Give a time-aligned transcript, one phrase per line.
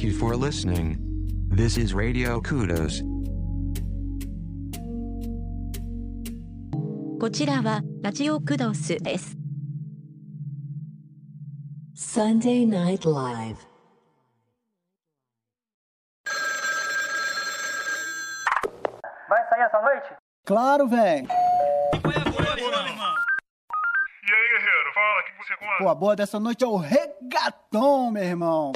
[0.02, 0.96] you for listening.
[1.50, 3.02] This is Radio Kudos.
[7.20, 9.36] こちらはラジオクドスです。
[11.94, 13.58] Sunday Night Live.
[19.28, 20.06] Vai sair essa noite?
[20.46, 21.04] Claro, velho.
[21.04, 21.18] E aí,
[24.48, 25.76] guerreiro, fala, o que você conta?
[25.80, 28.72] Pô, a boa dessa noite é o regatão, meu irmão.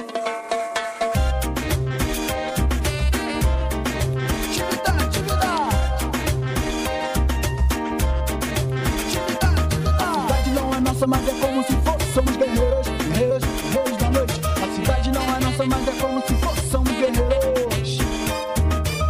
[11.06, 12.12] Nossa, mas é como se fosse.
[12.12, 14.40] Somos guerreiros, guerreiros, guerreiros da noite.
[14.44, 16.70] A cidade não é nossa, mas é como se fosse.
[16.70, 17.98] Somos guerreiros.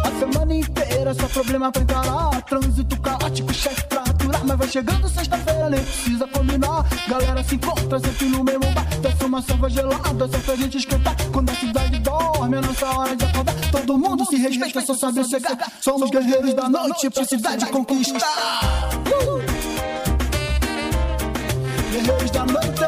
[0.03, 2.41] A semana inteira só problema pra encarar.
[2.43, 4.45] Trânsito caótico, chefe pra aturar.
[4.45, 6.85] Mas vai chegando sexta-feira, nem precisa combinar.
[7.07, 8.85] Galera se encontra sempre no mesmo bar.
[9.01, 11.15] Desce uma selva gelada, só pra gente esquentar.
[11.31, 13.55] Quando a cidade dorme, é nossa hora de acordar.
[13.71, 15.57] Todo mundo se respeita, só sabe chegar.
[15.81, 18.96] Somos guerreiros da noite pra cidade conquistar.
[22.45, 22.83] Noite.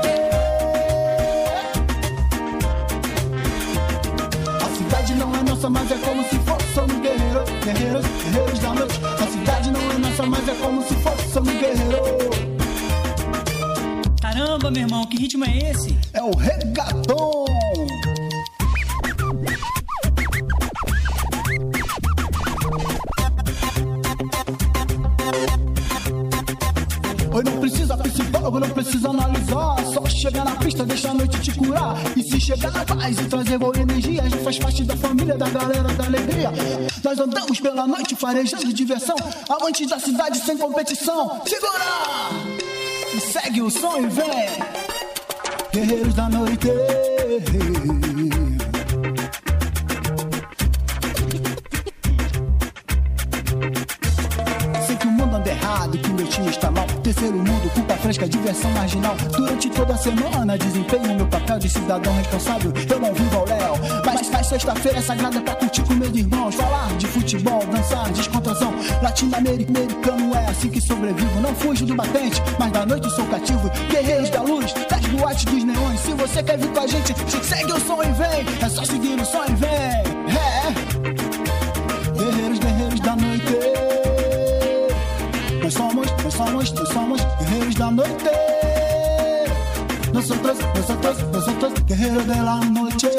[4.61, 6.73] A cidade não é nossa, mas é como se fosse.
[6.73, 8.99] Somos guerreiros, guerreiros, guerreiros da noite.
[9.03, 11.31] A cidade não é nossa, mas é como se fosse.
[11.33, 12.29] Somos guerreiros.
[14.21, 15.97] Caramba, meu irmão, que ritmo é esse?
[16.13, 17.38] É o regatão.
[30.29, 31.95] Chegar na pista, deixa a noite te curar.
[32.15, 35.49] E se chegar na paz e trazer boa energia, gente faz parte da família, da
[35.49, 36.51] galera da alegria.
[37.03, 39.15] Nós andamos pela noite, farejando diversão.
[39.49, 41.41] Amantes da cidade sem competição.
[41.45, 41.79] Segura!
[43.15, 44.29] E segue o som e vem.
[45.73, 46.69] Guerreiros da noite.
[57.99, 59.15] Fresca, diversão marginal.
[59.31, 62.73] Durante toda a semana, desempenho meu papel de cidadão responsável.
[62.89, 63.73] Eu não vivo ao léu,
[64.05, 66.55] mas faz sexta-feira sagrada pra curtir com meus irmãos.
[66.55, 68.73] Falar de futebol, dançar, descontração.
[69.01, 71.41] Latino-americano é assim que sobrevivo.
[71.41, 73.69] Não fujo do batente, mas da noite sou cativo.
[73.89, 75.99] Guerreiros da luz, das boates dos neões.
[75.99, 78.45] Se você quer vir com a gente, segue o som e vem.
[78.61, 79.69] É só seguir o som e vem.
[79.69, 80.73] É.
[82.17, 83.59] Guerreiros, guerreiros da noite.
[85.61, 87.08] Nós somos, nós somos, nós somos
[87.79, 88.31] da noite.
[90.13, 93.09] Nosotros, nosotros, nosotros, guerreiros de la noche.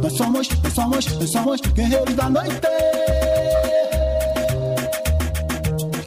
[0.00, 2.68] Nós somos, nós somos, nós somos guerreiros da noite.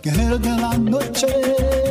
[0.01, 1.82] Guerreiros de la noche.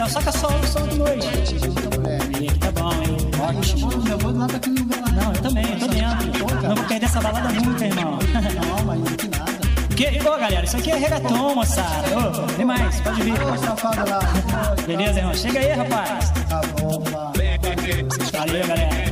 [0.02, 0.06] pode um.
[0.06, 1.28] ser, saca só o som de noite.
[1.28, 3.16] Aí, aqui tá bom, hein?
[3.58, 3.92] Ótimo.
[4.10, 5.10] Eu vou lá pra aquele lugar lá.
[5.12, 6.68] Não, eu também, eu tô dentro.
[6.68, 8.12] Não vou perder essa balada nunca, irmão.
[8.12, 9.52] Não, mas não tem nada.
[9.96, 12.08] Que, ô, galera, isso aqui é reggaeton, moçada.
[12.18, 13.32] Ô, vem mais, pode vir.
[13.32, 14.20] Ô, safada lá.
[14.86, 15.34] Beleza, irmão?
[15.34, 16.30] Chega aí, rapaz.
[16.48, 17.32] Tá bom, lá.
[18.32, 19.06] Valeu, galera.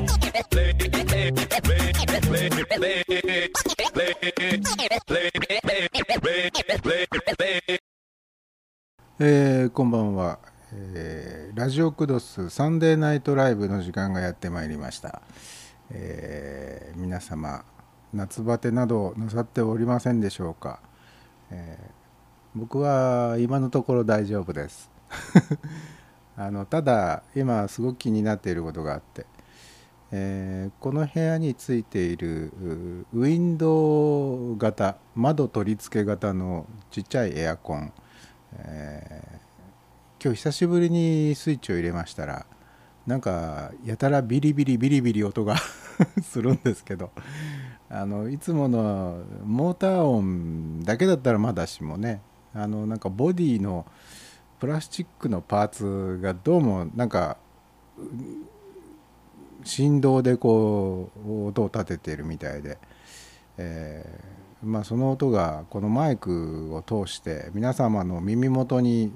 [9.21, 10.41] えーこんばんは、
[11.02, 15.22] えーラジオクドスサンデーナイトライブの時間がやってまいりました、
[15.92, 17.64] えー皆様
[18.14, 20.82] 夏バテなどなさっておりませんでしょうか、
[21.52, 22.00] えー
[22.56, 24.90] 僕は今のところ大丈夫です。
[26.36, 29.28] あのただ今すごく気になっていることがあって、
[30.12, 32.52] えこの部屋についている
[33.14, 37.94] ウィンドウ型窓取り付け型のちっちゃいエアコン、
[38.58, 39.39] え
[40.22, 42.46] 今日久しぶりにスイッチを入れましたら
[43.08, 45.56] なんかやたらビリビリビリビリ音が
[46.22, 47.12] するんですけど
[47.90, 52.22] あのいつものモーター音だけだったらまだしもね
[52.54, 53.86] あのなんかボディの
[54.60, 57.38] プラスチックのパーツがどうもなんか
[59.64, 62.78] 振動でこう音を立てているみたいで、
[63.58, 69.14] えーまあ、その音がこのマイクを通して皆様の耳元に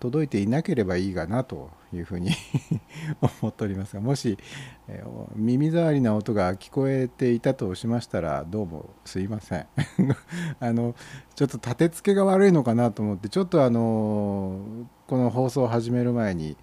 [0.00, 2.30] 届いていなければいいかなというふうに
[3.42, 4.38] 思っておりますがもし、
[4.86, 9.66] えー耳障りな音が聞こえていたとしましたらどうもすいません。
[10.60, 10.94] あの
[11.34, 14.60] ちょっと立て付けが悪いのかなと思ってちょっとあの
[15.06, 16.56] この放送を始める前に、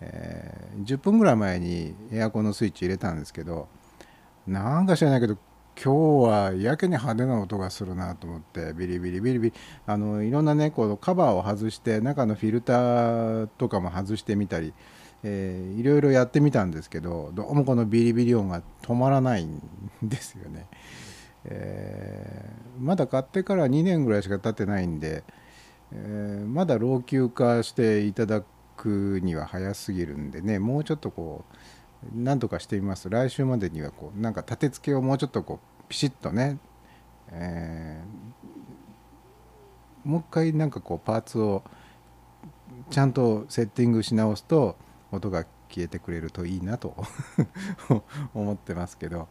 [0.00, 3.68] えー10分ぐらい前にエアコンのスイッチ入れたんですけど
[4.46, 5.36] なんか知らないけど
[5.82, 9.56] 今日はやけに派手な音がするなと思ってビリビリビリビリ
[9.86, 14.74] あのいろんなねこうカバーを外して中のフィルターとかも外してみたり、
[15.22, 19.62] えーいろいろやってみたんですけどどうもこのビリビリ音が止まらないん
[20.02, 20.66] ですよね。
[21.46, 25.24] えーまだ買ってから2年ぐらいしか経ってないんで、
[25.92, 28.42] えーまだ老朽化していただ
[28.76, 31.56] くには早すぎるんでねもうちょっとこう
[32.14, 33.10] なんとかしてみます。
[33.10, 36.58] 来週までにはこうなんか立て付けをもうちょっとこうピシッとね、
[37.30, 38.20] えー
[40.02, 41.62] もう一回なんかこうパーツを
[42.88, 44.76] ちゃんとセッティングし直すと
[45.12, 46.94] 音が消えてくれるといいなと
[48.34, 49.28] 思ってますけど。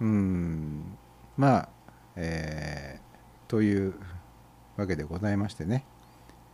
[0.00, 0.96] うん。
[1.36, 1.68] まあ、
[2.16, 3.04] えー
[3.46, 3.94] という
[4.76, 5.84] わけでございましてね、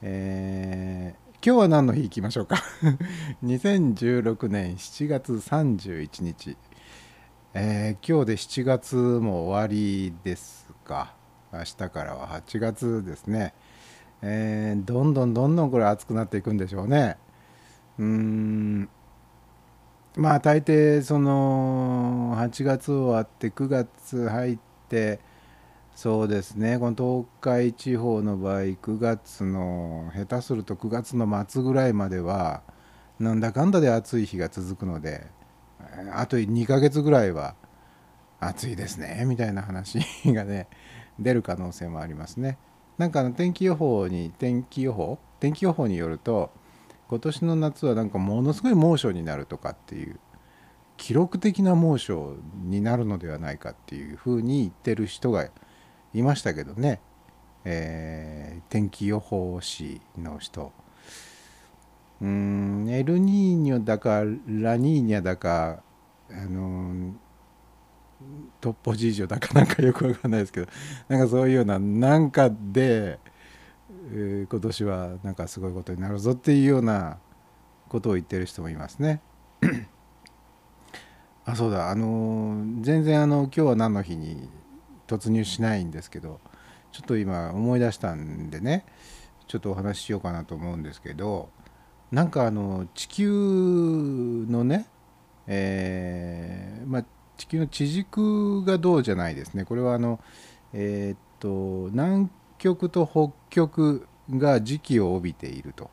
[0.02, 1.14] え
[1.44, 2.56] 今日は何の日いきましょうか？
[3.44, 6.56] 2016年7月31日、
[7.54, 11.14] えー今日で7月も終わりですか？
[11.52, 13.54] 明日からは8月ですね、
[14.22, 17.16] えーどんどんどんどんこれ暑くなっていくんでしょうね。
[17.98, 18.88] うーん。
[20.16, 24.58] まあ大抵その8月終わって9月入っ
[24.88, 25.20] て
[26.00, 32.62] そうですねこの東海地方の場合9月の下手すると9月の末ぐらいまでは
[33.18, 35.26] なんだかんだで暑い日が続くので
[36.14, 37.54] あと2ヶ月ぐらいは
[38.40, 40.68] 暑いですねみたいな話がね
[41.18, 42.56] 出る可能性もありますね。
[42.96, 46.50] なんかの天気予報に天気予報天気予報によると
[47.10, 50.18] 今年の夏はなんかものすごい猛暑になるとかっていう
[50.96, 55.50] 記録的な猛暑になるのではないかっていうふうに言ってる人が
[56.14, 57.00] いましたけどね、
[57.64, 60.72] えー天気予報士の人。
[62.20, 65.82] うんエルニーニョだかラニーニャだか
[66.30, 67.14] あの
[68.60, 70.68] トッポジージョだかなんかよくわかんないですけど
[71.08, 73.18] なんかそういうようななんかで、
[74.12, 77.18] えー今年はなんかすごいことになるぞっていうような
[77.88, 79.20] ことを言ってる人もいますね。
[81.44, 81.90] あそうだ。
[81.90, 84.48] あの全然あの今日は何の日に
[85.10, 86.40] 突入しないんですけど
[86.92, 88.84] ちょっと今思い出したんでね
[89.48, 91.48] ちょっとお話ししようかなと思うんですけど
[92.12, 93.30] なんかあの地球
[94.48, 94.86] のね
[95.46, 97.04] えーまあ
[97.36, 100.20] 地球の地軸がどうじゃないですねこれはあの
[100.72, 102.28] えーっと南
[102.58, 105.90] 極と北極が時期を帯びていると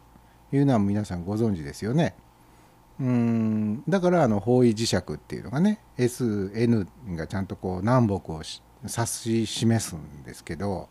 [0.51, 2.15] いうのは皆さんご存知ですよね。
[2.99, 8.63] うんだからあの方位磁石っていうのがね SN がちゃんとこう南北をし
[8.95, 10.89] 指し示すんですけど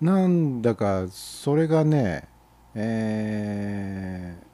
[0.00, 2.28] なんだかそれがね
[2.74, 4.46] えー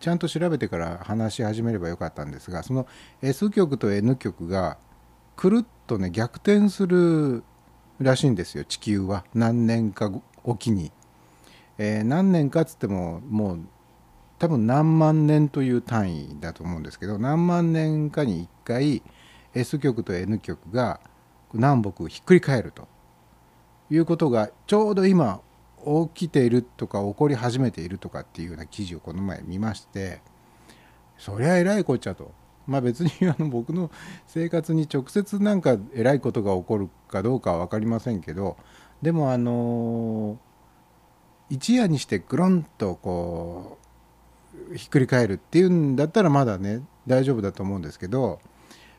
[0.00, 2.86] ちゃんと調べてから話し始めればよかったんですがその
[3.20, 4.78] S 極と N 極が
[5.36, 7.44] くるっとね逆転する
[7.98, 9.24] らしいんですよ地球は。
[9.34, 10.10] 何年か
[10.42, 10.90] おきに、
[11.76, 13.60] えー何年かっつってももう
[14.38, 19.02] 多分何万年という単位だと思うんですけど何万年かに1回
[19.54, 21.00] S 極と N 極が
[21.52, 22.86] 南北ひっくり返ると
[23.90, 25.40] いうことがちょうど今
[26.14, 30.20] 起きているとか起こり始めているとかっていうような記事をこの前見まして
[31.18, 32.32] そりゃえらいこっちゃと。
[32.66, 33.90] まあ別にあの僕の
[34.26, 38.56] 生活に直接なんかえらいことが起こるかどうかは分かりませんけど
[39.02, 40.38] でもあの
[41.48, 43.78] 一夜にしてぐるんとこ
[44.70, 48.38] うひっくり返るっていうんだったらまだね大丈夫だと思うんですけど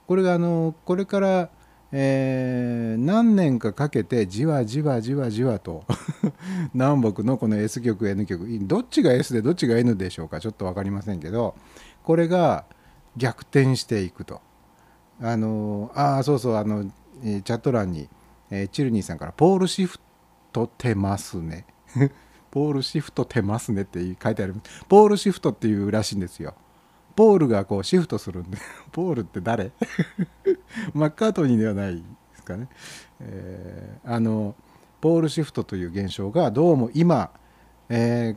[0.08, 1.50] これがあのこれから、
[1.91, 5.86] えー何年かかけてじわじわじわじわと
[6.74, 11.55] 南北のこの S 極 N 極どっちが S でどっちが N でしょうかちょっと分かりませんけど
[12.03, 12.65] これが
[13.17, 14.41] 逆転していくと。
[15.24, 18.10] あのあそうそうあの、チャット欄に、
[18.50, 20.00] えーチルニーさんから「ポールシフ
[20.51, 21.65] トてますね」
[22.50, 24.55] ポールシフトてますねって書いてある
[24.89, 26.55] ポールシフトっていうらしいんですよ。
[27.22, 28.58] ポールがこうシフトするんで
[28.92, 29.72] ポールって誰？
[30.96, 32.01] マッカートニーではないで
[32.36, 32.68] すかね、
[33.20, 34.56] えーあの
[35.01, 37.30] ポールシフトという現象がどうも今、
[37.90, 38.36] え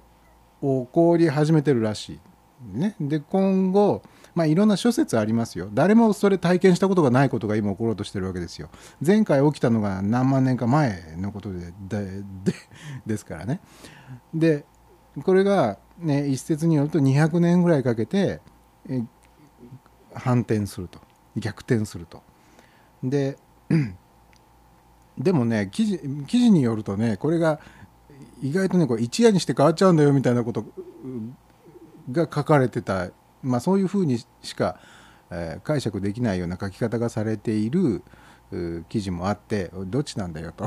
[0.61, 2.21] ー起こり始めてるらし
[2.75, 4.03] い、ね、で今後
[4.35, 5.69] まあいろんな諸説ありますよ。
[5.73, 8.69] 誰もそれ体験したことがないことが今起ころうとしてるわけですよ。
[9.05, 12.23] 前回起きたのが何万年か前のことでで
[13.07, 13.61] ですからね。
[14.35, 14.67] で
[15.23, 18.41] これがね、一説によると200年ぐらいかけて
[20.15, 21.01] 反転すると。
[21.37, 22.23] 逆転すると。
[23.03, 23.37] で
[25.19, 27.61] でもね記事記事によるとねこれが
[28.43, 30.65] 意外とねこれ一夜にして変わっちゃうんだよみたいなこと
[32.11, 33.11] が書かれてた、
[33.43, 34.79] まあ、そういうふうにしか、
[35.31, 38.03] えー解釈できないような書き方がされている
[38.89, 40.67] 記事もあってどっちなんだよと。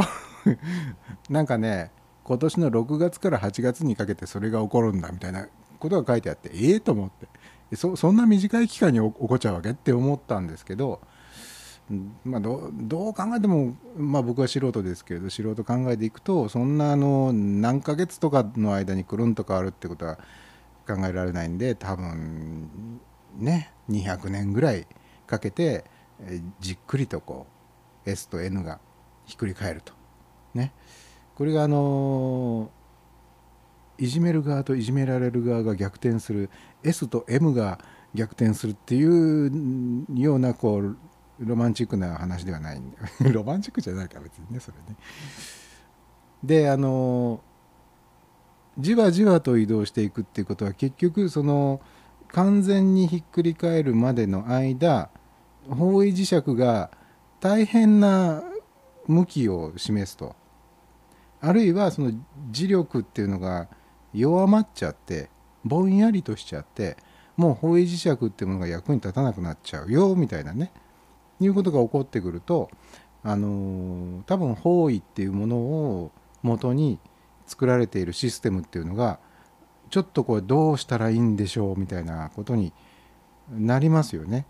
[1.29, 1.91] なんかね
[2.23, 5.47] 今年の6月から8月にかけてそれが起こるんだみたいな
[5.79, 7.27] ことが書いてあってええと思って。
[7.75, 11.01] そそんな短い期間に起こっちゃうわけって思ったんですけど、
[12.23, 20.17] まあ、どうどう考えても、まあ、僕は素人ですけれど素人考えていくとそんなあの何ヶ月とかの間にくるんと変わるってことは
[20.87, 23.01] 考えられないんで多分
[23.37, 24.87] ね200年ぐらい
[25.25, 25.85] かけて
[26.59, 27.47] じっくりとこ
[28.05, 28.79] う S と N が
[29.25, 29.93] ひっくり返ると。
[30.53, 30.73] ね、
[31.35, 32.71] これがあの
[33.97, 36.49] いじめる側といじめられる側が逆転する
[36.83, 37.79] S と M が
[38.13, 40.97] 逆転するっていうようなこう
[41.39, 42.81] ロマンチックな話ではない
[43.31, 44.95] ロマンチックじゃないから別にねそれね。
[46.43, 47.41] であの
[48.77, 51.81] じわじわと移動していくっていうことは結局その
[52.27, 55.09] 完全にひっくり返るまでの間
[55.69, 56.91] 方位磁石が
[57.39, 58.43] 大変な
[59.07, 60.35] 向きを示すと
[61.41, 62.11] あるいはその
[62.51, 63.67] 磁力っていうのが
[64.19, 65.29] 弱まっちゃって
[65.63, 66.97] ぼんやりとしちゃって
[67.35, 70.71] もう方位磁石っていうものが役に立たなくなっちゃうよみたいなね
[71.39, 72.69] いうことが起こってくると
[73.23, 76.99] あのー多分方位っていうものを元に
[77.45, 79.19] 作られているシステムっていうのが
[79.89, 82.73] ちょっとこれどうしたらいいんでしょうみたいなことに
[83.49, 84.45] なりますよね。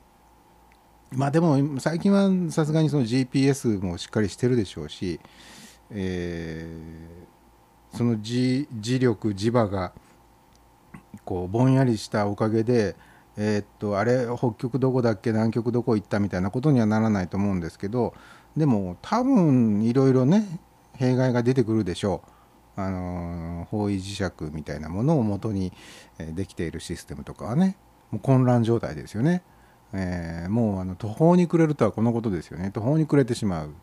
[1.12, 5.20] まあでも最近はさすがにその GPS もしっかりしてるでしょうし、
[5.92, 7.37] えー
[7.94, 9.94] その磁磁力磁場が
[11.26, 12.96] こうぼんやりしたおかげで、
[13.38, 15.32] えーっとあれ北極どこだっけ？
[15.32, 18.14] 南極どこ行ったみたいなことにはならないと思うんですけど
[18.56, 20.60] でも多分いろいろね
[20.96, 22.32] 弊害が出てくるでしょう。
[22.80, 25.74] あの方位磁石みたいなものを元に
[26.34, 27.76] できているシステムとかはね
[28.12, 29.42] もう混乱状態ですよね。
[29.94, 33.74] えーもうあの途方に暮れるとはこのことですよね途方に暮れてしまう。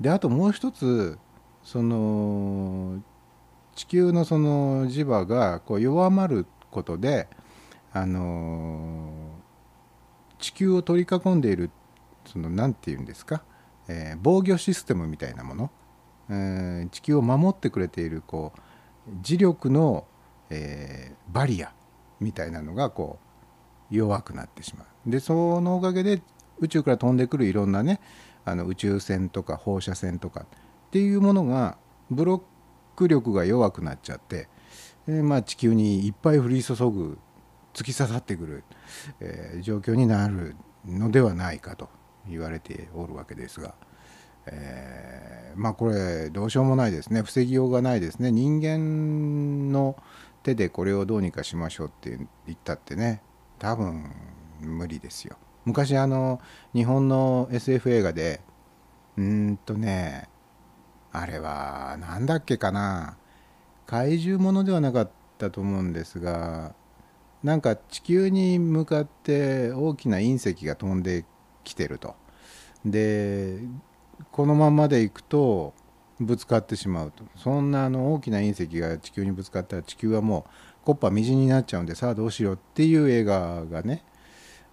[0.00, 1.18] であともう一つ
[1.64, 3.02] その
[3.74, 7.28] 地球のその磁場がこう弱まることで
[7.92, 9.10] あの
[10.38, 11.70] 地球を取り囲んでいる
[12.26, 13.42] その何て言うんですか、
[13.88, 15.70] えー防御システムみたいなもの、
[16.30, 18.60] えー地球を守ってくれているこう
[19.22, 20.06] 磁力の、
[20.50, 21.72] えーバリア
[22.20, 23.18] みたいなのがこ
[23.90, 25.10] う弱くなってしまう。
[25.10, 26.22] でそのおかげで
[26.58, 28.00] 宇宙から飛んでくるいろんなね
[28.44, 30.46] あの宇宙船とか放射線とか
[30.94, 31.76] っていうものが
[32.08, 32.42] ブロッ
[32.94, 34.46] ク力が弱くなっちゃって、
[35.08, 37.18] えまあ、地球にいっぱい降り注ぐ
[37.72, 38.64] 突き刺さってくる、
[39.18, 40.54] えー状況になる
[40.86, 41.88] のではないかと
[42.28, 43.74] 言われておるわけですが、
[44.46, 47.22] えーまあこれどうしようもないですね。
[47.22, 48.30] 防ぎようがないですね。
[48.30, 49.96] 人間の
[50.44, 53.20] 手でこれをどうにかしましょうって言ったってね
[53.58, 54.12] 多分
[54.60, 55.36] 無理ですよ。
[55.64, 56.40] 昔あの
[56.72, 58.42] 日本の SF 映画で
[59.16, 60.28] うーんとね
[61.16, 63.16] あれはなんだっけかな。
[63.86, 66.74] 怪獣ものではなかったと思うんですが
[67.42, 71.24] なんか地球に向かって大きな隕石が飛んで
[71.62, 72.16] きてると。
[72.84, 73.60] で
[74.32, 75.72] このままでいくと
[76.18, 77.22] ぶつかってしまうと。
[77.36, 80.50] そんなあの大きな隕石が地球にぶつかったら地球はもう
[80.84, 84.02] コッパみじんになっちゃうんでさあどうしようっていう映画がね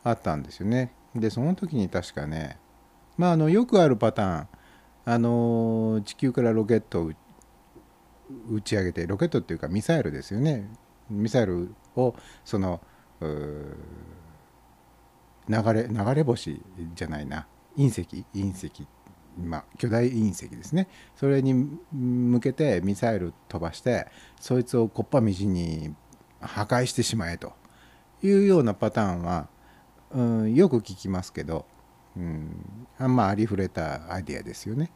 [0.03, 0.91] あったんですよね。
[1.13, 2.57] でその時に確かね
[3.15, 4.47] まああのよくあるパターン。
[5.05, 7.11] あの地球からロケットを
[8.49, 10.69] 打ち上げてロケットっていうかミサイルですよね。
[11.09, 12.15] ミサイルを
[12.45, 12.79] その
[13.19, 13.75] 流
[15.73, 16.61] れ流れ星
[16.93, 17.47] じゃないな。
[17.77, 18.25] 隕石？
[18.33, 18.87] 隕石。
[19.37, 20.87] まあ巨大隕石ですね。
[21.15, 21.53] それに
[21.93, 24.07] 向けてミサイル飛ばして
[24.39, 25.95] そいつをこっぱみじに
[26.39, 27.53] 破壊してしまえと
[28.23, 29.47] いうようなパターンは、
[30.11, 31.65] うん、よく聞きますけど、
[32.17, 34.91] うん、あんまありふれたアイデアですよね。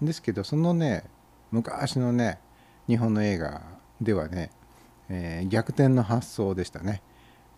[0.00, 1.04] ですけどそのね
[1.50, 2.38] 昔のね
[2.86, 3.62] 日本の映画
[4.00, 4.50] ではね、
[5.08, 7.02] えー逆転の発想でしたね、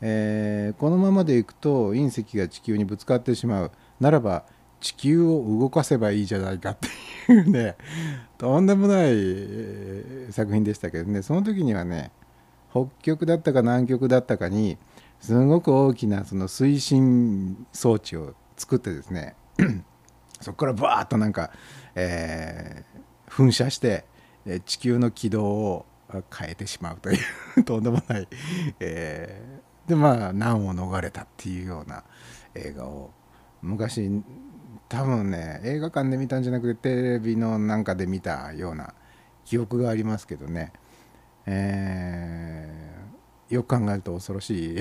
[0.01, 3.73] えーこのままでいくと隕石が地球にぶつかってしまう。
[3.99, 4.45] ならば
[4.81, 6.77] 地球を動かせばいいじゃないかっ
[7.27, 7.77] ていうね
[8.39, 11.21] とんでもない、作品でしたけどね。
[11.23, 12.13] その時にはね
[12.71, 14.79] 北極だったか南極だったかに
[15.21, 19.35] すごく大きなその推進装置を作ってですね
[20.41, 21.51] そこからバーッとなんか、
[21.95, 23.01] えー
[23.31, 24.05] 噴射して
[24.67, 25.87] 地球の軌道を
[26.37, 27.15] 変えてしまうとい
[27.57, 28.29] う とんでもない、
[28.81, 32.03] えーでまあ難を逃れたっていうような
[32.55, 33.13] 映画を
[33.63, 34.11] 昔
[34.89, 38.95] 多分ね映画館で見たんじゃなくてテレビのなんかで見たような
[39.45, 40.73] 記憶がありますけどね、
[41.47, 42.81] えー
[43.51, 44.79] よく考えると恐ろしい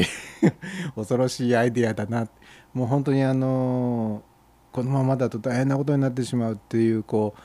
[0.95, 2.27] 恐ろしいアイデアだな
[2.79, 4.23] もう本当にあの
[4.71, 7.35] このままだと大変なことになってしまうっていうこ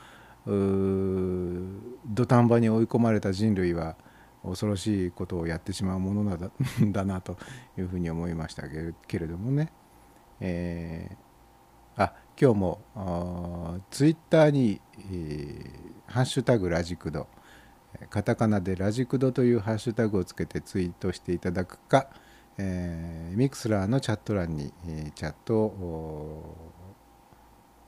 [0.45, 3.97] う土壇場に追い込まれた人類は
[4.45, 7.35] 恐ろしいことをやってしまうものなだ だなと
[7.77, 9.71] いうふうに思いましたけれどもね、
[10.39, 11.15] えー
[11.97, 17.27] あ今日もあツイッターに、えーハッシュタグラジクド」
[18.09, 22.07] カタカナでラジクドというハッシュタグをつけてツイートしていただくか、
[22.57, 26.55] えーミクスラーのチャット欄に、えーチャットを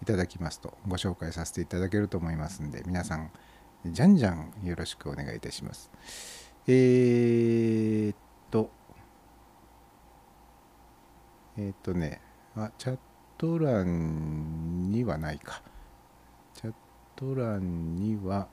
[0.02, 3.32] いただきますとご紹介させていただけると思いますんで皆さん
[3.86, 5.92] じゃんじゃんよろしくお願いいたします。
[6.68, 8.16] えー、っ
[8.52, 8.70] と
[11.58, 12.22] えー、っとね
[12.56, 12.98] あチャッ
[13.38, 15.62] ト欄にはないか。
[16.56, 16.74] チャッ
[17.16, 18.48] ト欄には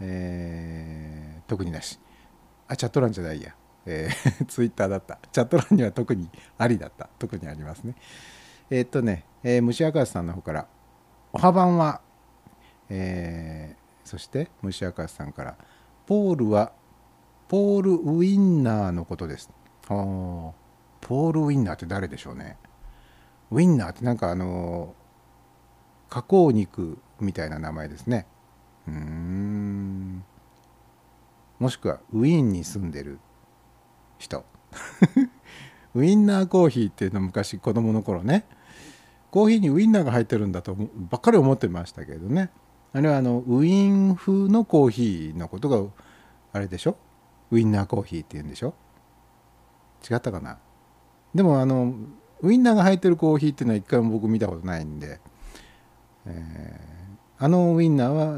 [0.00, 2.00] えー特になし。
[2.66, 3.54] あチャット欄じゃないや、
[3.86, 5.18] えーツイッターだった。
[5.32, 7.08] チャット欄には特にありだった。
[7.18, 7.94] 特にありますね。
[8.70, 10.66] えーっとね、えー虫明石さんの方から
[11.32, 12.00] 「おはばんは」
[12.88, 15.56] えーそして虫明石さんから
[16.06, 16.72] 「ポールは
[17.48, 19.50] ポール・ウィンナーのことです」
[19.88, 20.52] あー
[21.00, 22.56] ポール・ウィンナーって誰でしょうね。
[23.50, 24.94] ウィンナーってなんかあの
[26.08, 28.26] 加工肉みたいな名前ですね。
[28.88, 30.24] うーん。
[31.58, 33.18] もしくはウィーンに住んでる。
[34.24, 34.44] 人。
[35.94, 38.44] ウィンナーコーヒーっていうの昔子供の頃ね。
[39.30, 42.50] コーヒーにウインナーが入ってるんだとばっかり思ってましたけどね。
[42.92, 45.90] あれはあのウィン風のコーヒーのことが
[46.52, 46.96] あれでしょ？
[47.50, 48.74] ウインナーコーヒーっていうんでしょ？
[50.08, 50.58] 違ったかな？
[51.34, 51.94] でもあの
[52.42, 55.20] ウインナーが入ってるコーヒーっていうのは一回も僕見たことないんで、
[56.26, 56.94] えー
[57.36, 58.36] あのウインナーは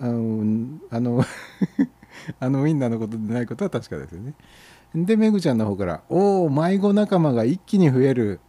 [0.00, 1.24] あのあの
[2.40, 4.34] あのウインナーのことでないことは確かですよね。
[4.94, 8.40] でめぐちゃんの方から「おお迷子仲間が一気に増える」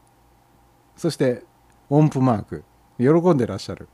[0.95, 1.43] そして
[1.89, 2.63] 音符マーク。
[2.97, 3.89] 喜んでらっしゃる、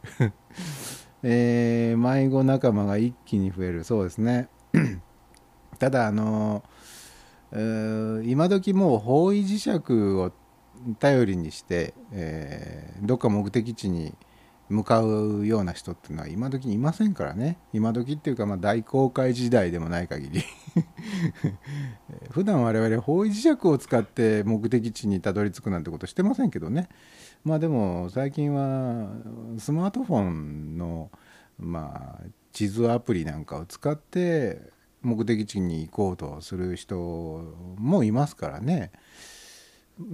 [1.23, 3.83] えー迷子仲間が一気に増える。
[3.83, 4.47] そうですね。
[5.79, 9.71] ただあのー今時もう方位磁石
[10.19, 10.31] を
[10.99, 14.13] 頼りにして、えーどっか目的地に
[14.71, 17.57] 向かうような人っていうのは今時にいませんからね。
[17.73, 20.43] 今時っていうかまあ大航海時代でもない限り。
[22.31, 26.87] 普段我々方位磁石を使って目的地にたどり着くなんてことしてませんけどね。
[27.43, 29.09] まあでも最近は
[29.57, 31.11] スマートフォンの
[31.59, 36.95] まあ地図アプリなんかを使って目的地に行こうとする人
[37.77, 38.91] もいますからね。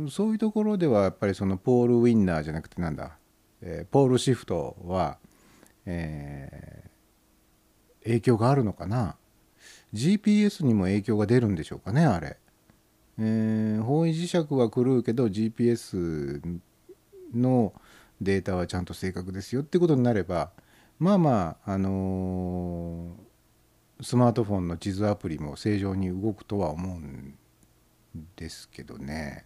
[0.09, 3.17] そういうところではやっぱりそのポールウィンナーじゃなくてなんだ、
[3.61, 5.17] えーポールシフトは、
[5.85, 6.87] えー
[8.03, 9.17] 影響があるのかな
[9.93, 12.37] ？GPS にも影響が出るんでしょうかねあれ、
[13.19, 16.41] えー方位磁石は狂うけど GPS
[17.35, 17.73] の
[18.21, 20.51] データはちゃんと正確ですよってことになれば
[20.99, 23.27] まあまああのー
[24.03, 27.33] スマートフォンの地図アプリも正常に動くとは思うん
[28.35, 29.43] ですけどね。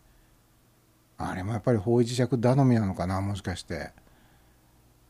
[1.30, 3.92] あれもやっぱり方位磁石頼みなのかなもしかして。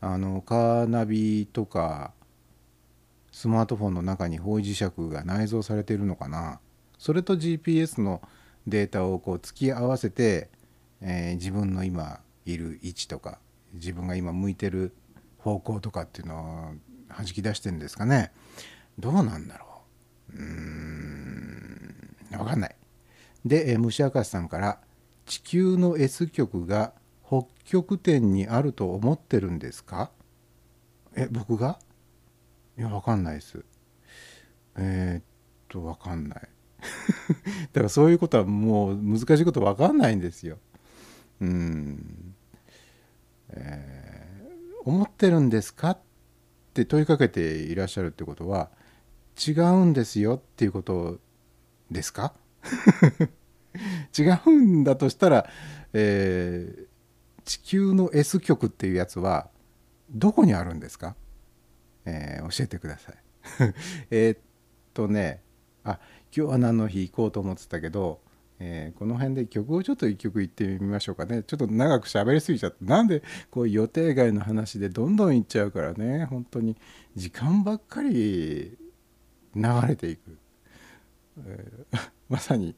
[0.04, 2.12] あのカーナビとか
[3.30, 6.58] スマートフォンの中に方位磁石が内蔵されているのかな。
[6.98, 8.20] それと GPS の
[8.66, 10.50] データをこう突き合わせて、
[11.00, 13.38] えー自分の今いる位置とか
[13.74, 14.92] 自分が今向いてる
[15.38, 16.74] 方向とかっていうの
[17.10, 18.32] を弾き出してるんですかね。
[18.98, 19.66] どうなんだろ
[20.34, 20.36] う。
[20.36, 22.76] うーん分かんない。
[23.44, 24.80] で、えー虫明石さんから
[25.26, 26.92] 「地球の S 極が
[27.26, 30.10] 北極点にあると思ってるんですか?」
[31.16, 31.78] え僕が？
[32.78, 33.64] いや分かんないです。
[34.76, 35.24] えーっ
[35.68, 36.40] と分かんない。
[37.72, 40.58] だからそういうことはもう難しいこと分かんないんですよ。
[41.40, 42.34] うん。
[43.50, 44.02] えー
[44.84, 45.90] 思ってるんですか？
[45.90, 45.98] っ
[46.74, 48.68] て問いかけていらっしゃるってことは
[49.46, 51.20] 違うんですよっていうこと
[51.90, 52.34] ですか？
[54.16, 55.46] 違うんだとしたら、
[55.92, 56.92] えー
[57.44, 59.50] 地球の S 極っていうやつは
[60.12, 61.16] どこにあるんですか、
[62.04, 63.16] えー教えてください。
[64.12, 64.42] えっ
[64.94, 65.42] とね
[65.82, 65.98] あ
[66.36, 68.20] 今日は何の日行こうと思ってたけど、
[68.60, 71.42] えーこの辺で曲をちょっと一曲言ってみましょうかね。
[71.42, 76.26] ちょっと長く喋りすぎちゃってなんでこう予定外の話でどんどん行っちゃうからね。
[76.26, 76.76] 本当に
[77.16, 78.78] 時間ばっかり
[79.56, 80.38] 流れていく、
[81.46, 82.74] えー まさに、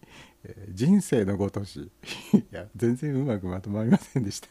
[0.70, 1.90] 人生のごとし
[2.32, 4.48] いや全然うまくまとまりませんでした。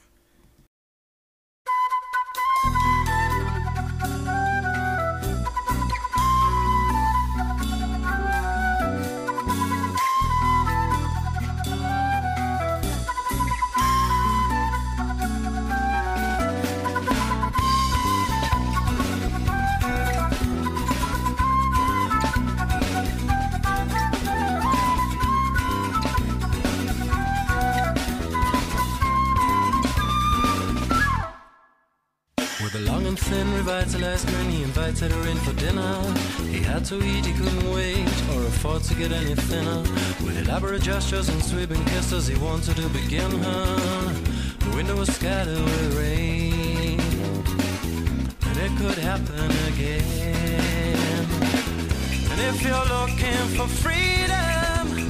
[34.22, 36.14] Grin, he invited her in for dinner.
[36.48, 39.82] He had to eat, he couldn't wait or afford to get any thinner.
[40.24, 44.14] With elaborate gestures and sweeping kisses, he wanted to begin her.
[44.60, 47.00] The window was scattered with rain,
[48.48, 51.28] and it could happen again.
[52.32, 55.10] And if you're looking for freedom,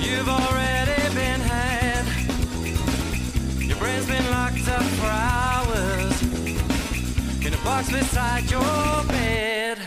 [0.00, 2.06] you've already been had.
[3.60, 6.19] Your brain's been locked up for hours
[7.64, 9.78] box beside your bed.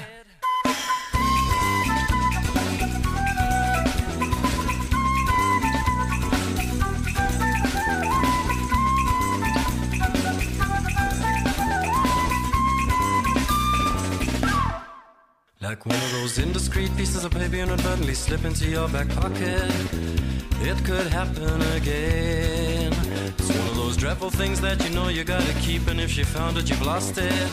[15.61, 19.71] Like one of those indiscreet pieces of paper inadvertently slip into your back pocket.
[20.61, 22.82] It could happen again.
[23.39, 26.25] It's one of those dreadful things that you know you gotta keep, and if you
[26.25, 27.49] found it, you've lost it.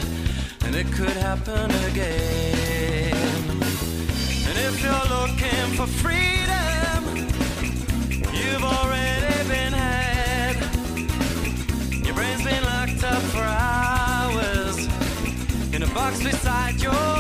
[0.65, 3.51] And it could happen again.
[4.49, 7.01] And if you're looking for freedom,
[8.33, 10.57] you've already been had.
[12.05, 14.79] Your brain's been locked up for hours
[15.75, 17.20] in a box beside your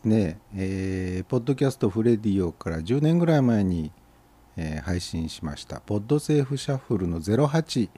[0.00, 3.92] ですね、えーポッドキャストフレディオから10年ぐらい前に、
[4.56, 7.90] えー配信しましたポッドセーフシャッフルの08、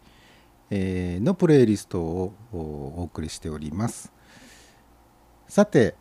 [0.70, 4.12] えーのプレイリストをお送りしております。
[5.46, 5.94] さて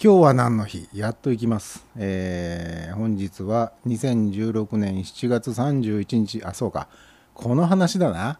[0.00, 0.88] 今日は何の日？
[0.92, 6.44] やっと行きます、えー本日は2016年7月31日。
[6.44, 6.88] あそうか。
[7.34, 8.38] この話だな。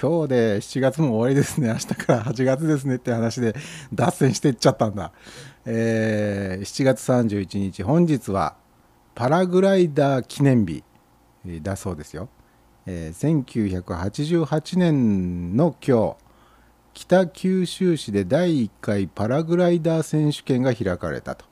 [0.00, 1.68] 今日で7月も終わりですね。
[1.68, 3.54] 明日から8月ですねって話で
[3.92, 5.12] 脱線していっちゃったんだ、
[5.64, 8.56] えー7月31日本日は
[9.14, 10.82] パラグライダー記念日
[11.62, 12.28] だそうですよ、
[12.86, 16.22] えー1988年の今日
[16.94, 21.46] 北九州市で第1回パラグライダー選手権が開かれたと。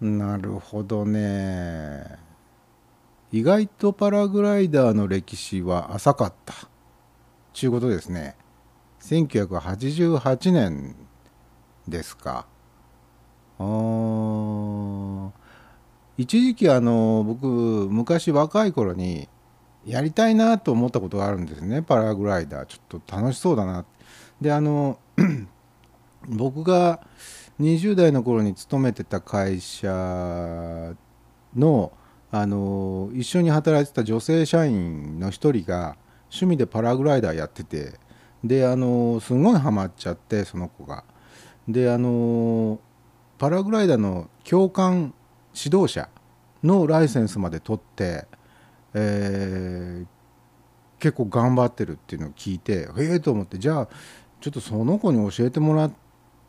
[0.00, 2.18] なるほどね。
[3.32, 6.54] 意外とパラグライダーの歴史は浅かった。
[7.54, 8.36] ちゅうことですね。
[9.00, 10.94] 1988年
[11.88, 12.46] ですか。
[13.64, 15.32] あ
[16.16, 19.28] 一時期あの僕昔若い頃に
[19.84, 21.82] やりたいなと思ったことがあるんですね。
[21.82, 22.66] パラグライダー。
[22.66, 23.84] ちょっと楽しそうだな。
[24.40, 24.98] であの
[26.28, 27.00] 僕が
[27.60, 30.94] 20代の頃に勤めてた会社
[31.56, 31.92] の
[32.30, 38.04] あの一緒に働いてた女性社員の一人が趣味でパラグライダーやってて。
[38.44, 41.04] であのすごいハマっちゃってその子が。
[41.66, 42.78] であの
[43.38, 45.14] パラグライダーの教官
[45.54, 46.08] 指導者
[46.62, 48.26] のライセンスまで取って、
[48.94, 50.14] えー
[51.04, 53.88] 結構頑張ってるっていうのを聞いてええと思ってじゃあ
[54.40, 55.92] ちょっとその子に教えてもらっ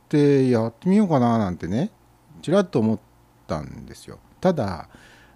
[0.08, 1.92] てやってみようかななんてね
[2.42, 3.00] ちらっと思っ
[3.48, 4.18] たんですよ。
[4.40, 4.88] ただ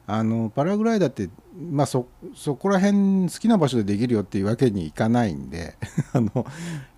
[0.08, 1.30] あのパラグライダーって、
[1.70, 5.76] まあ、そそこら辺好きな場所でできるよっていうわけにいかないんで
[6.14, 6.42] あのや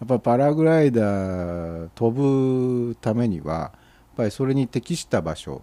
[0.06, 3.74] っぱパラグライダー飛ぶためには
[4.15, 5.62] ぱりそれに適した場所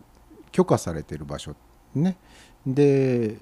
[0.52, 1.54] 許可されてる場所
[1.94, 2.16] ね。
[2.66, 3.36] で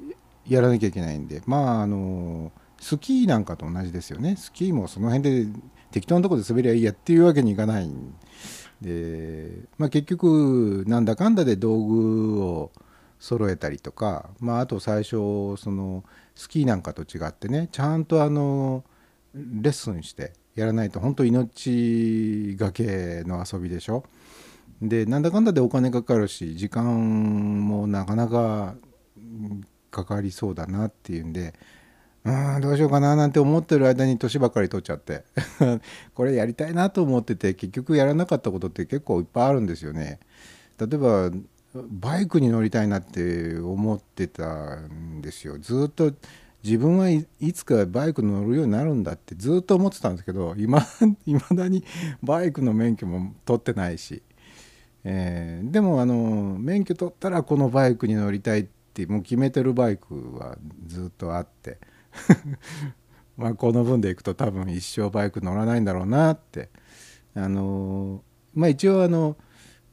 [0.49, 1.43] やらなきゃいけないんで。
[1.47, 4.37] まああのスキーなんかと同じですよね。
[4.37, 8.15] スキーもその辺で適当なとこで滑りゃいいやっていうわけにいかないん
[8.83, 12.71] で、まあ、結局なんだかんだで道具を
[13.19, 18.85] 揃えたりとか、まあ、あと最初そのスキーなんかと違ってねちゃんとあの
[19.35, 24.05] レッスンしてやらないと本当命がけの遊びでしょ。
[24.83, 28.75] でなんだかんだでお金かかるし時間もなかなか
[29.91, 31.55] かかりそうだなっていうんで
[32.25, 35.25] うんどうしようかななんて思ってる間に年ばかり取っちゃって。
[36.15, 40.19] これやりたいなと思ってて結局やらなかったことって結構いっぱいあるんですよね。
[40.79, 41.31] 例えば
[41.89, 45.59] バイクに乗りたいなって思ってたんですよ。
[45.61, 46.13] ずっと
[46.65, 50.81] 自分はいつかバイク乗るようになるんだってずっと思ってたんですけどいま
[51.55, 51.85] だに
[52.25, 54.23] バイクの免許も取ってないし、
[55.09, 61.79] えーでもあの免許取ったらこのバイクに乗りたいってもう決めてるバイクはずっとあって
[63.39, 66.71] まあこの分でいくと多分一生バイク乗らないんだろうなって
[67.35, 69.37] あのまあ一応あの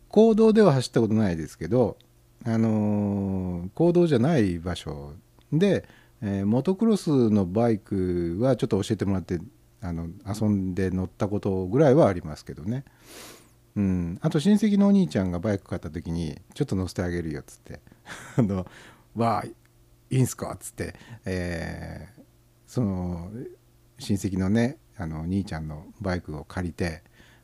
[0.08, 1.98] 公道では走ったことないですけど
[2.44, 5.14] あの公道じゃない場所
[5.52, 5.88] で、
[6.22, 9.40] えーモトクロスのバイクはちょっと教えてもらって
[9.82, 12.84] あの遊んで乗ったことぐらいはありますけどね。
[13.76, 17.80] うん、あと親戚のお兄ちゃんがバイク買った時に「ちょっと乗せてあげるよ」っつって
[18.38, 18.68] 「あの
[19.16, 19.56] わあい
[20.12, 22.24] いんすか?」っつって、えー
[22.74, 23.30] その
[24.00, 27.04] 親戚のねあの兄ちゃんのバイクを借りて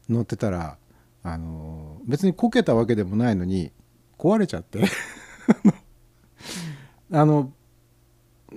[0.10, 0.80] 乗ってたら
[1.22, 3.72] あの別にこけたわけでもないのに
[4.18, 4.86] 壊れちゃって。
[7.14, 7.54] あの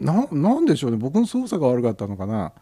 [0.00, 0.96] なんでしょうね。
[0.96, 2.54] 僕の操作が悪かったのかな。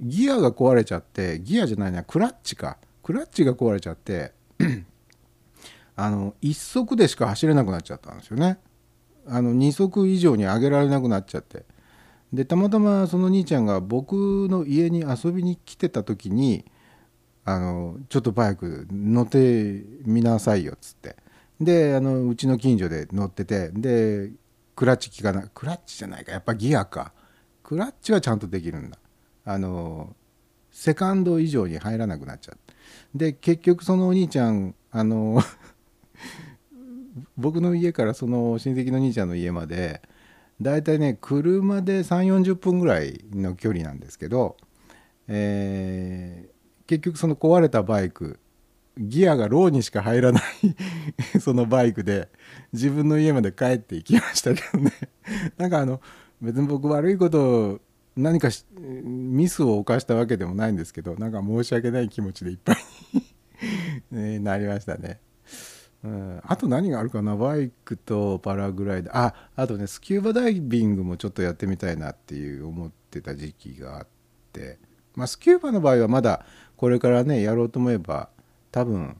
[0.00, 2.78] ギアが壊れちゃってギアじゃないなクラッチか。
[3.04, 4.32] クラッチが壊れちゃって
[5.96, 8.58] あの1足でしか走れなくなっちゃったんですよね。
[9.26, 11.64] あの2足以上に上げられなくなっちゃって。
[12.32, 16.64] でたまたまその兄ちゃんが僕の家に遊びに来てた時に
[17.44, 21.16] あのちょっとバイク乗ってみなさいよっつって。
[21.60, 24.30] であのうちの近所で乗っててで
[24.74, 27.12] クラッチ効かないクラッチじゃないかやっぱギアか。
[27.62, 28.98] クラッチはちゃんとできるんだ。
[29.44, 30.16] あの
[30.70, 32.71] セカンド以上に入らなくなっちゃって
[33.14, 35.42] で結局そのお兄ちゃんあの
[37.36, 40.02] 僕の家からその親戚の兄ちゃんの家まで
[40.60, 44.56] だいたいね車で3 4 0分ぐらいの距離なんですけど、
[45.28, 46.52] えー
[46.92, 48.38] 結局その壊れたバイク
[48.98, 50.42] ギアがローにしか入らない
[51.40, 52.28] そのバイクで
[52.72, 54.92] 自分の家まで帰っていきましたけどね。
[55.56, 56.02] なんかあの
[56.42, 57.80] 別に僕悪いこと
[58.14, 62.76] 何かミスを犯したわけでもないんですけどなんか申し訳ない気持ちでいっぱい
[64.10, 65.20] ねなりましたね。
[66.04, 67.36] うん、あと何があるかな？
[67.36, 69.18] バイクとパラグライダー。
[69.18, 74.06] ああとねスキューバダイビングもちょっとやってみたいなっていう思ってた時期があっ
[74.52, 74.78] て。
[75.14, 76.44] まあスキューバの場合はまだ
[76.76, 78.30] これからねやろうと思えば
[78.70, 79.16] 多分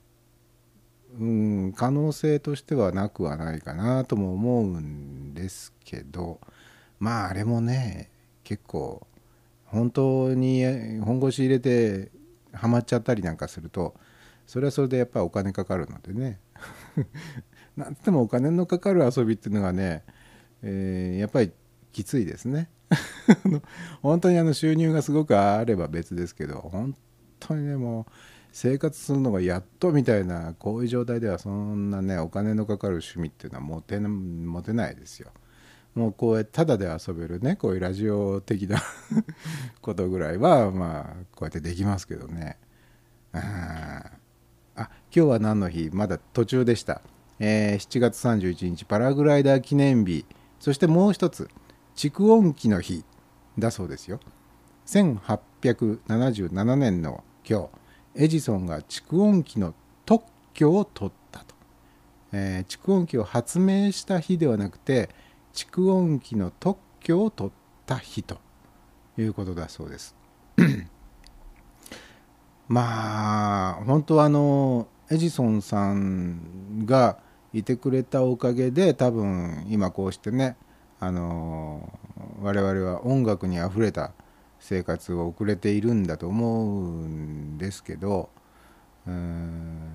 [1.18, 6.40] うん可能性としてはなくはないかなとも思うんですけど。
[6.98, 8.10] まああれもね
[8.44, 9.04] 結構
[9.66, 10.64] 本当に
[11.00, 12.12] 本腰入れて
[12.52, 13.94] ハマっちゃったりなんかすると
[14.52, 16.38] それはそれでやっぱりお金かかるのでね
[17.74, 20.04] なんてもお金のかかる遊びっていうのがね、
[20.60, 21.52] えーやっぱり
[21.90, 22.68] きついですね
[24.02, 26.94] 本当にあの収入がすごくあれば別ですけど本
[27.40, 28.12] 当にねもう
[28.52, 35.30] 生活するのがやっとみたいなこういう状態ではそんなねお金のかかる趣味っていうのは持てな持てないですよ。
[35.94, 38.82] もうこうやってタダで遊べるねこういうラジオ的な
[39.80, 42.58] ことぐらいはまあこうやってできますけどね。
[43.32, 43.42] あー
[44.18, 44.21] あ
[45.14, 45.90] 今日は何の日？
[45.92, 47.02] まだ途中でした、
[47.38, 50.24] えー7月31日パラグライダー記念日。
[50.58, 51.50] そしてもう一つ
[51.94, 53.04] 蓄音機の日
[53.58, 54.20] だそうですよ。
[54.86, 57.68] 1877年の今
[58.14, 59.74] 日エジソンが蓄音機の
[60.06, 61.54] 特許を取ったと、
[62.32, 65.10] えー蓄音機を発明した日ではなくて
[65.52, 67.52] 蓄音機の特許を取っ
[67.84, 68.38] た日と。
[69.18, 70.16] いうことだそうです。
[72.66, 77.18] まあ本当はあのエジソンさんが
[77.52, 80.56] いてくれたおかげで多分今こうしてね
[81.00, 81.92] あの
[82.40, 84.12] 我々は音楽にあふれた
[84.58, 88.30] 生活を送れているんだと思うんですけど
[89.06, 89.90] うーん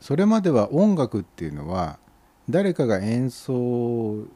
[0.00, 1.98] それまでは音楽っていうのは
[2.50, 4.26] 誰かが演奏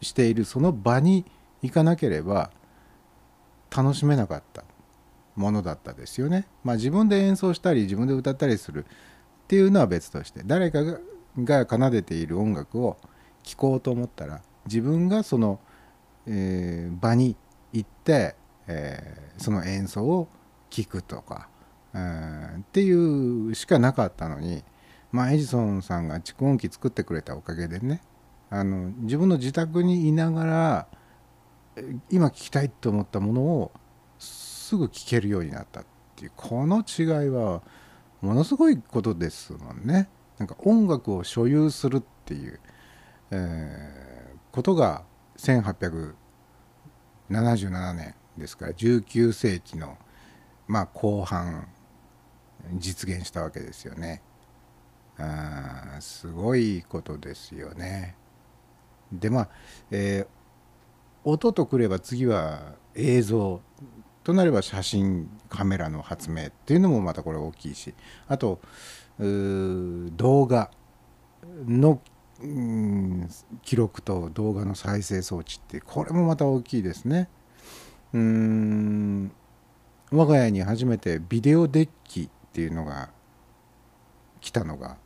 [0.00, 1.26] しているその場に
[1.60, 2.50] 行かなければ
[3.76, 4.64] 楽しめなかった。
[5.36, 6.48] ものだったですよね。
[6.64, 10.82] まあ自分で演奏したり自分で歌ったりするっていうのは別として誰か
[11.38, 12.96] が奏でている音楽を
[13.42, 15.60] 聴こうと思ったら自分がその、
[16.26, 17.36] えー場に
[17.72, 18.34] 行って、
[18.66, 20.28] えーその演奏を
[20.70, 21.48] 聴くとか、
[21.92, 24.64] うんっていうしかなかったのに、
[25.12, 28.00] まあ、エジソンさんが蓄音機作ってくれたおかげでね
[28.50, 30.86] あの自分の自宅にいながら
[32.10, 33.72] 今聴きたいと思ったものを
[34.66, 35.84] すぐ聴けるようになったっ
[36.16, 37.62] ていうこの違いは
[38.20, 40.08] ものすごいことですもんね。
[40.38, 42.60] なんか音楽を所有するっていう、
[43.30, 44.06] えー
[44.56, 45.04] ことが
[45.36, 46.14] 1877
[47.92, 49.98] 年ですから19世紀の、
[50.66, 51.68] まあ、後半
[52.72, 54.22] 実現したわけですよね。
[55.18, 58.16] あすごいことですよね。
[59.12, 59.50] でまあ、
[59.90, 60.36] えー
[61.28, 63.60] 音とくれば次は映像
[64.26, 67.94] となれば写真カメラの発明っていうのもまたこれ大きいし
[68.26, 68.58] あと
[69.20, 70.72] 動画
[71.64, 72.00] の
[73.62, 77.28] 記録と動画の再生装置ってこれもまた大きいですね。
[78.12, 79.30] うん
[80.10, 83.10] 我が家に初めてビデオデッキっていうのが
[84.40, 84.96] 来たのが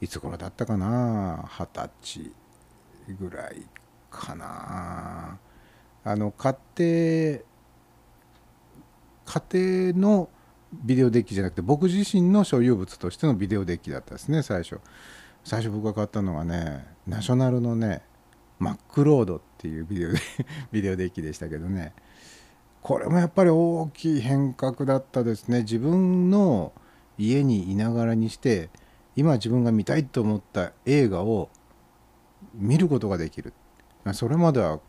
[0.00, 1.48] いつ頃だったかな？
[1.48, 2.32] 二十歳
[3.18, 3.66] ぐらい
[4.08, 5.40] かな
[6.04, 7.47] あの家庭
[9.28, 10.30] 家庭の
[10.72, 14.80] ビデオデッキじゃなくて僕自身の所有物としてのビデオデッキだったですね最初。
[15.44, 18.02] 最初僕が買ったのはねナショナルのね
[18.58, 20.18] マックロードっていうビデオで
[20.72, 21.92] ビデオデッキでしたけどね。
[22.80, 25.60] これもやっぱり大きい変革だったですね。
[25.60, 26.72] 自分の
[27.18, 28.70] 家にいながらにして
[29.14, 31.50] 今自分が見たいと思った映画を
[32.54, 33.52] 見ることができる。
[34.04, 34.80] あそれまでは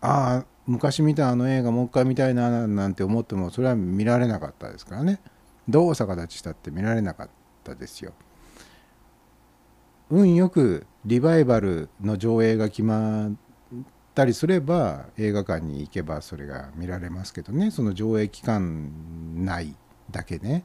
[0.00, 5.18] ああ昔見たあの映画もう一回見たいななんて思ってもそれは見られなかったですからね。
[5.66, 7.28] どう逆立ちしたって見られなかっ
[7.64, 8.12] たですよ。
[10.10, 13.30] 運よくリバイバルの上映が決まっ
[14.14, 17.70] たりすれば映画館に行けばそれが見られますけどね。
[17.70, 18.92] その上映期間
[19.44, 19.74] 内
[20.10, 20.64] だけね。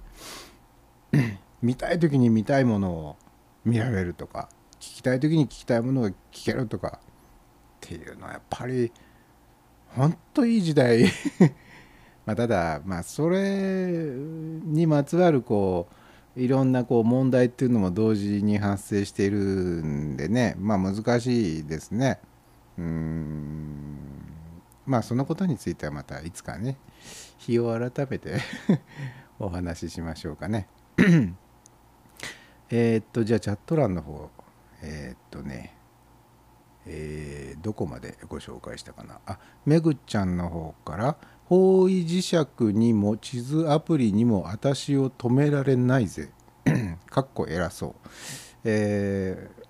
[1.61, 3.15] 見たい時に見たいものを
[3.63, 4.49] 見られるとか
[4.81, 7.07] 聞きたい時に聞きたいものが聞けるとかっ
[7.79, 8.91] ていうのはやっぱり
[9.95, 11.05] 本当いい時代。
[12.25, 15.87] まただまあそれにまつわるこ
[16.35, 20.55] ういろんなこう問題っていうのも同時に発生しているんでね。
[20.57, 22.19] まあ難しいですね。
[22.77, 23.97] うん。
[24.85, 26.77] まあそのことについてはまたいつかね
[27.37, 28.37] 日を改めて
[29.39, 30.67] お話ししましょうかね。
[32.71, 34.29] えっとじゃあチャット欄の方。
[34.81, 35.82] えーっとね。
[36.85, 39.19] えーどこまでご紹介したかな？
[39.25, 41.15] あめぐちゃんの方から
[41.47, 46.29] 「方位磁石にも地図アプリにも私を止められないぜ」
[47.09, 48.09] かっこ偉そう。
[48.65, 49.63] えー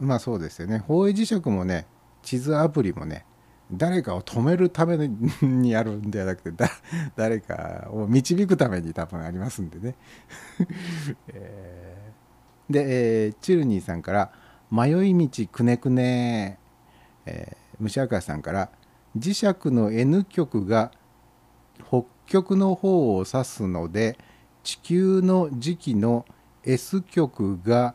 [0.00, 0.78] まあそうですよね。
[0.78, 1.86] 方位磁石もね
[2.22, 3.24] 地図アプリもね
[3.72, 5.08] 誰かを止めるため
[5.42, 6.64] にやるんではなくて
[7.16, 9.94] 誰かを導くために多分ありますんでね、
[11.28, 14.32] えーで、えーチルニーさんから
[14.70, 16.58] 「迷い道くねくね」
[17.26, 18.70] えー、虫赤さんから
[19.18, 20.92] 「磁石の N 極が
[21.88, 24.16] 北極の方を指すので
[24.62, 26.24] 地球の時期の
[26.64, 27.94] S 極が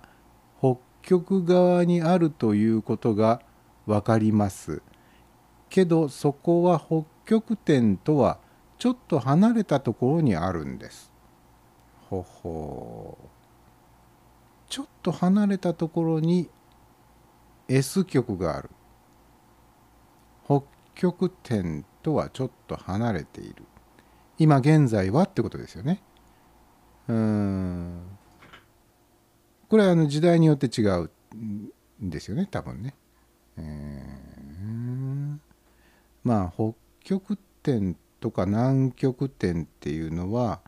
[0.60, 3.42] 北極側にあるということが
[3.86, 4.82] 分かります。
[5.70, 8.40] けどそこは北極点とは
[8.78, 11.12] ちょっと離れたところにあるんです。
[12.10, 13.28] ほほう
[14.70, 16.50] ちょっと離れたところに
[17.68, 18.70] S 極がある。
[20.46, 20.64] 北
[20.94, 23.64] 極点とはちょっと離れている。
[24.38, 26.02] 今現在はってことですよね。
[27.08, 28.02] うん。
[29.70, 32.96] これはあの時代によって違うんですよね、多分ね。
[33.58, 34.26] えー
[36.26, 40.60] まあ北極点とか南極点っていうのは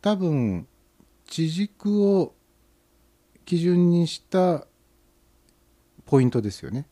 [0.00, 0.66] 多分
[1.26, 2.34] 地軸を
[3.44, 4.66] 基準にした
[6.06, 6.86] ポイントですよね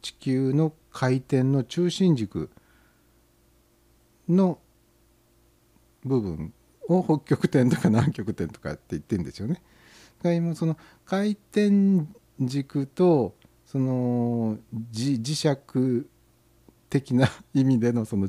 [0.00, 2.50] 地球の回転の中心軸
[4.28, 4.58] の
[6.04, 6.52] 部分
[6.88, 9.54] を北極点とか南極点とかって言ってるんですよね。
[9.54, 10.76] だから今その
[11.06, 12.04] 回転
[12.40, 13.34] 軸と
[13.64, 14.58] その
[14.92, 16.06] 磁磁石
[16.90, 18.28] 的な意味でのその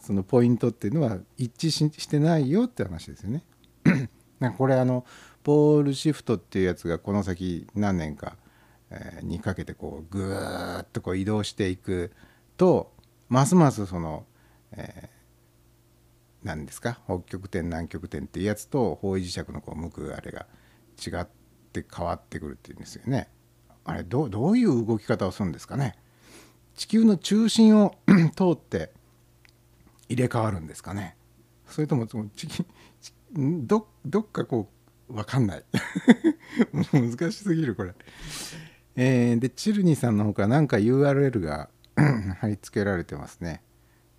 [0.00, 3.44] そのポイントっていうのは一致ししてないよって話ですよね。
[4.56, 5.04] これあの
[5.42, 8.36] ポールシフトっていうやつがこの先何年か
[9.22, 12.12] にかけてこうぐーっとこう移動していく
[12.56, 12.92] と
[13.28, 14.24] ますますその、
[14.72, 15.20] えー
[16.42, 20.46] 何ですか北極点南極点っていうやつと方位磁石のこう向くあれが
[20.98, 21.26] 違っ
[21.72, 23.28] て変わってくるっていうんですよね。
[23.84, 25.96] あれどうどういう動き方をするんですかね
[26.76, 27.94] 地球の中心を
[28.36, 28.92] 通って
[30.08, 31.16] 入れ替わるんですかね
[31.66, 32.28] それともその
[33.34, 34.68] どどっかこ
[35.08, 35.64] う分かんない
[36.92, 37.94] 難しすぎるこれ。
[38.96, 41.68] えーでチルニーさんの方から何か URL が
[42.40, 43.62] 貼り付けられてますね。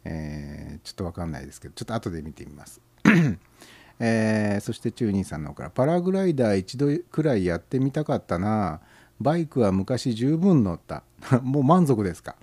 [0.04, 2.82] えーちょっと分かんないですけどちょっと後で見てみます。
[4.00, 8.82] えーそしてチューニーさんの方からパラグライダー一度くらいやってみたかったな。
[9.20, 11.04] バイクは昔十分乗った。
[11.44, 12.36] もう満足ですか？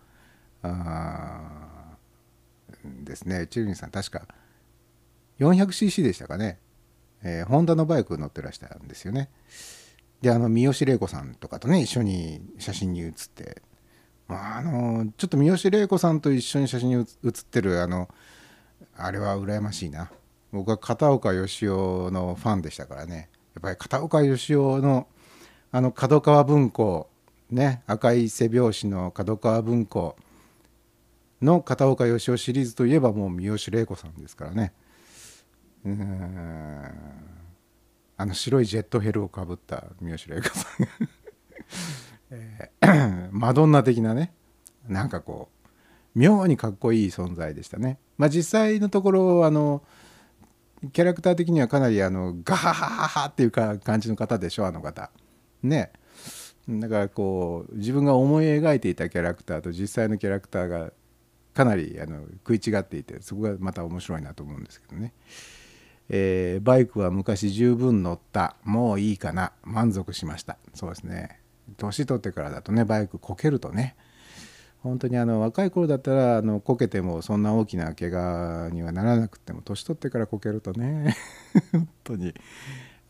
[0.63, 1.97] あ
[3.05, 3.47] ですね。
[3.49, 4.27] チューニーさん確か
[5.41, 6.59] 400cc でしたかね、
[7.23, 9.29] えーホンダのバイク乗ってらしたんですよね。
[10.21, 13.63] であの三好玲子さんとかとね一緒に写真に写って。
[14.27, 18.09] まああのちょっと三好玲子さんと一緒に写真に写ってるあの
[18.97, 20.11] あれは羨ましいな。
[20.53, 23.31] 僕は片岡義雄のファンでしたからね。
[23.55, 25.09] やっぱり片岡義雄の
[25.71, 27.09] あの角川文庫
[27.51, 30.17] ね赤い背表紙の角川文庫
[31.41, 34.73] の片岡義雄シリーズといえばもう三好玲子さんですからね。
[35.85, 37.38] うん。
[38.19, 40.89] あの白いジェットヘルをかぶった三好玲子さんが
[42.31, 44.35] えーマドンナ的なね
[44.89, 47.99] なんかこう妙にかっこいい存在でしたね。
[48.17, 49.85] まあ実際のところあの
[50.93, 55.11] キャラクター的にはかなりあのガハハハハっていうか感じの方でしょあの方。
[55.63, 55.93] ね。
[56.69, 60.93] だからこう自分が思い描いていたキャラクターと実際のキャラクターが
[61.55, 65.13] かなりあの食い違っていてそこがまた面白いなと思うんですけどね。
[66.09, 68.57] えーバイクは昔十分乗った。
[68.65, 69.53] もういいかな。
[69.63, 70.57] 満足しました。
[70.75, 71.41] そうですね。
[71.77, 73.97] 年取ってからだとねバイクこけるとね。
[74.83, 81.17] 本当にあの若い頃だったらあのこけてもそんな大きな怪我にはならなくても年取ってからこけるとね。
[81.73, 82.35] 本当に。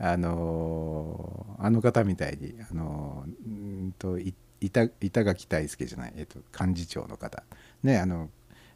[0.00, 4.16] あのあの方みたいにあのうんと
[4.60, 7.42] 板板垣大輔じゃない、えっと、幹事長の方。
[7.82, 8.30] ねあの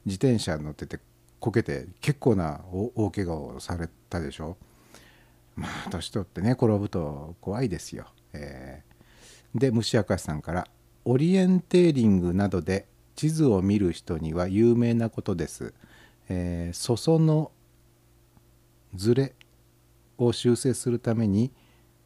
[0.04, 0.98] 自転車乗ってて
[1.42, 4.56] こけて結構な大大怪我をされたでしょ
[5.56, 8.06] まあ年取ってね転ぶと怖いですよ。
[8.32, 8.92] えー
[9.58, 10.66] で虫明かしさんから
[11.04, 12.86] 「オリエンテーリングなどで
[13.16, 15.74] 地図を見る人には有名なことです」
[16.30, 17.50] えー裾の
[18.94, 19.34] ずれ
[20.18, 21.50] を修正するために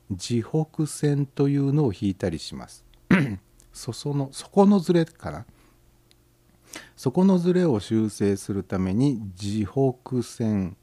[0.08, 2.84] 自北線というのを引いたりします。
[3.74, 5.44] 裾の底のずれかな？
[6.96, 10.76] 底のずれを修正するために自北線、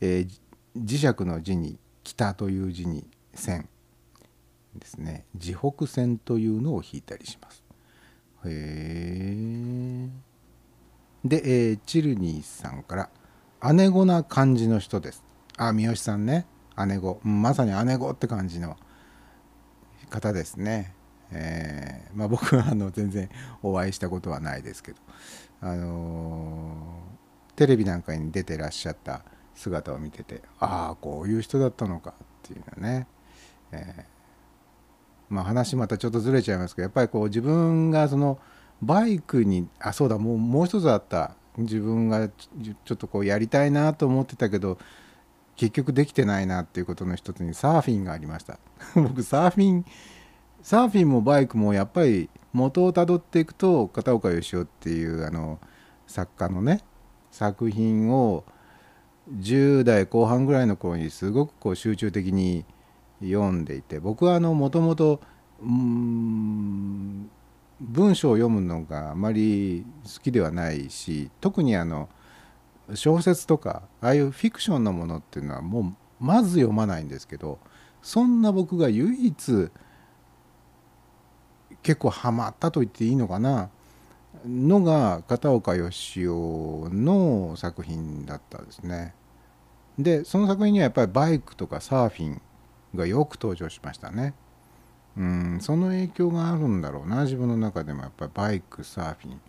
[0.00, 0.42] えー
[0.74, 3.68] 磁石の字に北という字に線
[4.74, 7.62] ですね自北線というのを引いたりします。
[8.46, 10.08] へえ。
[11.24, 13.10] で、えーチルニーさんか
[13.62, 15.22] ら姉子な感じの人です。
[15.58, 16.46] あ三好さんね
[16.86, 18.78] 姉子、まさに姉子って感じの
[20.08, 20.94] 方ですね。
[21.32, 23.28] えーまあ、僕はあの全然
[23.62, 24.98] お会いしたことはないですけど、
[25.60, 27.12] あのー
[27.54, 29.22] テレビなんかに出てらっしゃった
[29.54, 33.06] 姿を見ててああこういう人だったのかっていうのね、
[33.72, 34.04] えー
[35.28, 38.38] まあ、話またちょっとずれちゃいますけどやっぱりこう自分がその
[38.80, 41.36] バイクにあそうだもうもう一つあった。
[41.58, 44.78] 自分がちょっとこうやりたいなと思ってたけど
[45.56, 48.58] 結局できてないなっていうことの一つにサーフィンがありました。
[48.96, 49.84] 僕サーフィン
[50.62, 55.58] サーフィンもバイクもやっぱり元をたどっていくと片岡義雄っていうあの
[56.06, 56.82] 作家のね
[57.30, 58.44] 作品を
[59.30, 62.64] 10代後半ぐらいの頃にすごくこう集中的に
[63.20, 65.20] 読んでいて僕はもともと
[65.60, 67.28] 文
[68.14, 72.08] 章を読むのがあまり好きではないし特にあの
[72.94, 77.58] 小説とかああいうフィクションのものっていうのはもうまず読まないんですけど
[78.02, 79.70] そんな僕が唯一
[81.82, 83.70] 結構ハマったと言っていいのかな？
[84.46, 86.30] のが片岡義雄
[86.90, 89.14] の作品だったですね。
[89.98, 92.40] でその作品にはやっぱりバイクとかサーフィン
[92.94, 94.34] がよく登場しましたね。
[95.16, 97.24] うんその影響があるんだろうな。
[97.24, 99.40] 自分の中でもやっぱりバイクサーフィン。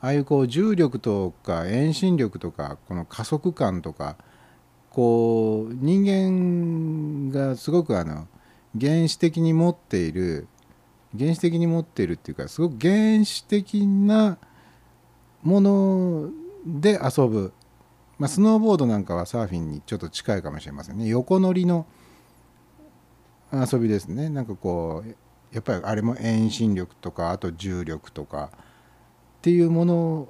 [0.00, 4.16] ああいうこう重力とか遠心力とかこの加速感とか
[4.90, 8.28] こう人間がすごくあの
[8.78, 10.46] 原始的に持っている
[11.18, 14.38] 原始的に持ってるっていうかすごく原始的な
[15.42, 16.30] もの
[16.66, 17.52] で遊ぶ、
[18.18, 21.06] まあ、スノーボードなんかはサーフィンにちょっと近いかもしれませんね。
[21.06, 21.86] 横乗りの
[23.52, 24.28] 遊びですね。
[24.28, 25.14] なんかこう
[25.52, 30.28] やっぱりあれも遠心力とかあと重力とかっていうもの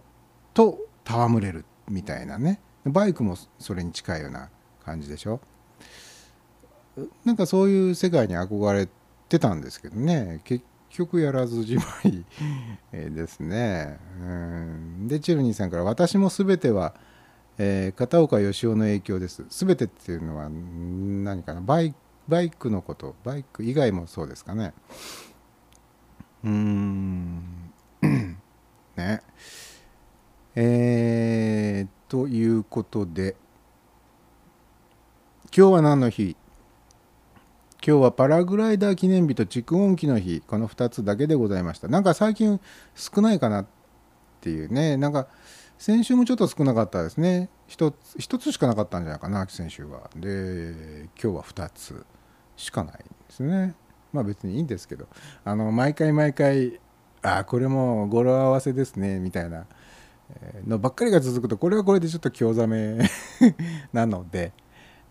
[0.53, 2.61] と戯れるみたいなね。
[2.85, 4.51] バイクもそれに近いような
[4.85, 5.41] 感じでしょ。
[7.25, 8.89] なんかそういう世界に憧れ
[9.29, 10.41] てたんですけどね。
[10.45, 10.65] 結
[10.97, 12.25] 局やらずじまい
[12.93, 13.99] ですね。
[14.19, 15.09] うん。
[15.09, 16.95] でチルニーさんから「私も全ては、
[17.59, 21.61] えー、片岡義雄の影響です」全てっていうのは何かな？
[21.61, 21.95] バイ
[22.29, 23.15] バイクのこと。
[23.25, 24.73] バイク以外もそうですかね。
[26.45, 27.73] うーん。
[28.97, 29.21] ね。
[30.55, 33.37] えー、ということで
[35.55, 36.37] 今日は何の日？
[37.87, 40.43] 今日はパラグライダー記念日と蓄音機の日。
[40.45, 41.87] この2つだけでございました。
[41.87, 42.61] なんか最近
[42.97, 43.67] 少ないかなっ
[44.41, 44.97] ていうね。
[44.97, 45.29] なんか
[45.79, 47.49] 先週もちょっと少なかったですね。
[47.69, 50.11] 1つ ,1 つしかなかったんじゃないかな先週は。
[50.17, 52.05] で今日は2つ
[52.57, 53.77] しかないんですね。
[54.13, 55.07] まあ別にいいんですけど。
[55.45, 56.81] あの毎回毎回
[57.23, 59.21] あこれも語呂合わせですね。
[59.21, 59.65] みたいな
[60.67, 62.99] のばっかりが続くとこれはこれでちょっと興ざめ
[63.95, 64.53] なので。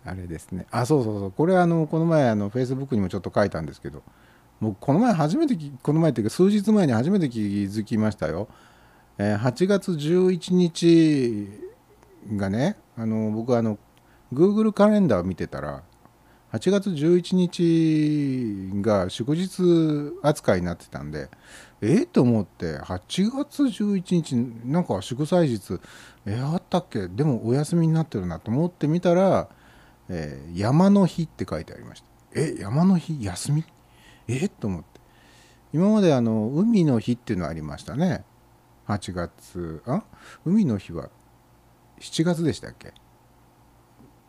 [0.05, 0.67] あれですね。
[0.71, 1.31] あそうそうそう。
[1.31, 4.03] これあのこの前あのフェイスブックにもちょっと書いたんですけど
[4.59, 8.47] もうこの前初めてこの前っていうか数日前に初めて気づきましたよ、
[9.17, 11.49] えー、8月11日
[12.35, 13.77] がねあの僕あの
[14.33, 15.83] Google カレンダーを見てたら
[16.53, 21.29] 8月11日が祝日扱いになってたんで
[21.81, 24.35] えっ、と思って8月11日
[24.65, 25.79] なんか祝祭日
[26.25, 27.07] えー、あったっけ？
[27.07, 29.47] でもお休みになってるなと思ってみたら、
[30.09, 32.07] えー、山の日って書いてありました。
[32.35, 33.63] え山の日休み？
[34.27, 34.99] えっ、と思って。
[35.73, 38.23] 今まであの海の日っていうのありましたね。
[38.87, 40.03] 8月あ
[40.45, 41.09] 海の日は
[41.99, 42.93] 7月でしたっけ？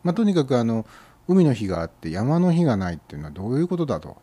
[0.02, 0.86] まあとにかくあの
[1.28, 4.16] 海の日があって山の日がないっていうのはどういうことだと、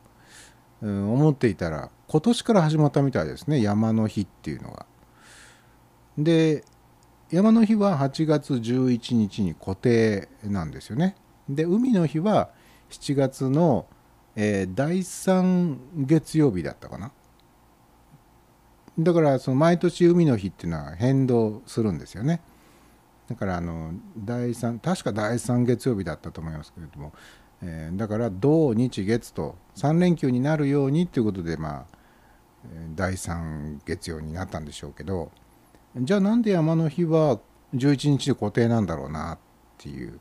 [0.81, 3.61] うん、思っていたら今年から始まったみたいですね。
[3.61, 4.85] 山の日っていうのが。
[6.17, 6.63] で
[7.31, 11.15] 山の日は8月11日に固定なんですよね。
[11.55, 12.49] で海の日は
[12.89, 13.85] 7月の、
[14.35, 17.11] えー、第3月曜日だったかな。
[18.99, 22.41] だからその毎年海の日っていうのは変動するんですよね。
[23.27, 27.13] だからあの第3確か第3月曜日だったと思いますけれども、
[27.61, 32.03] えー、だから土日月と3連休になるようにということでまあ
[32.95, 35.31] 第3月曜になったんでしょうけど
[35.97, 37.39] じゃあなんで山の日は
[37.75, 39.39] 11日で固定なんだろうなっ
[39.77, 40.19] ていう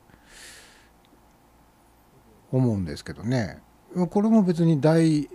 [2.53, 3.59] 思うんですけどね。
[4.09, 5.27] これも別に第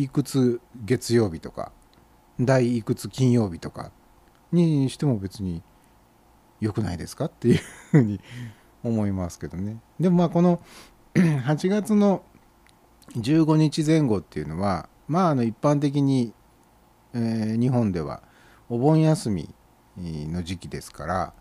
[0.00, 1.70] いくつ月曜日とか
[2.40, 3.92] 第いくつ金曜日とか
[4.50, 5.62] にしても別に
[6.60, 7.58] 良くないですかっていう
[7.90, 8.20] ふうに
[8.82, 9.78] 思いますけどね。
[10.00, 10.62] でもまあこの
[11.14, 12.22] 8月の
[13.16, 16.32] 15日前後っていうのはまああの一般的に
[17.14, 18.22] えー、日本では
[18.68, 19.48] お盆休み
[19.96, 21.32] の時期ですから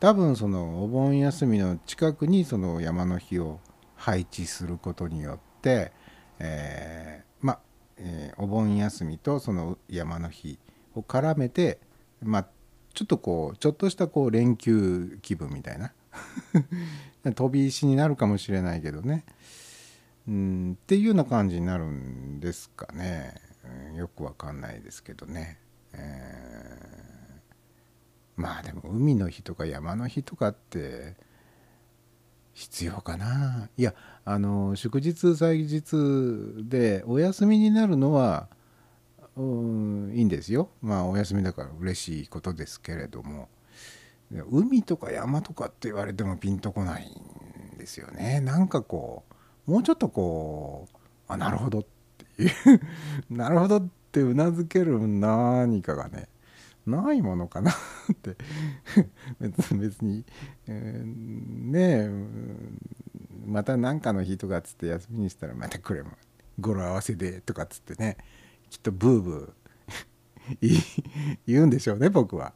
[0.00, 3.58] 多分そのお盆休みの近くにその山の日を
[3.98, 5.92] 配置することによって、
[6.38, 7.58] えー、まあ、
[7.98, 10.58] えー、お盆休みとその山の日
[10.94, 11.80] を絡めて、
[12.22, 12.46] まあ、
[12.94, 15.92] ちょっとこうちょっとしたこう連休気分みたいな。
[17.34, 19.24] 飛び石になるかもしれないけどね。
[20.26, 23.34] うんっていうような感じになるんですかね。
[23.90, 25.58] うんよくわかんないですけどね、
[25.92, 31.16] えー、まあでも海の日とか山の日とかって
[32.58, 33.68] 必要かな。
[33.76, 33.94] いや
[34.24, 35.94] あの祝日祭日
[36.68, 38.48] でお休みになるのは、
[39.36, 40.68] うん、いいんですよ。
[40.82, 43.48] まあお休みだから嬉しいことですけれども。
[44.50, 47.06] 海とか山とかって言われてもピンとこない
[47.74, 48.40] んですよね。
[48.40, 49.22] なんかこ
[49.68, 50.96] うもうちょっとこう
[51.28, 51.84] あなるほどっ
[52.36, 52.80] ていう
[53.30, 56.28] なるほどってうなずける何かがね
[56.88, 58.36] ないものかなって
[59.40, 60.24] 別に、
[60.66, 62.10] えー、ねえ
[63.46, 66.10] また何かの日とかっつって休みにしたらまたこれも
[66.60, 68.16] 語呂合わせでとかっつってね
[68.70, 72.54] きっとブーブー 言うんでしょうね僕は。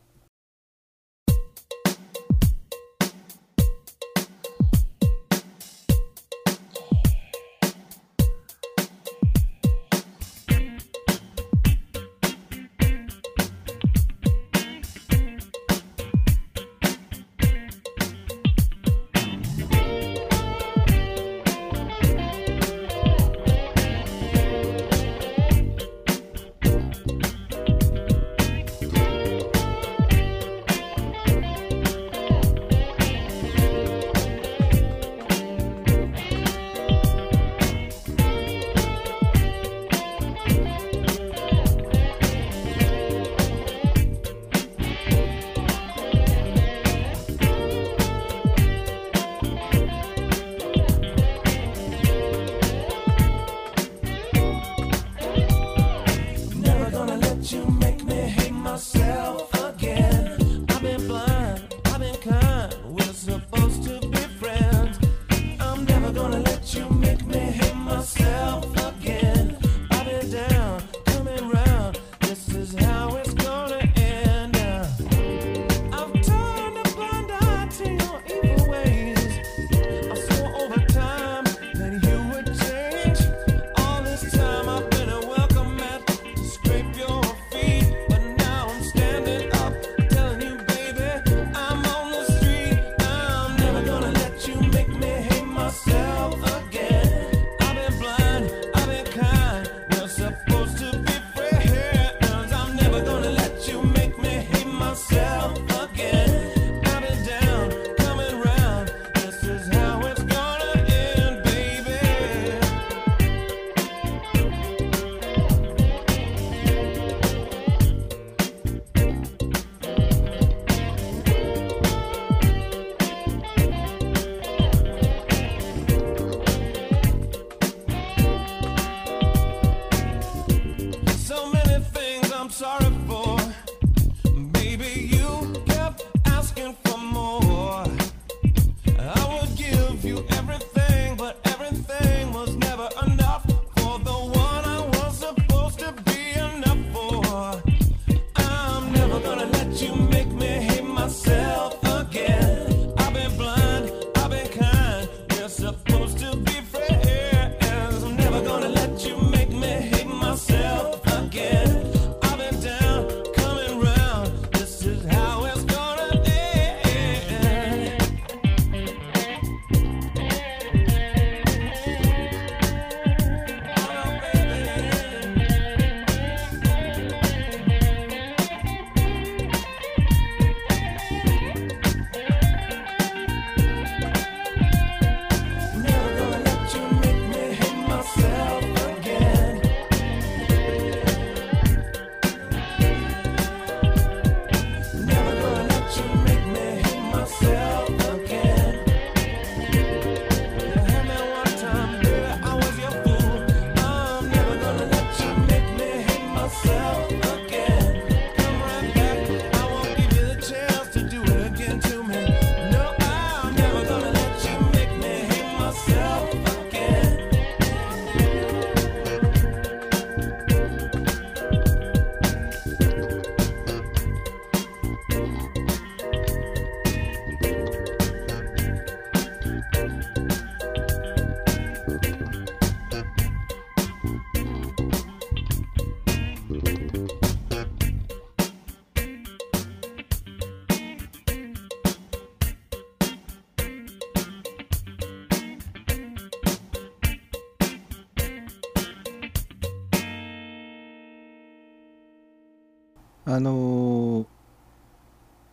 [215.73, 216.52] yourself.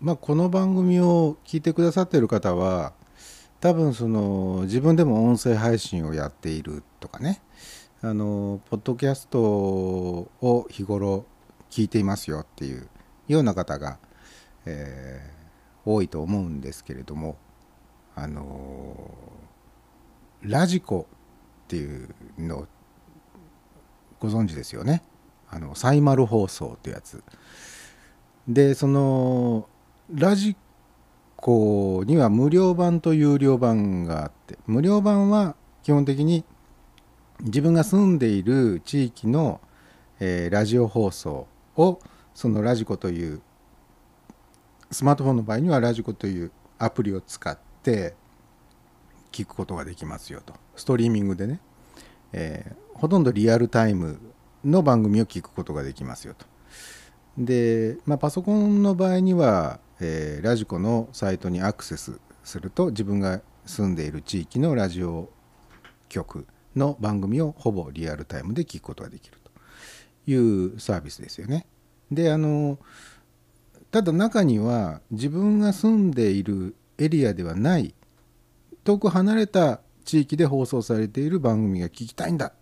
[0.10, 2.93] まあこの番組を聞いてくださってる方は
[3.60, 7.43] 多分その自分でも音声配信をやっているとかね。
[8.01, 11.26] あのポッドキャストを日頃
[11.70, 12.88] 聞いていますよっていう
[13.28, 13.99] ような方が、
[14.66, 15.39] えー
[15.86, 17.38] 多いと思うんですけれども
[18.16, 19.12] あの
[20.41, 21.07] ラジコ
[21.66, 22.68] っていうの
[24.20, 25.03] ご存知ですよね。
[25.49, 27.24] あのサイマル放送ってやつ。
[28.47, 29.68] でその
[30.12, 30.55] ラジ
[31.36, 36.43] コには無料版と有料版があって無料版は基本的に
[37.41, 39.62] 自分が住んでいる地域の、
[40.20, 41.47] えーラジオ放送
[41.78, 41.99] を
[42.34, 43.41] そのラジコという
[44.91, 48.16] スマートフォンの場合にはラジコというアプリを使って
[49.32, 50.53] 聞くことができますよと。
[50.76, 51.60] ストリーミングでね、
[52.34, 54.20] えーほとんどリアルタイム
[54.66, 56.45] の番組を聞くことができますよと。
[57.38, 65.29] で、まあ、パソコンの場合には、えーラジコのサイトにアクセスすると自分が住んでいる地域のラジオ
[66.07, 69.51] 局の番組をほぼリアルタイムで聞くことができると
[70.31, 71.65] いうサービスですよね。
[72.11, 72.79] であの
[73.91, 77.93] ただ中には自分が住んでいるエリアではない
[78.83, 82.53] 遠く離れた地域で放送されている番組が聞きたいんだっ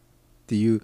[0.47, 0.81] ていう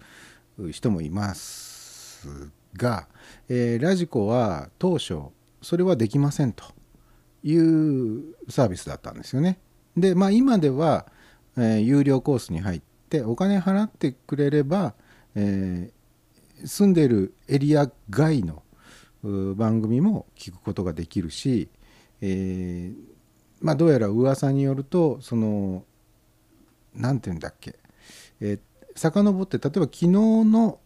[0.71, 2.27] 人もいます
[2.75, 3.07] が、
[3.49, 5.15] えーラジコは当初
[5.63, 6.63] それはできませんと
[7.43, 9.59] いうサービスだったんですよね。
[9.97, 11.07] でまあ今では、
[11.57, 14.93] えー有料コースに入ってお金払ってくれれば、
[15.35, 18.63] えー住んでいるエリア外の
[19.55, 21.69] 番組も聞くことができるし、
[22.21, 22.95] えー
[23.61, 25.83] まあどうやら噂によるとその
[26.95, 27.79] 何て言うんだっけ、
[28.39, 28.59] えー
[28.95, 30.79] 遡って例えば昨日の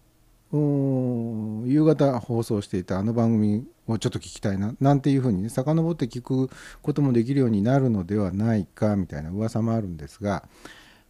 [1.65, 4.75] 夕方放送していたあの番組をちょっと聞きたいな。
[4.79, 6.49] なんていうふうにね遡って聞く
[6.81, 10.47] こともできるようになるのではないかみたいな噂もあるんですが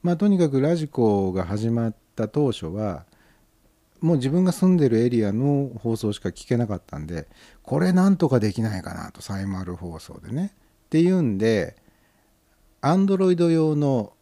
[0.04, 3.06] まあとにかくラジコが始まった当初は
[4.00, 7.28] もう自分が住んでるエリアの放送しか聞けなかったんで
[7.64, 10.54] これなんとかできないかなとサイマル放送でね。
[10.86, 11.76] っていうんで
[12.82, 14.14] Android 用の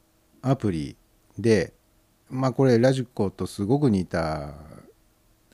[0.42, 0.96] アプリ
[1.38, 1.74] で
[2.30, 4.54] まあこれラジコとすごく似た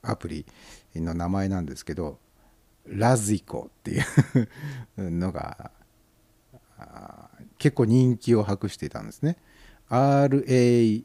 [0.02, 0.46] アプリ
[0.96, 2.20] の名前なんですけど
[2.92, 4.00] ラジコってい
[4.98, 5.72] うのが
[7.58, 9.38] 結構人気を博していたんですね。
[9.90, 11.04] RAZIKO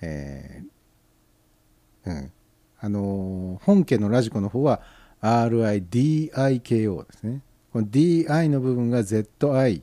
[0.00, 2.32] えーうん
[2.80, 4.82] あのー本家のラジコの方は
[5.22, 7.42] RIDIKO ですね。
[7.72, 9.82] この DI の部分が ZI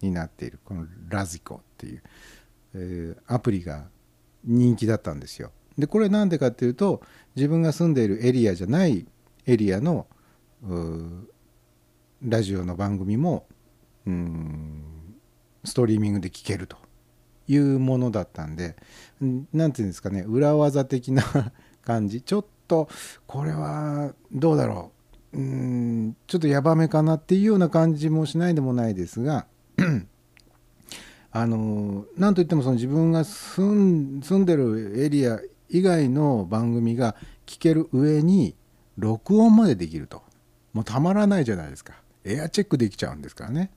[0.00, 2.02] になっているこのラジコっていう、
[2.74, 3.86] えーアプリが
[4.44, 5.52] 人気だったんですよ。
[5.78, 7.02] でこれなんでかっていうと
[7.36, 9.06] 自分が住んでいるエリアじゃない
[9.46, 10.06] エリアの
[12.22, 13.46] ラジオの番組も
[14.06, 14.82] うん
[15.64, 16.76] ストリーミングで聞けると
[17.48, 18.76] いうものだったんで
[19.22, 21.22] んなんていうんですかね裏技的な
[21.82, 22.22] 感じ。
[22.22, 22.88] ちょっと
[23.26, 24.92] これはどうだろ
[25.32, 25.38] う。
[25.38, 29.46] うんちょっとヤバめかなっていうような感じもしないでもないですが
[31.32, 38.54] あのなんといってもその自分が住んでるエリア以外の番組が聞ける上に
[38.96, 40.22] 録音までできると。
[40.72, 41.94] もうたまらないじゃないですか。
[42.24, 43.70] エアチェックできちゃうんですからね。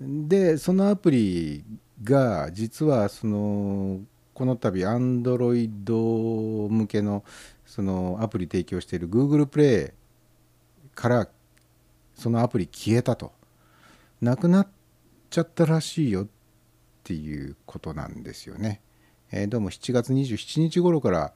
[0.00, 1.64] でそのアプリ
[2.02, 4.00] が実はその
[4.32, 7.24] この度 Android 向けの
[7.66, 11.28] そのアプリ提供している Google プレイから
[12.14, 13.32] そのアプリ消えたと。
[14.20, 14.68] なくなっ
[15.30, 16.28] ちゃったらしいよっ
[17.04, 18.80] ていうことなんですよね。
[19.30, 21.32] えーどうも7月27日頃から、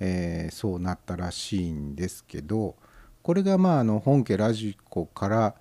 [0.00, 2.74] えーそうなったらしいんですけど
[3.22, 5.54] これがまああの本家ラジコから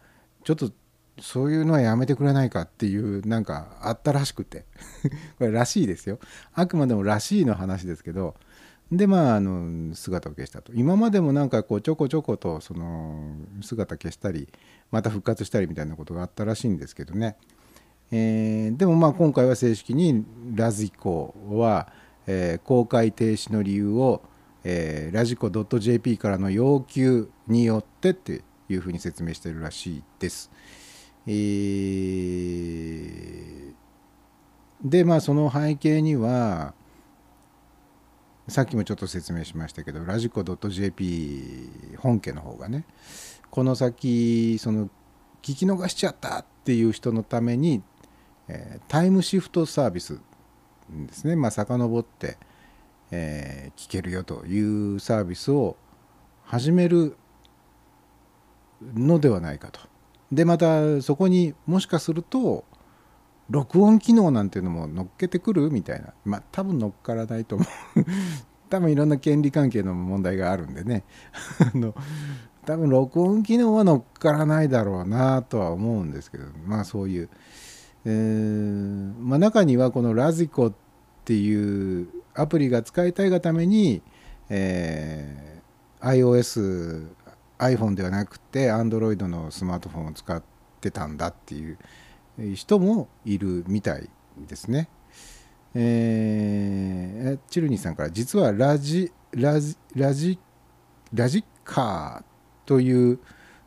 [0.43, 0.71] ちょっと
[1.21, 4.65] そういうのはやめてくれないかっていうなんかあったらしくて
[5.37, 6.19] これらしいですよ。
[6.53, 8.35] あくまでもらしいの話ですけど
[8.91, 10.73] でまああの姿を消したと。
[10.73, 14.51] 今までもなんかこうちょこちょことその姿消したり
[14.89, 17.37] また復活したりみたいなことがあったらしいんですけどね、
[18.11, 21.87] えーでもまあ今回は正式にラジコは、
[22.27, 24.21] えー公開停止の理由を、
[24.63, 30.51] えーラジコ .jp からの要求によってっていうふうに説明してるらしいです。
[31.27, 33.71] えー
[34.83, 36.73] でまあその背景には
[38.47, 42.85] さっきもちょっと説明しましたけどラジコ .jp 本家の方がね
[43.51, 44.87] この先その
[45.43, 47.81] 聞き逃しちゃったっていう人のために、
[48.51, 50.19] えータイムシフトサービス
[50.89, 51.35] ですね。
[51.37, 52.37] まあ遡って、
[53.11, 55.77] えー聞けるよというサービスを
[56.43, 57.15] 始める
[58.81, 59.79] のではないかと。
[60.31, 62.65] でまたそこにもしかすると
[63.49, 66.13] 録音機能なんていうのも乗っけてくるみたいな。
[66.25, 67.67] まあ多分乗っからないと思う。
[68.69, 71.03] 多分いろんな権利関係の問題があるんでね。
[71.73, 71.93] あの
[72.65, 77.29] 多分録音機能は乗っからないだろうなとは思うんですけどまあそういう、
[78.05, 80.73] えーまあ、中にはこのラジコっ
[81.25, 84.01] ていうアプリが使いたいがために、
[84.49, 85.51] えー
[86.01, 87.09] iOS
[87.59, 90.43] iPhone ではなくて Android のスマートフォンを使っ
[90.81, 91.77] てたんだっていう
[92.55, 94.09] 人もいるみたい
[94.47, 94.89] ですね。
[95.73, 100.37] えー、チルニーさんから実はラジラジラジ
[101.13, 103.19] ラジカーという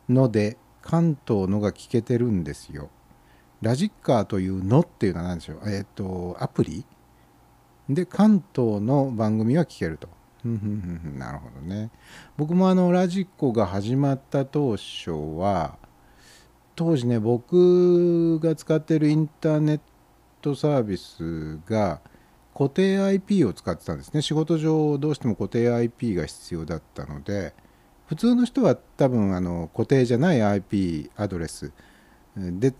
[0.09, 2.89] ので関東のが聞けてるんですよ。
[3.65, 5.59] ラジッカーというのっていうのは何でしょう？
[5.69, 6.85] えっ、とアプリ？
[7.89, 10.07] で関東の番組は聞けると。
[10.43, 11.89] なるほどね。
[12.37, 15.77] 僕もあのラジコが始まった当初は
[16.75, 19.79] 当時ね僕が使ってるインターネッ
[20.41, 22.01] トサービスが
[22.53, 24.21] 固定 IP を使ってたんですね。
[24.21, 27.55] 仕事上どうしても固定 IP が必要だったので
[28.05, 31.71] 普通の人は多分あの固定じゃない IP アドレス。
[32.37, 32.75] で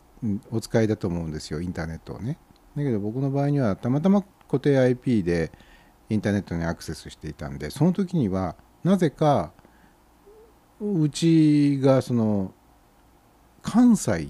[0.51, 2.37] お使いだと思うんですよインターネットをね。
[2.75, 5.51] だけど僕の場合にはたまたま固定 IP で
[6.09, 9.51] インターネットにアクセスしていたんでその時にはなぜか
[10.81, 12.53] うちがその
[13.61, 14.29] 関西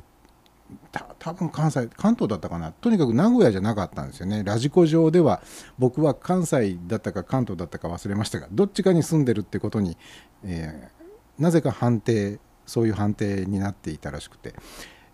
[1.20, 2.72] 多分関西関東だったかな。
[2.72, 4.43] とにかく名古屋じゃなかったんですよね。
[4.43, 5.41] ラジコ上では
[5.78, 9.98] 僕は関西だったか関東だったか忘れましたがどっちかに住んでるってことに、
[10.43, 10.96] えー
[11.38, 14.56] なぜか判定そういう判定になっていたらしくて、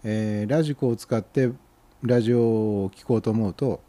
[0.04, 1.52] えーラジコを使って
[2.04, 3.82] ラジオを聞こうと思うと、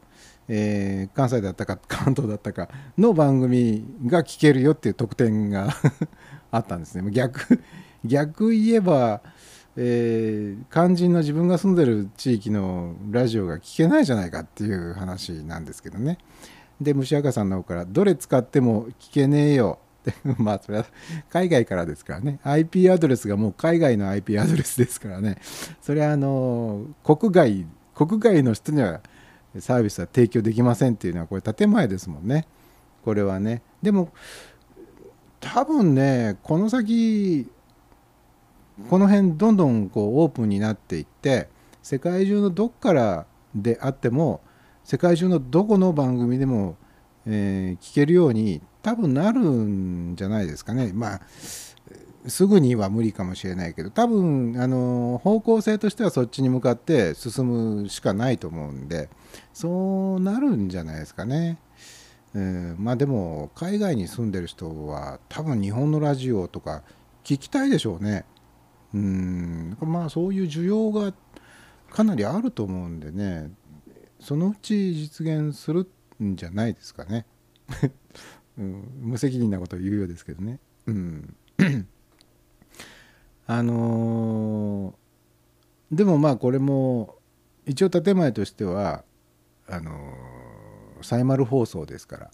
[0.49, 5.69] えー関西だったか 関東だったかの番組が聞けるよっていう特典が
[6.51, 7.11] あったんですね。
[7.11, 7.61] 逆
[8.05, 9.21] 逆言えば
[9.77, 16.19] えー肝心の自分が住んでる地域のラジオが聞けないじゃないかっていう話なんですけどね。
[16.81, 19.79] で虫赤さんの方から「どれ使っても聞けねえよ」
[20.11, 20.87] って まあそれは
[21.31, 22.41] 海外からですからね。
[22.43, 25.39] IP アドレスがもう海外の IP アドレスですからね。
[25.81, 29.01] それはあの国外国外の人には
[29.59, 32.47] サービスは提供できませんっていうのはこれ建前ですもんね。
[33.05, 33.63] これはね。
[33.83, 34.13] でも
[35.41, 37.49] 多分ねこの先
[38.89, 41.49] この辺どんどんこうオープンになっていって
[41.83, 44.41] 世界中のどっからであっても
[44.85, 46.77] 世界中のどこの番組でも、
[47.27, 51.21] えー聞けるように多分なるんじゃないですかねまあ
[52.27, 57.45] すぐには無理かもしれないけど多分あの方向性としてはそっちに向かって進
[57.83, 59.09] むしかないと思うんで
[59.53, 61.59] そうなるんじゃないですかね。
[62.35, 66.83] うんまあでも海外に住んでる人は多分日本のラジオとか
[67.25, 68.25] 聞きたいでしょうね。
[68.95, 71.13] うんまあそういう需要が
[71.91, 73.51] かなりあると思うんでね
[74.21, 75.91] そのうち実現する
[76.23, 77.27] んじゃないですかね。
[78.59, 80.59] うん、無責任なことを言うようですけどね。
[80.87, 81.37] うん、
[83.47, 85.03] あのー
[85.97, 87.17] でもまあこれも
[87.67, 89.05] 一応建前としては
[89.69, 92.31] あのーサイマル放送ですから、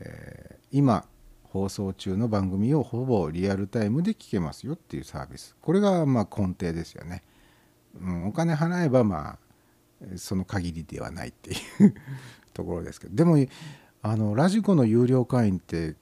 [0.00, 1.06] えー今
[1.44, 7.22] 放送中の番組をほぼリアルタイムで聞けますよっていうサービスこれがまあ根底ですよね。
[8.00, 9.38] うん、お金払えばまあ
[10.16, 11.94] その限りではないっていう
[12.52, 13.36] ところですけどでも
[14.06, 15.96] あのラジコの有料会員って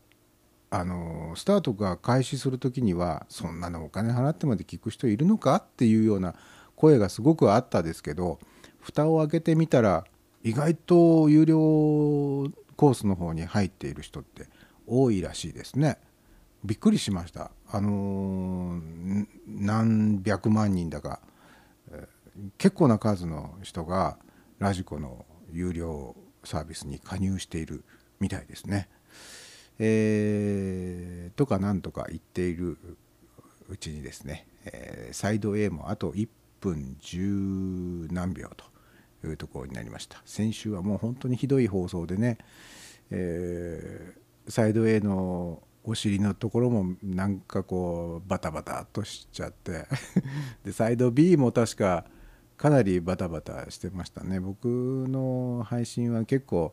[0.70, 6.34] あのスタートが開始する時にはそんなのお金払ってまで聞く人いるのかっていうような
[6.74, 8.40] 声がすごくあったですけど
[8.80, 10.04] 蓋を開けてみたら
[10.42, 11.56] 意外と有料
[12.74, 14.46] コースの方に入っている人って
[14.88, 15.98] 多いらしいですね。
[16.64, 17.52] びっくりしました。
[17.70, 21.20] あのー何百万人だか、
[21.92, 22.22] えー
[22.58, 24.16] 結構な数の人が
[24.58, 27.84] ラジコの有料サービスに加入している
[28.22, 28.88] みたいですね。
[29.78, 32.78] えーとかなんとか言っている
[33.68, 36.28] うちにですね、えーサイド A もあと1
[36.60, 42.38] 分10何秒というところになりました先週はもう本当にひどい放送でね、
[43.10, 49.86] えーサイド A のお尻のところもなんかこうバタバタとしちゃって
[50.64, 52.04] でサイド B も確か
[52.56, 54.66] かなりバタバタしてましたね僕
[55.08, 56.72] の配信は結構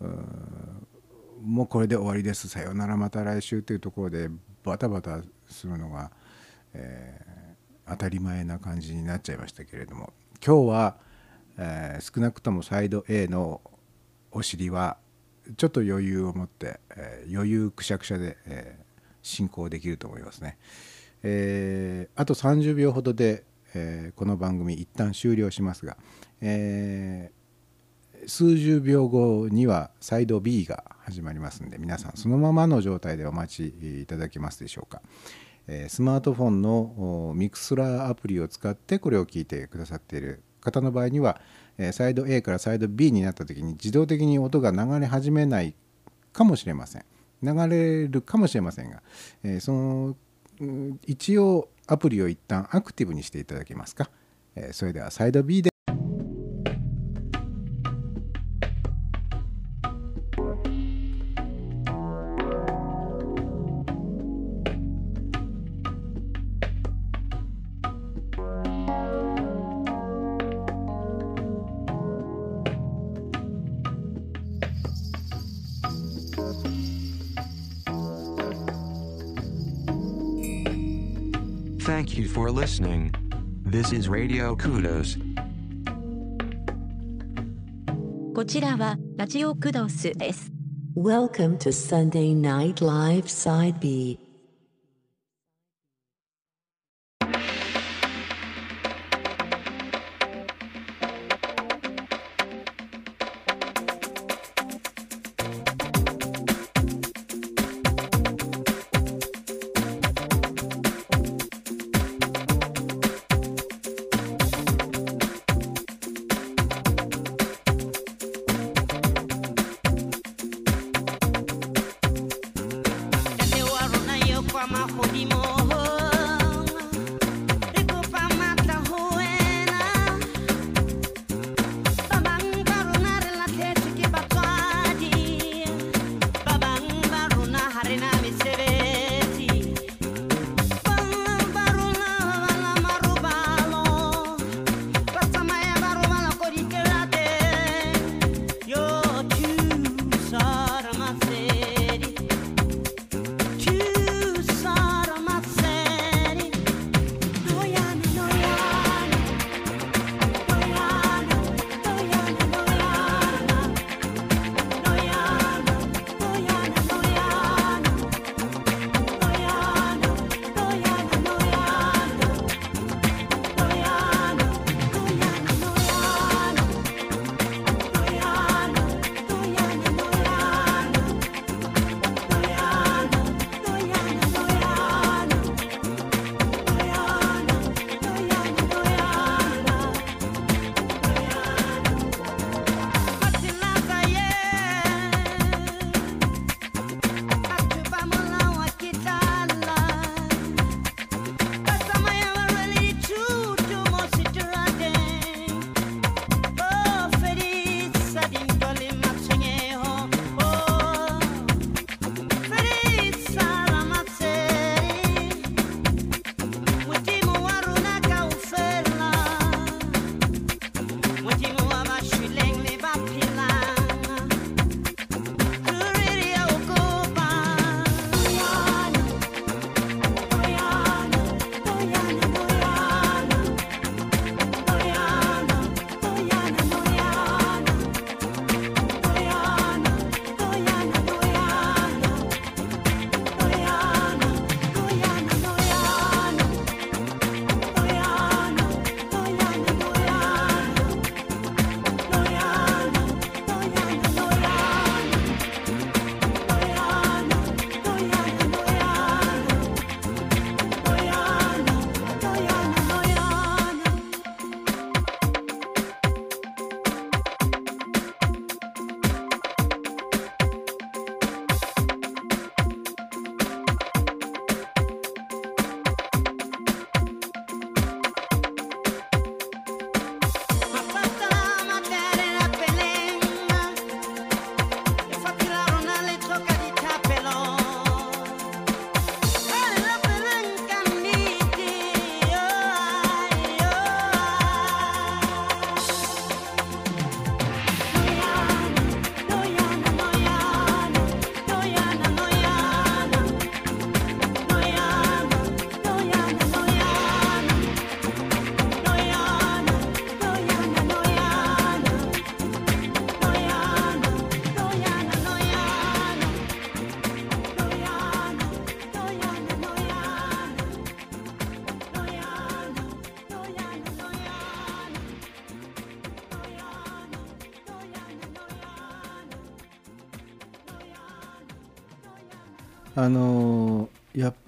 [0.00, 2.48] もうこれで終わりです。
[2.48, 2.96] さよなら。
[2.96, 4.28] また来週というところで
[4.62, 6.10] バタバタするのが、
[6.72, 7.34] えー
[7.86, 10.14] 当たり前な感じになっちゃいましたけれども。
[10.44, 10.96] 今日は、
[11.58, 13.60] えー少なくともサイド A の
[14.32, 14.96] お尻は、
[15.58, 18.78] ちょっと余裕を持って、えー余裕くしゃくしゃで、え
[19.20, 20.56] 進行できると思いますね。
[21.22, 25.98] えあと30秒ほどで、えこの番組一旦終了しますが、
[26.40, 27.43] えー
[28.26, 35.02] 数十秒後にはサイド B が始まりますんで皆さんそのままの状態でお待ちいただけますでしょうか、
[35.66, 41.40] えスマートフォンのミクスラーアプリを使ってこれを聞いてくださっている方の場合には、
[41.92, 45.74] サイド A からサイド B になった時に自動的に音が流れ始めない
[46.32, 47.04] かもしれません。
[47.42, 49.02] 流れるかもしれませんが、
[49.42, 50.16] えその
[51.06, 54.10] 一応アプリを一旦アクティブにしていただけますか、
[54.56, 55.73] えそれではサイド B で
[82.53, 83.11] listening.
[83.65, 85.17] This is Radio Kudos.
[88.35, 90.51] こちらはラジオクドスです。
[90.95, 94.22] Welcome to Sunday Night Live Side B.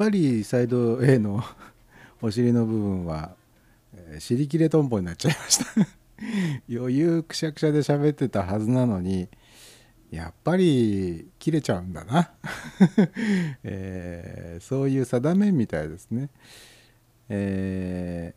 [0.07, 1.43] ぱりサイド A の
[2.23, 3.35] お尻の部分は、
[3.93, 5.67] え尻切れトンボになっちゃいました。
[6.71, 9.29] 余裕くしゃくしゃで喋ってたはずなのに
[10.11, 12.31] やっぱり切れちゃうんだな、
[13.65, 16.31] えーそういう定めみたいですね、
[17.29, 18.35] え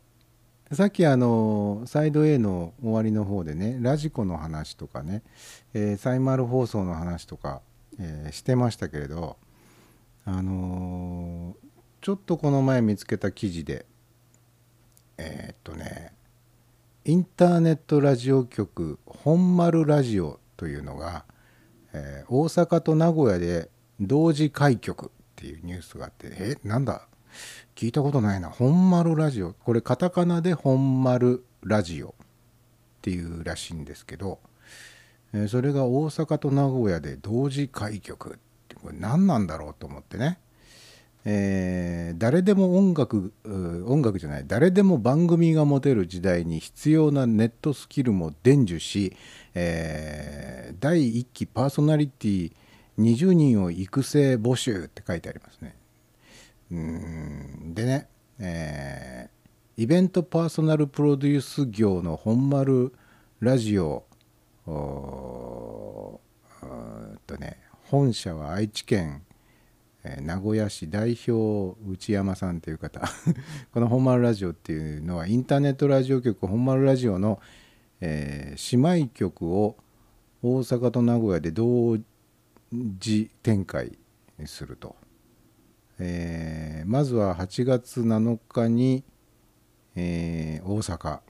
[0.72, 5.24] ーさっきあのサイド A の終わりの方でねラジコの話とかね、
[5.74, 7.62] えーサイマル放送の話とか、
[8.00, 9.38] えしてましたけれど
[10.26, 11.70] あのー
[12.02, 13.86] ちょっとこの前見つけた記事で
[15.18, 16.14] えーっとね
[17.04, 21.26] インターネットラジオ局本丸ラジオというのが、
[21.94, 27.06] えー大阪と名古屋で同時開局っていうニュースがあってえなんだ？
[27.76, 28.50] 聞いたことないな。
[28.50, 29.54] 本丸ラジオ。
[29.54, 32.14] これカタカナで本丸ラジオっ
[33.02, 34.40] ていうらしいんですけど、
[35.34, 38.36] えーそれが大阪と名古屋で同時開局。
[38.36, 38.38] っ
[38.82, 40.40] これ何なんだろうと思ってね。
[41.26, 44.44] えー誰でも音楽音楽じゃない。
[44.48, 49.16] 誰でも番組が持てる時代に必要なネットスキルも伝授し、
[49.54, 52.52] えー第1期パーソナリティ
[53.00, 55.76] 20人を育成募集って書いてありますね。
[56.72, 58.08] うんでね、
[58.40, 59.40] えー
[59.82, 62.94] イベントパーソナルプロデュース業の本丸
[63.40, 64.04] ラジオ
[64.68, 67.58] おーうーっとね
[67.90, 69.24] 本社は愛知県
[70.04, 73.02] えー名古屋市代表内山さんという方。
[73.74, 77.40] この本丸ラジオっていうのはインターネットラジオ局本丸ラジオの、
[78.00, 79.76] えー姉妹局を
[80.44, 81.98] 大阪と名古屋で同
[82.72, 83.98] 時展開
[84.46, 84.96] すると、
[85.98, 89.04] えーまずは8月7日に、
[89.96, 91.22] えー大阪。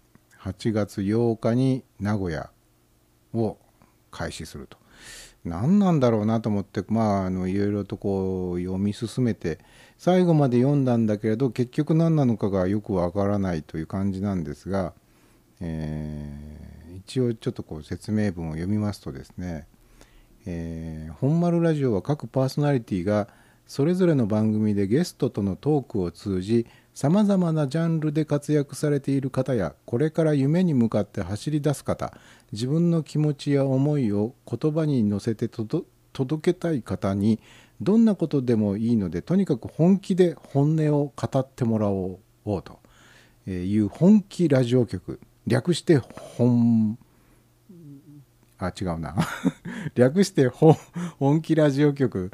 [0.42, 2.50] 8月8日に名古屋
[3.34, 3.58] を
[4.12, 4.78] 開始すると。
[5.46, 9.60] 何なんだろうなと思ってまああのいろいろとこう読み進めて
[9.98, 14.94] 最後まで読んだんだけれど結局何なのかがよくわからないという感じなんですが、
[15.62, 16.60] えー
[17.00, 19.66] 一応ちょっとこう説明文を読みますとですね
[20.46, 23.28] えー本丸ラジオは各パーソナリティが
[23.70, 26.66] それぞれの番組でゲストとのトークを通じ
[26.96, 32.12] さまざまなジャンルで活躍されている方やこれから夢に向かって走り出す方
[32.52, 35.86] 自分の気持ちや思いを言葉に乗せて届
[36.42, 37.40] けたい方に
[37.80, 42.80] どんなことでもいいのでとにかく本気で本音を語ってもらおうと
[43.48, 46.98] いう本気ラジオ局略して本
[48.60, 49.16] あ違うな
[49.96, 50.48] 略して
[51.18, 52.32] 本気ラジオ局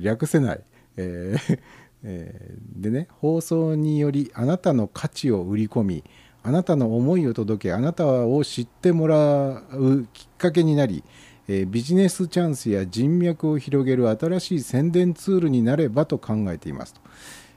[0.00, 0.60] 略せない、
[0.96, 1.58] えー
[2.02, 6.04] えーでね放送によりあなたの価値を売り込み
[6.42, 11.02] あなたの思いを届けあなたを知ってもらうきっかけになり、
[11.48, 17.00] えービジネスチャンスや人脈を広げる新しい宣伝ツールになればと考えていますと。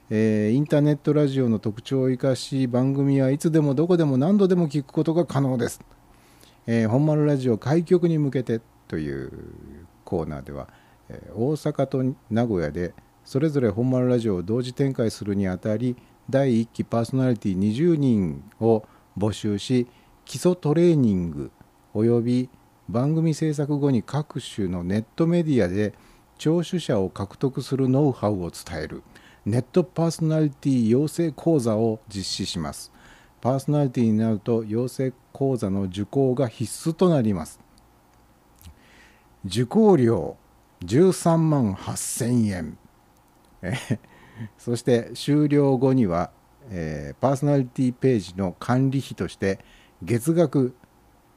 [0.10, 5.82] えーインターネットラジオの特徴を生かし番組はいつでもどこでも何度でも聞くことが可能です。
[6.68, 9.32] えー本丸ラジオ開局に向けてという
[10.04, 10.68] コーナーでは、
[11.10, 12.94] えー大阪と名古屋で
[13.26, 15.96] それぞれ本丸ラジオを同時展開するにあたり
[16.30, 18.86] 第1期パーソナリティ20人を
[19.18, 19.88] 募集し
[20.26, 21.52] 基礎トレーニング
[21.94, 22.50] および
[22.88, 25.94] 番組制作後に各種のネットメディアで
[26.40, 29.04] 聴取者を獲得するノウハウを伝える
[29.46, 32.92] ネットパーソナリティ養成講座を実施します。
[33.42, 37.62] パーソナリティになると養成講座の受講が必須となります。
[39.46, 40.36] 受講料
[40.84, 42.78] 13万8000円。
[43.62, 43.74] え
[44.60, 46.32] そして終了後には、
[46.70, 49.60] えーパーソナリティページの管理費として
[50.04, 50.76] 月額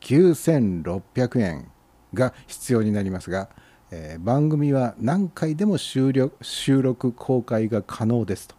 [0.01, 1.71] 9600円
[2.13, 3.51] が必要になりますが、
[3.93, 8.57] えー番組は何回でも収録収録公開が可能ですと。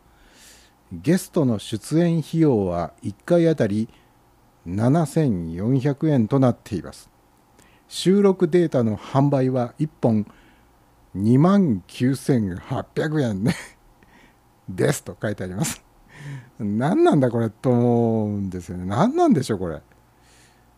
[0.93, 3.89] ゲストの出演費用は1回あたり
[4.67, 7.09] 7400円となっています。
[7.87, 10.25] 収録データの販売は1本
[11.15, 13.55] 2万9800円ね。
[14.69, 15.83] ですと書いてあります。
[16.59, 18.85] 何なんだこれと思うんですよね。
[18.85, 19.81] 何なんでしょうこれ。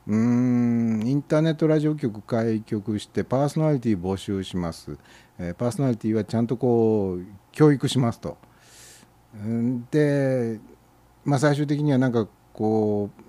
[0.08, 1.08] うーん。
[1.08, 4.98] インターネットラジオ局開局してパーソナリティ募集します、
[5.38, 8.38] えーパーソナリティはちゃんとこう教育しますと。
[9.92, 10.60] で、
[11.24, 13.25] まあ、最終的にはなんかこう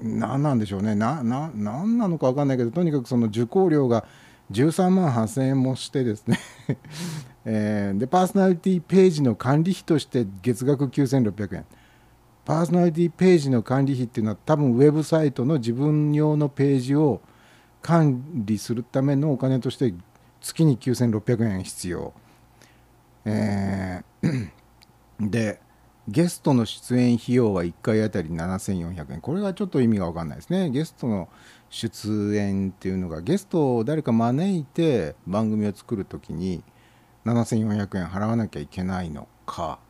[0.00, 0.94] 何なんでしょうね。
[0.94, 4.04] なな何なのか分かんないけどとにかくその受講料が
[4.52, 6.38] 13万8000円もしてですね、
[7.44, 11.64] えーでパーソナリティページの管理費として月額9600円。
[12.44, 17.20] パーソナリティページの管理費っていうのは多分ウェブサイトの自分用のページを
[17.82, 19.92] 管理するためのお金として
[20.40, 22.12] 月に9600円必要、
[23.24, 24.50] えー
[25.20, 25.60] で
[26.08, 29.20] ゲストの出演費用は1回あたり7400円。
[29.20, 30.70] これがちょっと意味が分かんないですね。
[30.70, 31.28] ゲストの
[31.68, 36.62] 出演っていうのがゲストを誰か招いて番組を作る時に
[37.24, 39.80] 7400円払わなきゃいけないのか。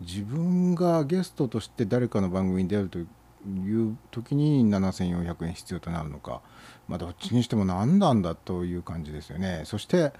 [0.00, 6.42] 自分がゲストとして誰かの番組に出るという時に7400円必要となるのか。
[6.88, 9.62] まあどっちにしても何なんだという感じですよね。
[9.64, 10.12] そして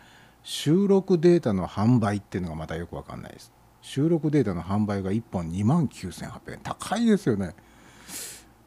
[0.43, 3.53] 収録データの販売っていうのがまたよく分かんないです。
[3.89, 6.61] 収録データの販売が1本2万9800円。
[6.63, 7.55] 高いですよね。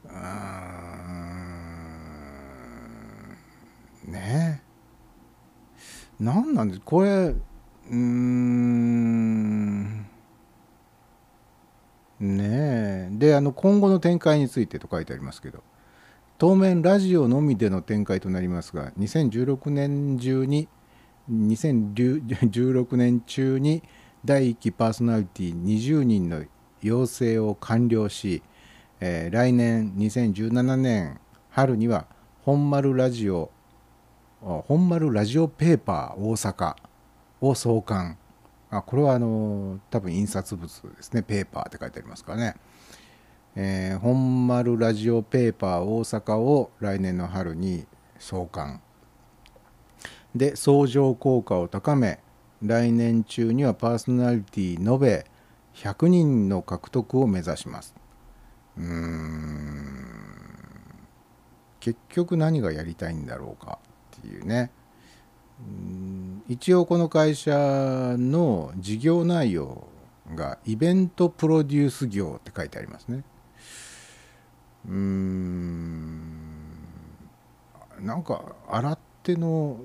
[0.06, 0.11] うー
[4.07, 4.11] ん。
[4.11, 4.64] ね。
[4.64, 4.65] え
[6.19, 6.81] 何なんです？
[6.84, 7.35] これ
[7.91, 9.99] うん。
[12.19, 13.10] ねえ。
[13.11, 15.61] であの今後の展開についてと書いてありますけど。
[16.39, 20.68] 当面ラジオのみでの展開となりますが2016年中に
[21.31, 23.84] 2016年中に
[24.23, 26.43] 第1期パーソナリティ20人の
[26.84, 28.43] 養成を完了し、
[28.99, 31.19] えー来年2017年
[31.49, 32.06] 春には
[32.43, 33.49] 本丸ラジオ
[34.41, 36.76] 本丸ラジオペーパー大阪
[37.41, 38.19] を創刊。
[38.69, 41.23] あこれはあの多分印刷物ですね。
[41.23, 42.56] ペーパーって書いてありますからね、
[43.56, 47.88] えー本丸ラジオペーパー大阪を来年の春に
[48.19, 48.84] 創刊。
[50.35, 52.19] で相乗効果を高め
[52.62, 55.26] 来年中にはパーソナリティ延べ
[55.76, 57.96] 100人の獲得を目指します。
[58.78, 59.92] うーん。
[61.80, 63.80] 結局何がやりたいんだろうか
[64.18, 64.72] っていうね。
[65.60, 66.44] うん。
[66.48, 69.88] 一応この会社の事業内容
[70.36, 73.24] がイベントプロデュース業って書いてありますね。
[74.88, 76.42] うーん。
[78.00, 79.78] なんか洗っての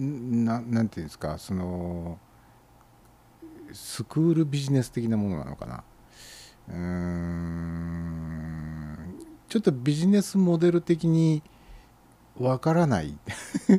[0.00, 2.18] ななんていうんですかその
[3.72, 5.84] スクールビジネス的なものなのかな。
[6.68, 7.70] うーん。
[9.48, 11.42] ちょっとビジネスモデル的に
[12.38, 13.18] わからない。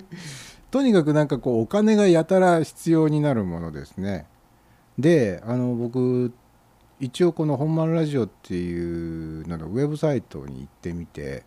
[0.70, 4.28] とにかくなんかこうお金がやたら必要になるものですね。
[4.98, 6.32] であの僕
[7.00, 11.44] 一応この「本丸ラジオ」っていうののウェブサイトに行ってみて、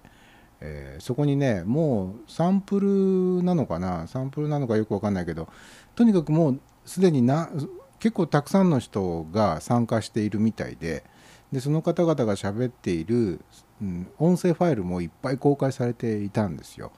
[0.64, 4.06] えーそこにねもうサンプルなのかな？
[4.06, 5.48] サンプルなのかよくわかんないけど
[5.94, 7.50] とにかくもうすでにな
[7.98, 11.04] 結構たくさんの人が参加しているみたいで
[11.52, 13.40] でその方々が喋っている、
[13.82, 16.92] うん、音声ファイルもいっぱい公開されていたんですよ。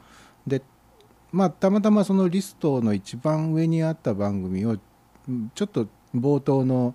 [0.46, 0.62] で
[1.32, 4.76] まあたまたまそのリストの一番上にあった番組を
[5.54, 6.94] ちょっと冒頭の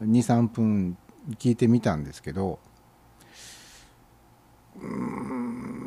[0.00, 0.96] 23分
[1.38, 2.58] 聞いてみたんですけど
[4.80, 5.83] うん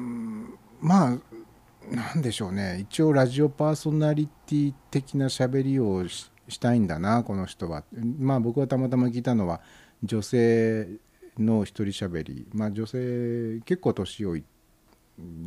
[0.80, 2.80] まあなんでしょうね。
[2.82, 6.30] 一応ラジオパーソナリティ的な喋りをし
[6.60, 7.84] たいんだなこの人は。
[8.20, 9.62] まあ僕はたまたま聞いたのは
[10.04, 10.88] 女性
[11.38, 12.48] の一人喋り。
[12.54, 14.44] まあ女性結構年をい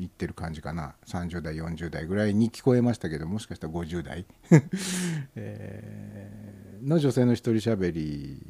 [0.01, 0.95] いってる感じかな。
[1.07, 4.27] 30代40代ぐらいに聞こえましたけどもしかしたら50代、
[5.37, 6.51] えー
[6.83, 8.43] の女性の一人喋り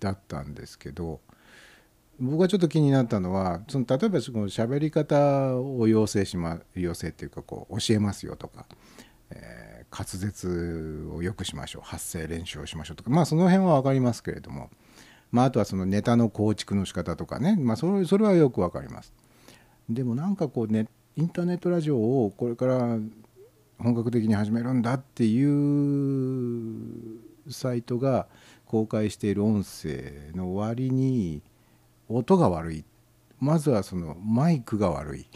[0.00, 1.20] だったんですけど
[2.22, 8.66] 僕がちょっと気になったのはその例えばその喋り方を要請しま要請っていうかこう教えますよとか、
[9.30, 14.70] えー滑舌を良くしましょう発声練習をしましょうとかまあその辺は分かりますけれども、
[15.30, 19.12] まあ、あとはそのネタの構築の仕方とかね、まあ、それそれはよく分かります。
[19.90, 22.98] でもなんかこうねインターネットラジオをこれから
[23.78, 27.20] 本格的に始めるんだっていう
[27.50, 28.28] サイトが
[28.64, 31.42] 公開している音声の割に
[32.16, 32.84] 音が悪い。
[33.38, 35.26] まずはそのマイクが悪い。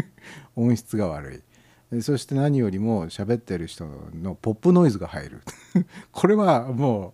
[0.56, 1.44] 音質が悪
[1.92, 2.02] い。
[2.02, 5.42] そして何よりも喋ってる人のポップノイズが入る。
[6.12, 7.12] これはもう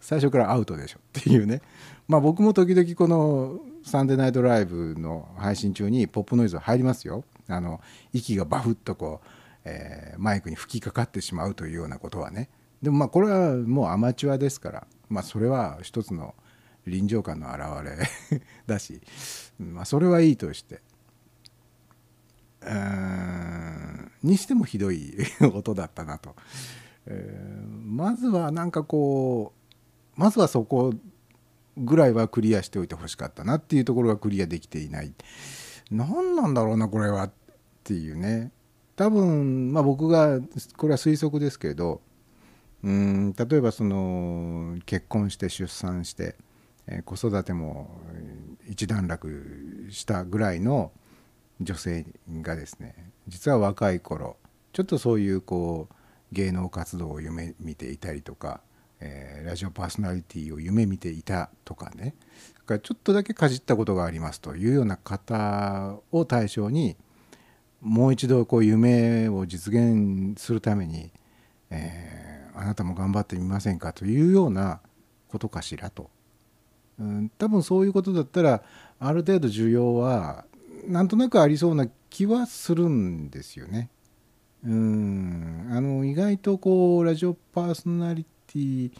[0.00, 1.62] 最初からアウトでしょっていうね。
[2.08, 7.24] まあ僕も時々この「サンデーナイトライブ」の配信中にポップノイズ入りますよ。
[7.46, 7.80] あの
[8.12, 9.28] 息がバフッとこう、
[9.64, 12.50] えーマイクに吹きかかってしまうというようなことはね。
[12.82, 14.86] でもまあこれはもうアマチュアですから。
[15.08, 16.34] まあそれは一つの
[16.90, 17.96] 臨場感の表れ
[18.66, 19.00] だし、
[19.58, 20.80] まあ、それはいいとして。
[22.62, 25.14] うんにしてもひどい
[25.54, 26.36] 音だったなと、
[27.06, 29.52] えーまずはなんかこ
[30.16, 30.94] うまずはそこ
[31.76, 35.12] ぐらいはクリアしておいてほしかったなっていうところがクリアできていない。
[35.90, 37.32] 何なんだろうなこれはっ
[37.82, 38.52] ていうね。
[38.96, 40.40] 多分まあ僕が
[40.76, 42.00] これは推測ですけど
[42.82, 46.36] うん例えばその結婚して出産して、
[46.90, 47.88] え子育ても
[48.68, 50.92] 一段落したぐらいの
[51.60, 52.04] 女性
[52.42, 54.36] がですね実は若い頃
[54.72, 55.94] ちょっとそういうこう
[56.32, 58.60] 芸能活動を夢見ていたりとか、
[59.00, 62.14] えーラジオパーソナリティを夢見ていたとかね
[62.66, 66.96] だかちょっとだけかじったことがありますというような方を対象に
[67.80, 71.10] もう一度こう夢を実現するために、
[71.70, 72.20] えー
[72.60, 74.80] あなたも頑張ってみませんかというような
[75.28, 76.10] ことかしらと。
[77.00, 78.62] うん、多分そういうことだったら
[78.98, 80.44] ある程度需要は
[80.86, 83.88] なんとなくありそうな気はするんですよね。
[84.64, 88.90] うんあの意外とこうラジオパーソナリティ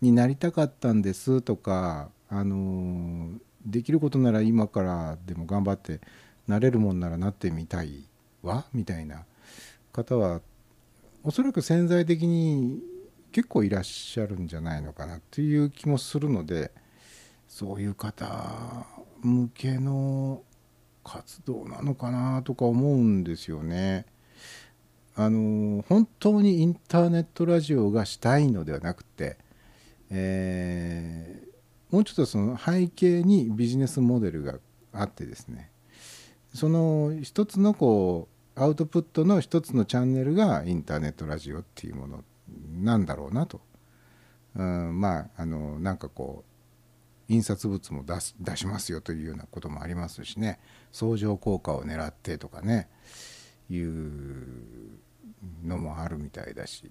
[0.00, 3.30] になりたかったんですとかあの
[3.64, 6.00] できることなら今からでも頑張って
[6.48, 8.04] なれるもんならなってみたい
[8.42, 9.24] わみたいな
[9.92, 10.40] 方は
[11.22, 12.80] おそらく潜在的に
[13.30, 16.72] 結構いらっしゃるんじゃないのかなっていう気もするので
[17.56, 18.84] そういう方
[19.22, 20.42] 向けの
[21.02, 24.04] 活動なのかなとか思うんですよね。
[25.14, 29.38] あの本当にインターネットラジオがしたいのではなくて、
[30.10, 31.46] えー
[31.90, 34.58] もうちょっとその背景にビジネスモデルが
[34.92, 35.70] あってですね
[36.52, 42.24] その一つのこうアウトプットの一つのチャンネルがインターネットラジオっていうもの
[42.82, 43.62] なんだろうなと、
[44.56, 46.55] うん、まああのなんかこう
[47.28, 50.60] 印刷物も出す出しますよというようなこともありますしね。
[50.92, 52.88] 相乗効果を狙ってとかね。
[53.68, 54.46] いう
[55.64, 56.90] のもあるみたいだし。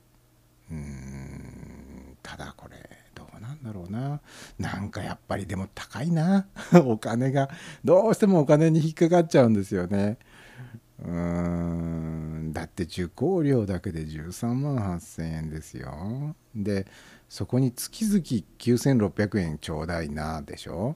[0.71, 2.17] うん。
[2.21, 2.75] ただこれ
[3.13, 4.19] どうなんだろうな。
[4.59, 6.47] なんかやっぱりでも高いな。
[6.85, 7.49] お金が。
[7.83, 10.17] どうしてもお金に引っかかっちゃうんですよね。
[11.03, 12.51] うん。
[12.53, 16.35] だって受講料だけで13万8,000円ですよ。
[16.55, 16.87] で
[17.29, 18.19] そこに月々
[18.59, 20.95] 9600円ちょうだいなでしょ？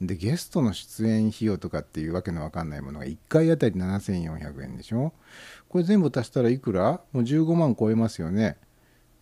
[0.00, 5.12] でゲストの出演費用とかっていうわけのわかんないものが1回あたり7400円でしょ？
[5.68, 7.00] これ全部足したらいくら？
[7.12, 8.56] もう15万超えますよね。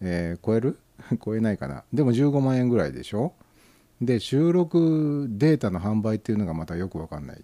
[0.00, 0.78] えー超える？
[1.24, 1.84] 超えないかな。
[1.92, 3.32] でも15万円ぐらいでしょ？
[4.02, 7.42] で収録データの販売っていうのがまたよくわかんない。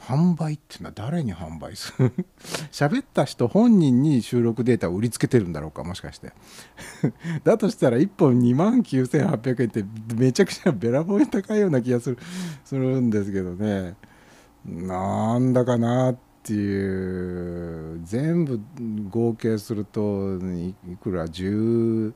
[0.00, 2.12] 販売っていうのは誰に販売する？
[2.72, 6.32] 喋った人本人に収録データを売りつけてるんだろうかもしかして。
[7.44, 9.84] だとしたら1本2万9800円って
[10.14, 12.18] めちゃくちゃべらぼうに高いような気がする
[12.64, 13.96] するんですけどね。
[14.64, 18.00] なんだかなっていう。
[18.04, 18.60] 全部
[19.10, 22.12] 合計するといいくら？18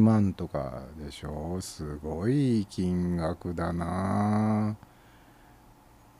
[0.00, 1.58] 万とかでしょ？
[1.60, 4.76] すごい金額だな。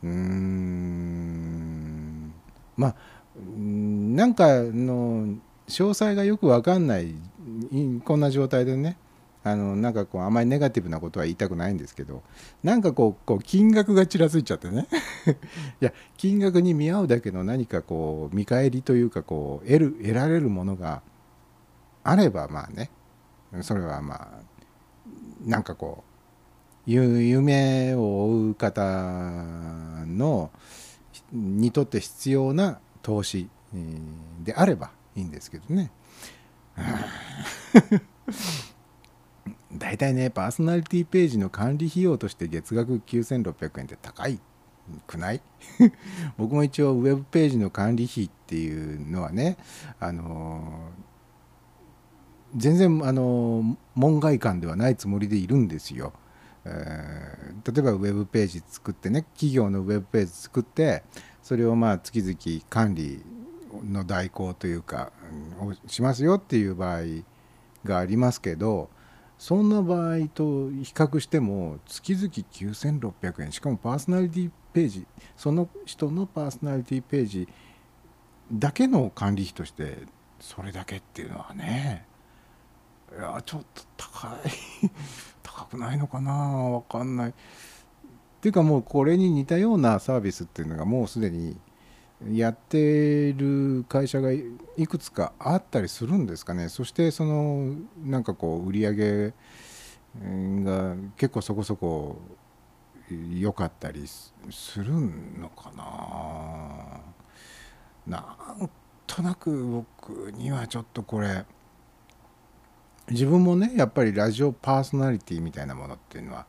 [0.02, 1.60] うん。
[2.76, 2.94] まあ
[3.36, 5.36] うんなんかの
[5.68, 7.14] 詳細がよく分かんない
[8.04, 8.96] こんな状態でね
[9.42, 12.22] あのなんかこうあまりネガティブなことは言いたくないんですけど
[12.62, 14.86] なんかこうこう金額がちらついちゃってね。
[15.80, 21.02] いや金額に見合うだけの何かこう見返りというかこう得る得られるものが
[22.04, 22.90] あればまあね。
[23.62, 24.28] それはまあ
[25.44, 26.09] なんかこう
[26.92, 28.82] 夢を追う方
[30.06, 30.50] の
[31.32, 33.48] にとって必要な投資
[34.42, 35.90] であればいいんですけどね。
[39.72, 44.40] 大体ねパーソナリティページの管理費用として月額9600円って高い
[45.06, 45.40] くない？
[46.36, 49.56] 僕も一応ウェブページの管理費っていうのはね
[50.00, 50.90] あの
[52.56, 56.12] 全然あの門外漢ではないつもりでいるんですよ。
[56.70, 61.02] え例えばウェブページ作ってね企業のウェブページ作って
[61.42, 63.22] それをまあ月々管理
[63.84, 65.12] の代行というか
[65.60, 67.02] をしますよっていう場合
[67.84, 68.90] がありますけど
[69.38, 73.52] そんな場合と比較しても月々9600円。
[73.52, 75.06] しかもパーソナリティページ
[75.36, 77.48] その人のパーソナリティページ
[78.52, 79.98] だけの管理費として
[80.40, 82.06] それだけっていうのはね
[83.18, 84.90] いやちょっと高い。
[85.60, 86.32] 高くないのかな？
[86.32, 87.30] わかんない。
[87.30, 87.32] っ
[88.40, 91.58] ていうかもうこれに似たようなサービスっていうのがもうすでに
[92.32, 94.42] やってる会社がい
[94.88, 96.68] くつかあったりするんですかね。
[96.70, 99.34] そしてそのなんかこう売り上げ
[100.64, 102.16] が結構そこそこ
[103.10, 104.32] 良かったりす
[104.78, 104.92] る
[105.38, 107.00] のかな。
[108.06, 108.18] な
[108.64, 108.70] ん
[109.06, 111.44] となく僕にはちょっとこれ
[113.10, 116.46] 自分もねやっぱりラジオパーソナリティみたいなものっていうのは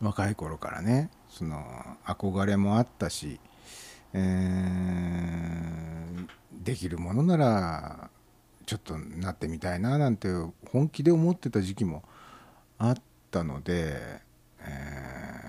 [0.00, 1.64] 若い頃からねその
[2.04, 3.40] 憧れもあったし、
[4.12, 5.02] えー
[6.62, 8.08] できるものなら
[8.66, 10.28] ちょっとなってみたいななんて
[10.70, 12.04] 本気で思ってた時期も
[12.78, 12.96] あっ
[13.32, 14.20] たので、
[14.60, 15.42] えー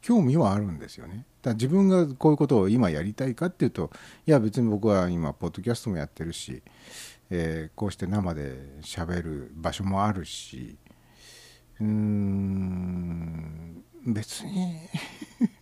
[0.00, 1.26] 興味はあるんですよね。
[1.42, 3.90] だから自分がこういうことを今やりたいかっていうと
[4.26, 6.62] いや別に僕は今ポッドキャストもやってるし、
[7.30, 10.78] えーこうして生で喋る場所もあるし
[11.80, 14.76] うーん別に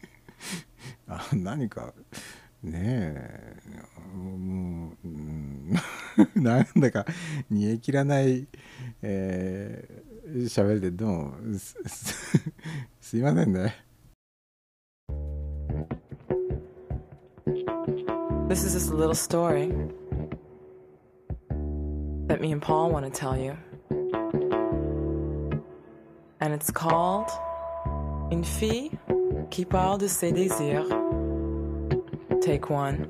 [1.09, 1.93] あ何か
[2.63, 3.57] ねえ
[4.17, 5.75] もううん
[6.43, 7.05] なんだか
[7.51, 8.47] 煮え切らない
[9.03, 11.11] えー喋りでどう
[11.53, 12.53] もすす
[13.01, 13.77] すいませんね。
[18.49, 19.73] This is just a little story
[22.27, 23.57] that me and Paul want to tell you.
[26.41, 27.31] And it's called
[28.31, 28.91] Une fille
[29.51, 30.87] qui parle de ses désirs.
[32.41, 33.09] Take one.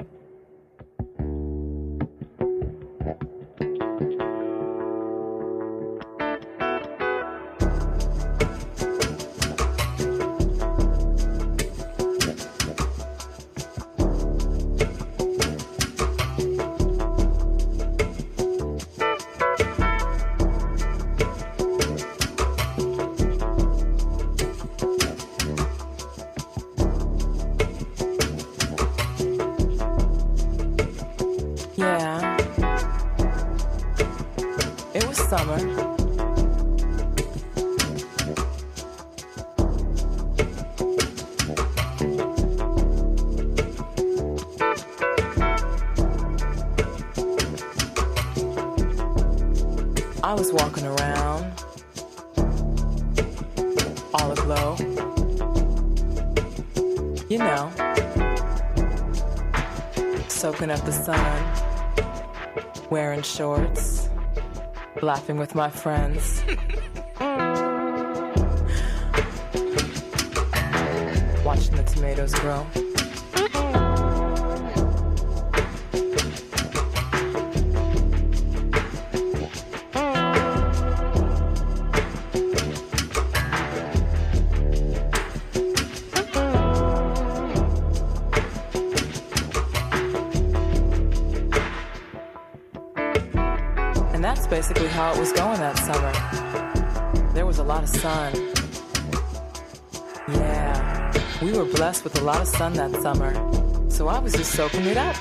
[65.27, 66.44] Laughing with my friends.
[102.47, 103.35] sun that summer.
[103.90, 105.16] So I was just soaking it up.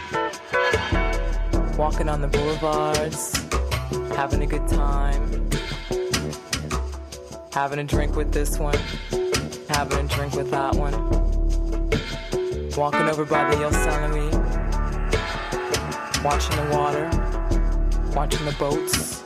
[1.77, 3.35] Walking on the boulevards,
[4.15, 5.49] having a good time.
[7.51, 8.77] Having a drink with this one,
[9.69, 10.93] having a drink with that one.
[12.77, 14.37] Walking over by the Yosemite,
[16.23, 17.09] watching the water
[18.15, 19.21] watching the boats.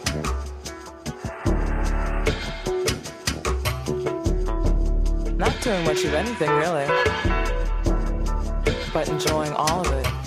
[5.37, 6.87] Not doing much of anything really,
[8.93, 10.18] but enjoying all of it.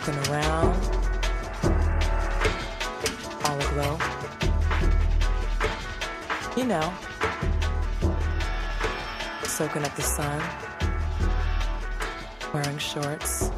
[0.00, 0.74] Walking around,
[3.44, 3.98] all aglow.
[6.56, 6.92] You know,
[9.44, 10.42] soaking up the sun,
[12.54, 13.50] wearing shorts,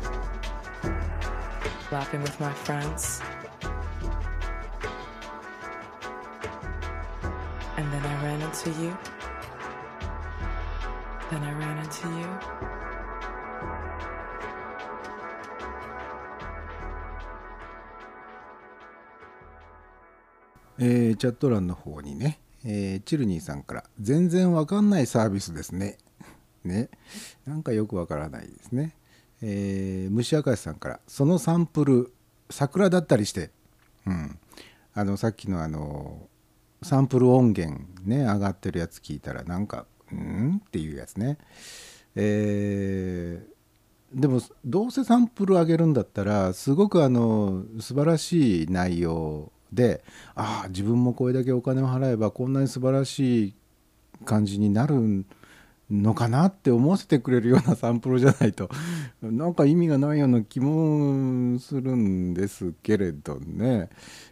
[1.93, 3.21] laughing with my friends.
[7.77, 8.97] And then I ran into you.
[11.31, 12.92] Then I ran into you.
[21.23, 25.97] チャット欄の方にね、えーチルニーさんから全然わかんないサービスですね。
[26.65, 26.91] ね。
[27.47, 28.97] なんかよくわからないですね。
[29.41, 32.13] えー虫明石さんからそのサンプル
[32.51, 33.53] 桜だったりして、
[34.05, 34.37] うん。
[34.95, 36.29] あのさっきのあの
[36.83, 41.39] サンプル音源ね上がってるやつ聞いたらなんかうんっていうやつね。
[42.17, 50.05] えーでもどうせサンプル上げるんだったらすごくあの素晴らしい内容で
[50.35, 53.55] ああ自分もこれだけお金を払えばこんなに素晴らしい
[54.25, 55.25] 感じになる
[55.91, 58.71] のかなって思わせてくれるようなサンプルじゃないと
[59.21, 63.91] なんか意味がないような気もするんですけれどね、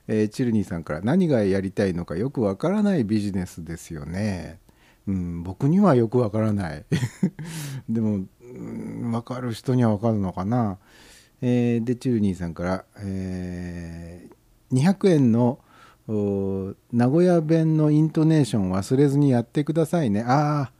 [0.08, 4.58] えーチルニーさんから何がやりたいのかよくわからないビジネスですよね。
[5.06, 6.84] うん、僕にはよくわからない。
[7.88, 10.78] でも、うん、分かる人には分かるのかな。
[11.42, 14.39] えーで、チルニーさんから、えー
[14.72, 15.58] 200円の
[16.92, 20.22] 名古屋弁のイントネーション忘れずにやってくださいね。
[20.22, 20.72] ああ、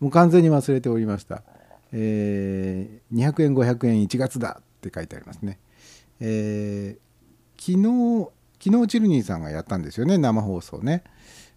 [0.00, 1.42] もう完全に忘れておりました。
[1.92, 5.58] えー200円、500円、1月だって書いてありますね。
[6.20, 7.08] えー
[7.60, 8.30] 昨日、
[8.62, 11.02] 昨日チルニーさんがやったんですよね、生放送ね。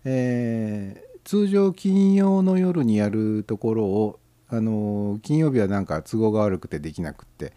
[0.03, 7.53] えー通常金曜の夜にやるところを、あの金曜日はなんか都合が悪くてできなくって、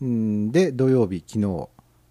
[0.00, 1.68] うんで土曜日昨日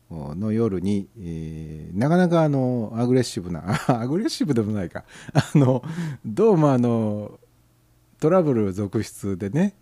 [0.09, 5.03] の夜に、えーなかなかあのアグレッシブな アグレッシブでもないか
[5.33, 5.83] あの
[6.25, 7.39] どうもあの
[8.19, 9.73] トラブル続出でね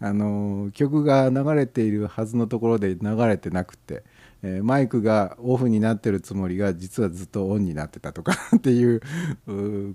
[0.00, 4.02] あの曲が流れているはずのところで流れてなくて、
[4.42, 9.00] えーマイクがオフになってるつもりが実はずっとオンになってたとか っていう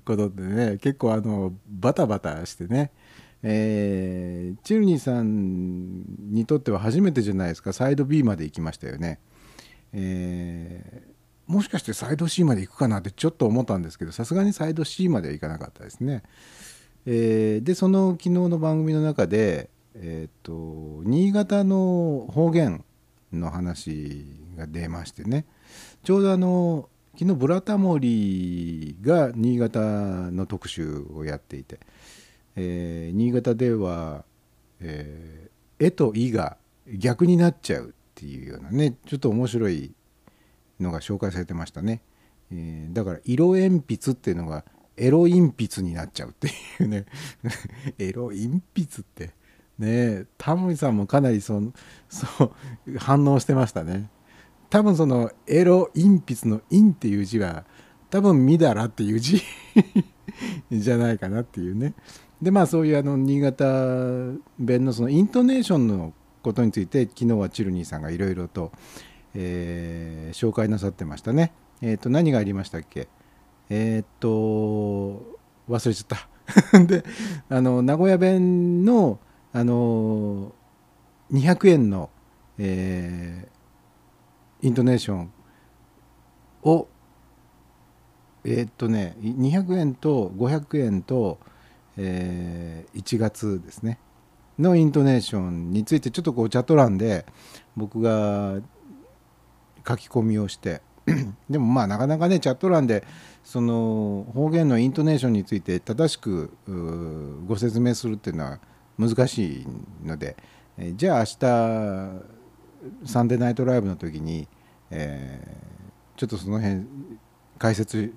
[0.05, 2.91] ことでね結構あのバタバタしてね、
[3.43, 9.19] えーチルニーさんにとっては初めてじゃないですかサイド B まで行きましたよね。
[9.93, 16.23] えーもしかしてサイド C まで行くかなってちょっと思ったんですけどさすがにサイド C までは行かなかったですね。
[17.05, 22.83] えーでその昨日の番組の中で、えー、と新潟の方言
[23.31, 24.25] の話
[24.57, 25.45] が出ましてね
[26.03, 31.79] ちょうどあの昨日「ブラタモリ」が新潟の特集をやっていて、
[32.57, 34.25] えー新潟では
[34.81, 36.57] 「えー絵と「い」が
[36.93, 39.93] 逆になっちゃうっていうようなねちょっと面白い
[40.79, 42.01] のが紹介されてましたね。
[42.51, 44.65] えーだから色鉛筆っていうのが
[44.95, 47.05] エロ鉛筆になっちゃうっていうね。
[47.99, 49.31] エロ鉛筆って。
[49.77, 51.71] ねタモリさんもかなりその
[52.09, 52.25] そ
[52.85, 54.09] う反応してましたね。
[54.71, 57.63] 多分そのエロ鉛筆の「陰」っていう字は
[58.09, 59.41] 多分「みだら」っていう字
[60.71, 61.93] じゃないかなっていうね。
[62.41, 66.13] でまあそういうあの新潟弁のそのイントネーションの
[66.47, 68.71] ことについて昨日はチルニーさんがいろいろと、
[69.33, 71.51] えー紹介なさってましたね。
[71.81, 73.07] えっ、と何がありましたっけ？
[73.69, 74.29] えっ、と
[75.69, 76.17] 忘れちゃっ
[76.71, 76.79] た。
[76.85, 77.03] で
[77.49, 79.19] あの名古屋弁の
[79.51, 80.53] あの
[81.33, 82.09] 200円の、
[82.57, 83.57] えー
[84.65, 85.31] イントネーション
[86.63, 86.87] を
[88.43, 91.39] えーっとね200円と500円と、
[91.97, 93.99] えー1月ですね
[94.59, 97.25] のイントネーションについてちょっとこうチャット欄で
[97.75, 98.59] 僕が
[99.87, 100.81] 書き込みをして
[101.49, 103.05] でもまあなかなかねチャット欄で
[103.43, 106.51] その方言のイントネーションについて正しく
[107.47, 108.59] ご説明するっていうのは
[108.99, 109.67] 難しい
[110.03, 110.35] ので、
[110.95, 111.37] じゃあ明日
[113.05, 114.47] サンデーナイトライブの時に、
[114.91, 115.55] え
[116.17, 116.85] ちょっとその辺
[117.57, 118.13] 解説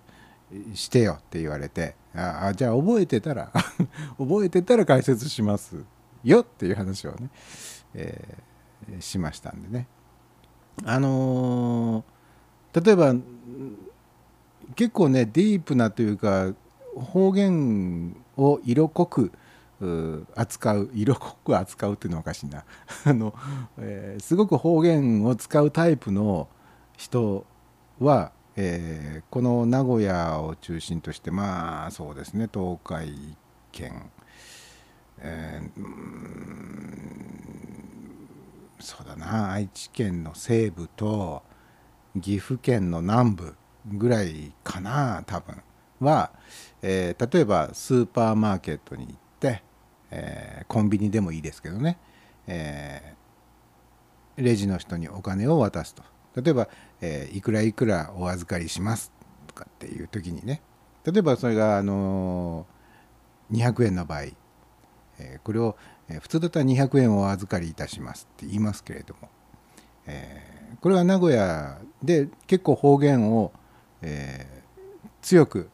[0.75, 3.53] してよって言われてああじゃあ覚えてたら
[4.19, 5.77] 覚えてたら解説します。
[6.25, 7.31] よっていう話をね、
[7.95, 9.87] えーしましたんでね。
[10.85, 13.15] あのー例えば
[14.77, 16.53] 結構ねディープなというか
[16.95, 19.33] 方言を色濃く
[20.35, 22.65] 扱う色濃く扱うっていうのはおかしいな。
[23.05, 23.35] あの、
[23.79, 26.49] えーすごく方言を使うタイプの
[26.97, 27.45] 人
[27.99, 33.37] は、えーこの名古屋を中心としてまあそうですね東海
[33.73, 34.11] 圏、
[35.21, 35.97] えーうん
[38.79, 41.43] そうだな愛知県の西部と
[42.21, 43.55] 岐阜県の南部
[43.87, 45.63] ぐらいかな多分
[46.01, 46.31] は、
[46.83, 49.63] えー例えばスーパーマーケットに行って、
[50.11, 51.99] えーコンビニでもいいですけどね、
[52.47, 56.03] えーレジの人にお金を渡すと。
[56.41, 56.69] 例えば、
[57.03, 59.13] えいくらいくらお預かりします
[59.47, 60.63] とかっていう時にね
[61.05, 62.67] 例えばそれが、あの
[63.53, 64.23] 200円の場合、
[65.21, 65.77] えこれを、
[66.09, 69.29] え普通だったら200円をお預かりいたしますって言いますけれども、
[70.07, 73.53] えこれは名古屋で結構方言を、
[74.03, 74.63] え
[75.23, 75.69] 強く、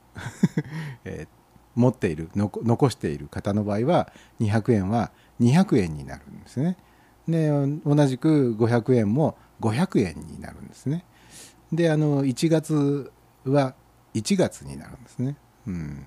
[1.05, 1.29] え
[1.75, 6.77] 持っている残している方の場合は200円は200円になるんですね。
[7.29, 7.51] で
[7.85, 11.05] 同じく500円も500円になるんですね。
[11.73, 13.13] であの1月
[13.45, 13.75] は
[14.15, 15.37] 1月になるんですね。
[15.67, 16.07] うん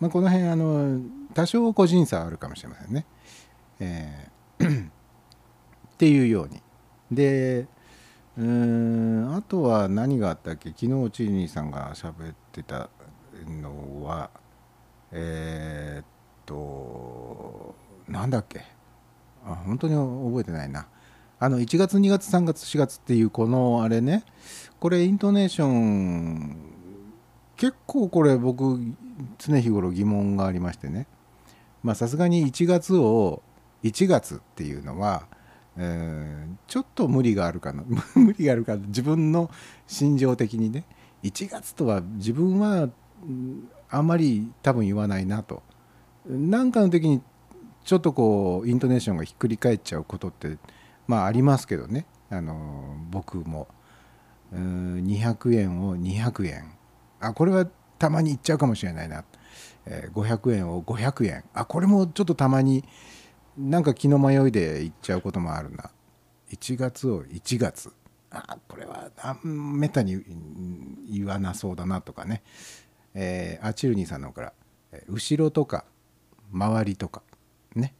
[0.00, 0.98] まあ、この辺あの
[1.34, 3.06] 多少個人差あるかもしれませんね。
[3.80, 4.90] えー っ
[5.98, 6.60] ていうように。
[7.10, 7.66] で
[8.36, 10.70] うーんあとは何があったっけ？
[10.70, 12.88] 昨日チーニーさんが喋ってた
[13.46, 14.30] のは
[15.12, 16.06] えーっ
[16.46, 17.74] と
[18.08, 18.62] なんだっけ？
[19.46, 20.86] あ本当に覚えてないな。
[21.38, 24.24] あの1月2月3月4月っていうこのあれね。
[24.78, 26.56] これイントネーション
[27.56, 28.78] 結構これ僕
[29.38, 31.06] 常日頃疑問がありましてね。
[31.82, 33.42] まあさすがに1月を
[33.82, 35.26] 1月っていうのは、
[35.76, 37.82] えーちょっと無理があるかな。
[38.14, 39.50] 無理があるか自分の
[39.88, 40.84] 心情的にね。
[41.24, 42.88] 1月とは自分は
[43.90, 45.64] あんまり多分言わないなと。
[46.28, 47.20] 何かの時に
[47.82, 50.58] ちょっとこうイントネーションがひっくり返っちゃうことって
[51.08, 52.06] まあありますけどね。
[52.30, 53.66] あの僕も。
[54.52, 56.72] 200円を200円。
[57.20, 57.66] あこれは
[57.98, 59.39] たまに言っちゃうかもしれないな、えー
[59.86, 62.84] 500円を500円あこれもちょっとたまに
[63.56, 65.90] なんか気の迷いで言っちゃうこともあるな。
[66.52, 67.92] 1月を1月
[68.30, 70.22] あこれはあめったに
[71.08, 72.42] 言わなそうだなとかね、
[73.14, 74.52] えー、あチルニーさんの方から
[75.08, 75.84] 後ろとか
[76.52, 77.22] 周りとか。
[77.74, 77.94] ね、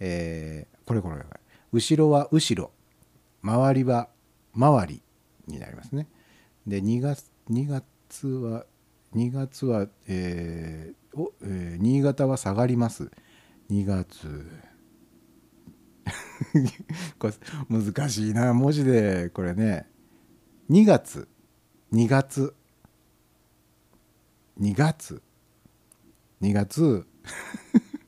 [0.00, 1.26] えーこれこれこれ。
[1.72, 2.70] 後ろは後ろ。
[3.42, 4.08] 周りは
[4.54, 5.02] 周り
[5.48, 6.08] になりますね。
[6.66, 8.66] で2月2月は
[9.14, 13.10] 2月は、えーおえー新潟は下がります。
[13.70, 14.46] 2月。
[17.18, 17.34] これ
[17.70, 18.52] 難しいな。
[18.52, 19.88] 文字でこれね。
[20.68, 21.26] 2月。
[21.92, 22.54] 2月。
[24.60, 25.22] 2月。
[26.42, 27.06] 2月。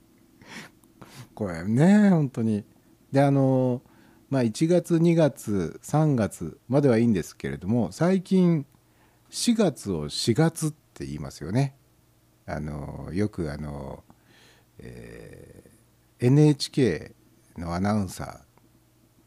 [1.35, 2.67] これね本当に。
[3.11, 3.81] であの
[4.29, 8.67] まあ1月2月3月まではいいんですけれども最近
[9.31, 11.78] 4月を4月って言いますよね。
[12.49, 14.03] あのよくあの、
[14.79, 15.69] えー
[16.21, 17.13] NHK
[17.57, 18.41] のアナウンサ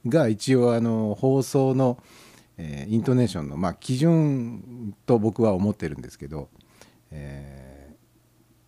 [0.05, 2.03] ーが一応あの放送の、
[2.57, 6.49] えーイントネーションの、まあ、基準と僕は思ってるんですけど、
[7.11, 7.71] えー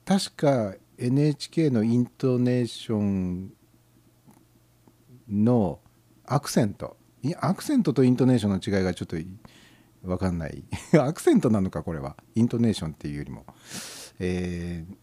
[0.05, 3.53] 確か NHK のイントネーション
[5.29, 5.79] の
[6.25, 9.25] アクセントいアクセントとイントネーションの違いがちょっとい
[10.03, 10.63] わかんない。
[10.99, 12.17] アクセントなのかこれは。
[12.35, 13.45] イントネーションっていうよりも、
[14.19, 14.95] えー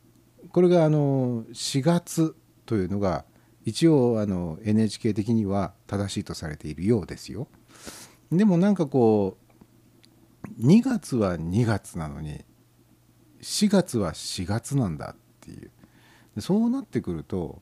[0.52, 2.34] これがあの4月
[2.66, 3.24] というのが
[3.64, 7.46] 一応あの NHK 的には正しいとされているようですよ。
[8.32, 9.36] でもなんかこ
[10.58, 12.44] う2月は2月なのに
[13.42, 15.70] 4月は4月なんだっていう。
[16.40, 17.60] そうなってくると、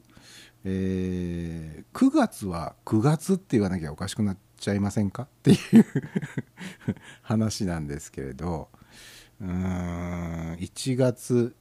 [0.65, 5.59] えー9月は9月って言わなきゃおかしくなっちゃいませんかっていう
[7.23, 8.69] 話なんですけれど。
[9.41, 11.55] うん1月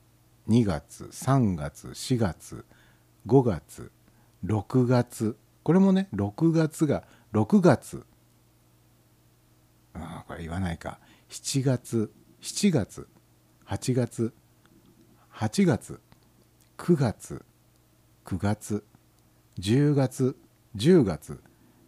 [0.49, 2.65] 2月3月4月
[3.27, 3.91] 5月
[4.45, 5.37] 6月。
[5.63, 8.05] これもね6月が6月。
[9.93, 10.99] あこれ言わないか。
[11.29, 13.07] 7月7月
[13.65, 14.33] 8月
[15.33, 15.99] 8月
[16.77, 17.43] 9月
[18.25, 18.83] 9月
[19.59, 20.35] 10月
[20.75, 21.41] 10月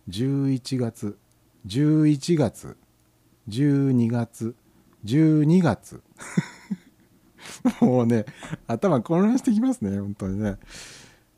[0.10, 1.18] 11月
[1.66, 2.78] 11月
[3.48, 4.56] 12月
[5.06, 6.02] 12月。
[7.82, 8.26] もうね
[8.68, 10.58] 頭混乱してきますね本当にね。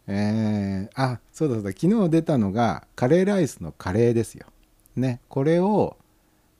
[0.07, 1.71] えー、あそうだそうだ。
[1.71, 4.47] 昨日出たのがカレーライスのカレーですよ。
[4.95, 5.97] ねこれを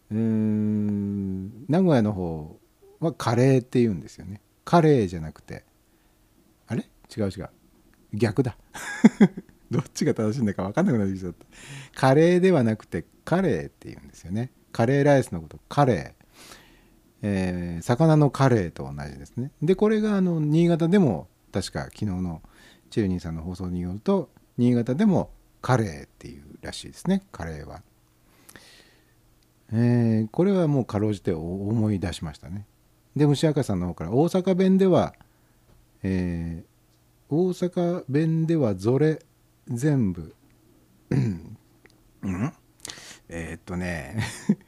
[0.10, 2.58] うーん名古屋の方
[3.00, 4.42] はカレーって言うんですよね。
[4.64, 5.66] カレーじゃなくて。
[6.68, 6.90] あれ？
[7.16, 7.50] 違う違う。
[8.14, 8.58] 逆だ。
[9.72, 11.46] どっちが正しいんだか分かんなくなってきちゃった。
[11.96, 14.52] カレーではなくてカレーって言うんですよね。
[14.72, 16.21] カレーライスのことカレー。
[17.22, 19.52] えー魚のカレーと同じですね。
[19.62, 22.42] でこれがあの新潟でも確か昨日の
[22.90, 25.32] チェルニーさんの放送によると新潟でも
[25.62, 27.24] カレーっていうらしいですね。
[27.32, 27.82] カレーは、
[29.72, 32.66] えーこれはもうかろうじて思い出しましたね。
[33.16, 35.14] で虫赤さんの方から大阪弁では、
[36.04, 36.72] えー
[37.34, 39.20] 大阪弁ではぞれ
[39.70, 40.36] 全部
[41.12, 41.58] うん？
[43.30, 44.18] えーっとね。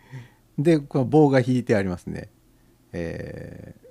[0.57, 2.30] でこの棒が引いてありますね。
[2.93, 3.87] えー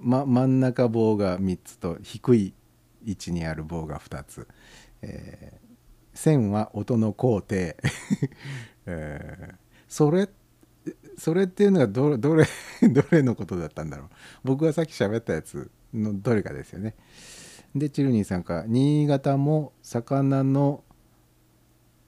[0.00, 2.54] ま、真ん中棒が3つと低い
[3.04, 4.48] 位置にある棒が2つ、
[5.02, 5.68] えー
[6.14, 7.54] 線は音の工程、
[8.86, 9.54] えー
[9.86, 10.28] それ
[11.16, 12.44] それっていうのがどどれ
[12.90, 14.08] どれのことだったんだろう。
[14.44, 16.94] 僕がさっき喋ったやつのどれかですよね。
[17.74, 18.64] でチルニーさんか。
[18.66, 20.84] 新潟も魚の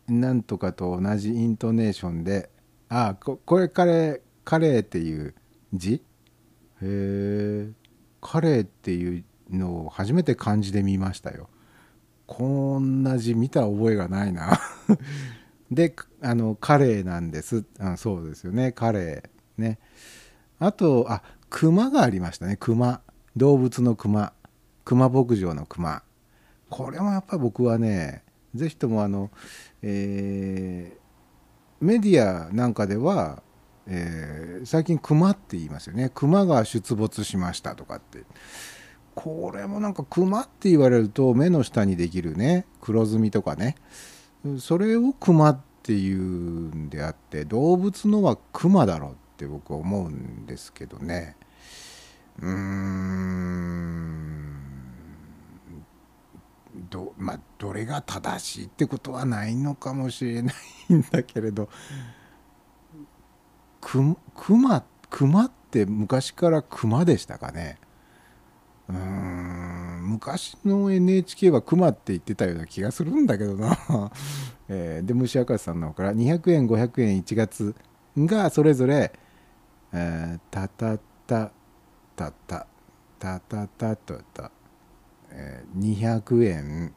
[0.09, 2.51] なんとかと同じイントネーションで
[2.89, 5.35] あここれカレーカレーっていう
[5.73, 6.03] 字？
[6.83, 7.71] へえ
[8.21, 11.49] カレーっていうのを初めて漢字で見ましたよ。
[12.27, 14.59] こんな字見た覚えがないな。
[15.71, 17.65] であのカレーなんです。
[17.79, 18.73] あそうですよね。
[18.73, 19.79] カレーね。
[20.59, 22.57] あとあ熊がありましたね。
[22.59, 23.01] 熊。
[23.37, 24.33] 動物の熊。
[24.85, 26.03] 熊牧場の熊。
[26.69, 28.25] これもやっぱり僕はね
[28.55, 29.31] 是非ともあの、
[29.83, 31.01] えー
[31.81, 33.43] メディアなんかでは、
[33.87, 36.11] えー最近熊って言いますよね。
[36.15, 38.25] 熊が出没しましたとかって。
[39.15, 43.77] これもなんか熊って言われると目の下にできるね黒ずみとかね。
[44.59, 51.37] それを熊っていうんであって動物のは熊だろうって僕は思うんですけどね。
[52.41, 54.57] うーん。
[56.91, 60.53] どまあどれが正しいってことはないのかもしれな
[60.89, 61.69] いんだけれど。
[63.81, 67.79] く熊熊って昔から熊でしたかね。
[68.89, 73.79] うん昔の NHK は熊って言ってたような気がするんだけどな、
[74.69, 77.75] えーで虫明石さんの方から200円500円1月
[78.17, 79.13] がそれぞれ
[79.93, 81.53] 「えーたたた
[82.17, 82.67] たた
[83.19, 84.51] たたたたた」
[85.31, 86.93] えー200円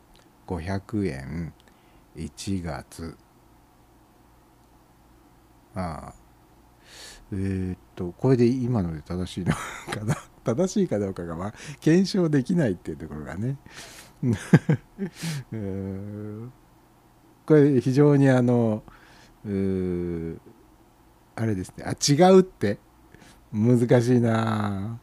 [0.47, 1.53] 500円
[2.15, 3.18] 1月。
[5.76, 6.23] ああ。
[7.35, 9.60] えーっとこれで今ので正しいのか
[10.05, 10.15] な？
[10.45, 13.57] 正しいかどうかがまあ検証できないっていうところがね。
[15.51, 16.49] えー
[17.45, 18.84] これ非常にあの
[19.45, 20.38] うー
[21.35, 21.84] あれですね。
[21.85, 22.77] あ違うって？
[23.51, 24.99] 難しいな。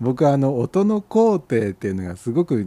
[0.00, 2.66] 僕はあの音の工程っていうのがすごく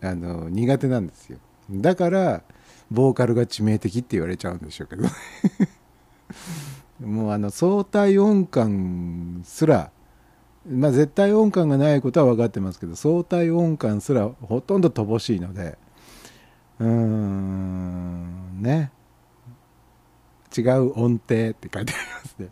[0.00, 1.38] あの苦手なんですよ。
[1.70, 2.42] だから
[2.90, 5.04] ボーカルが致命的って言われちゃうんでしょうけど
[7.00, 9.90] もうあの相対音感すら
[10.68, 15.78] まあ絶対音感がないことは分かってますけど相対音感すらほとんど乏しいので
[16.80, 18.92] うーんね。
[20.56, 22.50] 違う音程って書いてありますね、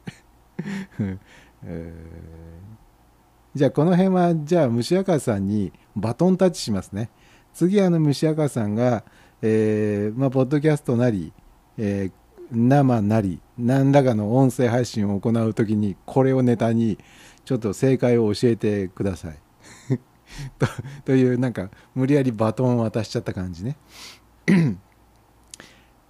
[1.65, 7.09] えーじゃあこの辺はじゃあ虫赤さんにバトンタッチしますね。
[7.55, 9.03] 次あの虫赤さんが、
[9.41, 11.33] えーまあ、ポッドキャストなり、
[11.79, 12.13] えー
[12.51, 16.99] 生なり何らかの音声配信を行う時にこれをネタに
[17.45, 19.39] ちょっと正解を教えてください。
[20.59, 20.67] と
[21.05, 23.77] というなんか無理やりバトンを渡しちゃった感じね。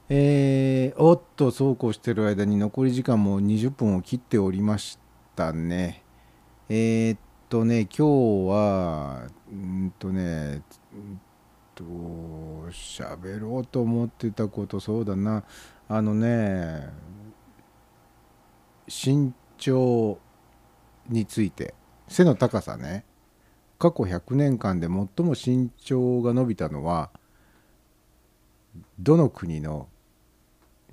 [0.08, 4.98] えー、おっとそうこうしてる間に残り時間も20分を切っておりまし
[5.34, 6.02] たね。
[6.68, 7.18] えー、っ
[7.48, 10.62] とね今日はうんとね
[11.74, 11.84] と
[12.70, 15.44] 喋ろうと思ってたことそうだな。
[15.88, 16.88] あのね
[18.88, 20.18] 身長
[21.08, 21.74] について
[22.08, 23.04] 背の高さね
[23.78, 24.94] 過去100年間で最
[25.24, 27.10] も身長が伸びたのは
[28.98, 29.88] どの国の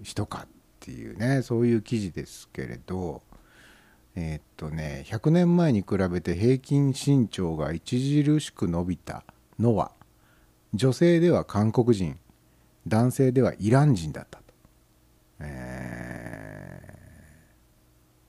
[0.02, 0.48] 人かっ
[0.80, 3.24] ていうねそういう記事ですけれど
[4.16, 9.24] えー、っとね100年前に比べて平均身長が著しく伸びた
[9.60, 9.92] のは
[10.76, 12.20] 女性では韓国人
[12.88, 14.43] 男性ではイラン人だった。
[15.40, 16.80] え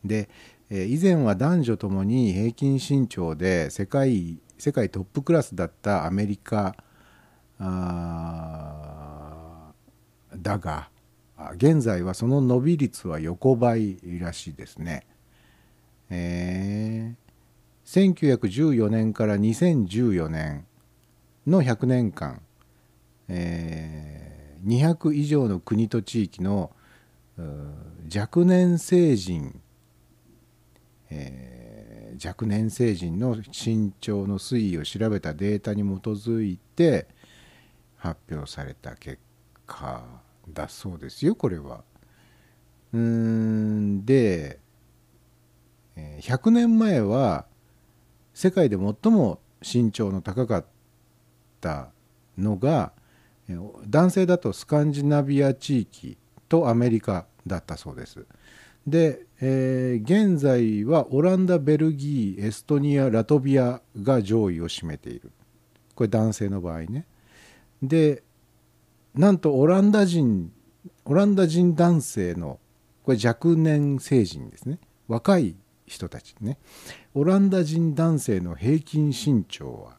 [0.04, 0.28] ー、で、
[0.70, 6.74] え、以前は男女ともに平均身長で世界世界トップクラスだったアメリカ
[7.58, 8.84] あ
[10.36, 10.88] だが
[11.56, 15.06] 現在はその伸び率は横ばいらしいですね。
[16.10, 20.66] えー、1914年から2014年
[21.46, 22.40] の100年間、
[23.28, 26.70] えー、200以上の国と地域の
[27.36, 29.60] 若年成人、
[31.10, 37.08] えー、若年成人の身長の推移を調べたデータに基づいて
[37.96, 39.18] 発表された結
[39.66, 40.04] 果
[40.48, 41.82] だそうですよこれは。
[42.92, 44.04] うん。
[44.04, 44.60] で
[45.96, 47.46] 100年前は
[48.32, 50.66] 世界で最も身長の高かっ
[51.60, 51.90] た
[52.36, 52.92] のが
[53.86, 56.18] 男性だとスカンジナビア地域
[56.48, 58.24] とアメリカだったそうです。
[58.86, 65.32] で、えー、現在はオランダベルギーエストニアラトビアが上位を占めている。
[65.94, 67.06] これ男性の場合ね。
[67.82, 68.22] で
[69.14, 70.52] なんとオランダ人
[71.04, 72.58] オランダ人男性の
[73.04, 74.78] これ若年成人ですね。
[75.08, 75.56] 若い
[75.86, 76.58] 人たちね。
[77.14, 79.98] オランダ人男性の平均身長は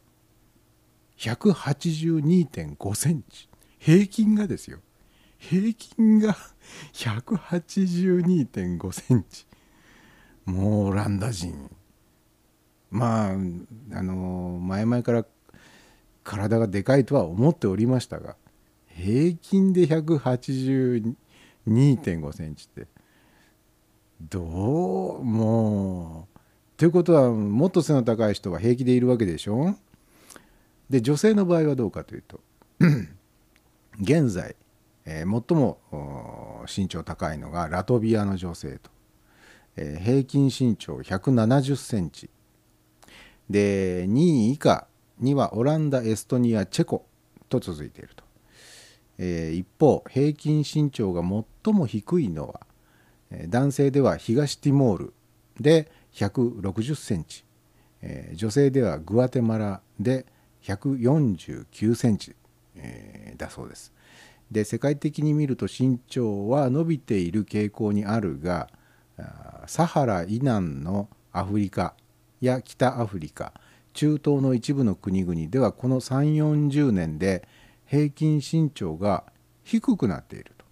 [1.18, 3.50] 182.5センチ。
[3.80, 4.80] 平均がですよ。
[5.38, 6.36] 平均が
[6.94, 9.45] 182.5センチ。
[10.45, 11.70] もうオランダ人。
[12.91, 13.36] まああ
[14.03, 15.26] の前々から
[16.24, 18.36] 体がでかいとは思っておりましたが
[18.88, 22.88] 平均で182.5センチって。
[24.22, 26.38] どうもう。
[26.78, 29.76] ということはもっと背の高い人は平気でいるわけでしょ？
[30.90, 32.40] で女性の場合はどうかというと
[33.99, 34.56] 現在、
[35.06, 38.90] えー、最も身長高いのがラトビアの女性と、
[39.76, 42.30] えー、平均身長170センチ。
[43.49, 44.88] で2位以下
[45.19, 47.06] にはオランダエストニアチェコ
[47.48, 48.23] と続いていると、
[49.19, 52.61] えー、一方平均身長が最も低いのは
[53.48, 55.14] 男性では東ティモール
[55.60, 57.44] で160センチ。
[58.36, 60.27] 女性ではグアテマラで
[60.64, 62.36] 149センチ、
[62.76, 63.95] えー、だそうです。
[64.52, 68.70] で世界的に見ると身長は伸びている傾向にあるが
[69.68, 71.96] サハラ以南のアフリカ
[72.42, 73.54] や北アフリカ
[73.94, 77.48] 中東の一部の国々ではこの3 4 0年で
[77.86, 79.24] 平均身長が
[79.64, 80.66] 低くなっていると。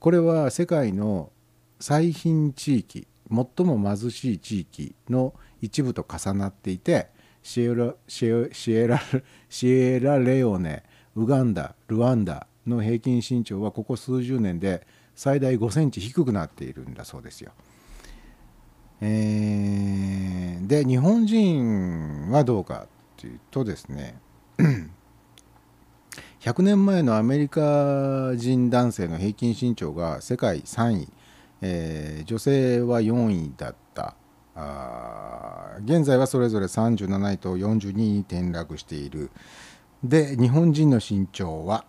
[0.00, 1.32] これは世界の
[1.80, 7.08] 最貧地域最も貧しい地域の一部と重なっていて
[7.48, 9.00] シエラシエシエラ
[9.48, 10.82] シエラレオネ
[11.16, 17.52] ウガンダルワンダの平均身長はここ数十年で最大5センチ低くなっているんだそうですよ。
[19.00, 24.18] えー、で日本人はどうかっていうとですね
[26.40, 31.08] 100年前のアメリカ人男性の平均身長が世界3位、
[31.62, 33.87] えー、女性は4位だった
[34.60, 39.30] あ現在はそれぞれ37位と42位に転落している。
[40.02, 41.84] で日本人の身長は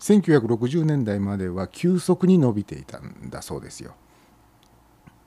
[0.00, 3.94] 1960年代までは急速に伸びていたんだそうですよ。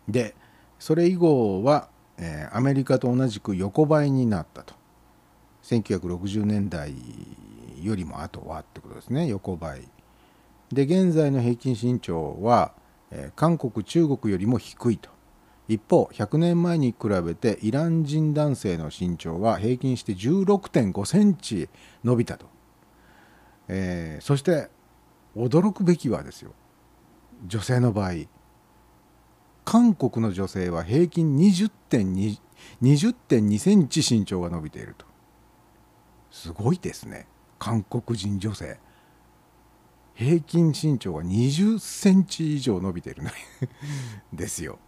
[0.08, 0.36] で
[0.80, 1.88] それ以後は、
[2.18, 4.74] えー、アメリカと同じく横ばいになったと。
[5.64, 6.94] 1960年代
[7.82, 9.28] よりも後はってことですね。
[9.28, 9.88] 横ばい。
[10.72, 12.74] で現在の平均身長は
[13.36, 15.10] 韓国中国よりも低いと。
[15.68, 21.70] 一方100年前に比べてイラン人男性の身長は平均して16.5センチ
[22.04, 22.46] 伸びたと。
[23.68, 24.70] えーそして
[25.36, 26.54] 驚くべきはですよ。
[27.46, 28.12] 女性の場合
[29.66, 32.40] 韓国の女性は平均20.2
[32.82, 35.06] 20.2センチ身長が伸びていると。
[36.32, 37.28] すごいですね。
[37.60, 38.78] 韓国人女性。
[40.16, 43.30] 平均身長が20センチ以上伸びてるの
[44.34, 44.80] ですよ。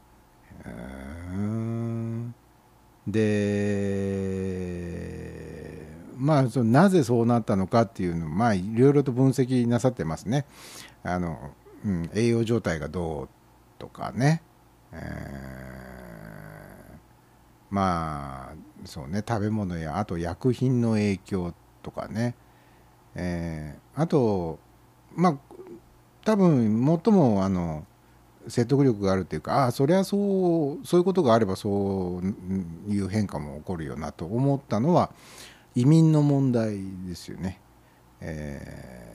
[3.05, 5.85] で
[6.17, 10.45] まあそのなぜそうなったのかっていうのまあいろいろと分析なさってますね。
[11.03, 11.51] あの、
[11.85, 13.29] うん、栄養状態がどう
[13.77, 14.41] とかね、
[14.91, 15.87] えー
[17.69, 18.55] まあ
[18.85, 22.35] そうね食べ物やあと薬品の影響とかね、
[23.15, 24.59] えーあと
[25.17, 25.37] まあ
[26.23, 27.85] 多分最もあの
[28.47, 35.11] 説得力があるっていうかああそりゃそうそういうことがあればそういう変化も起こるよなと思ったのは
[35.75, 36.77] 移民の問題
[37.07, 37.59] ですよね。
[38.21, 39.07] えー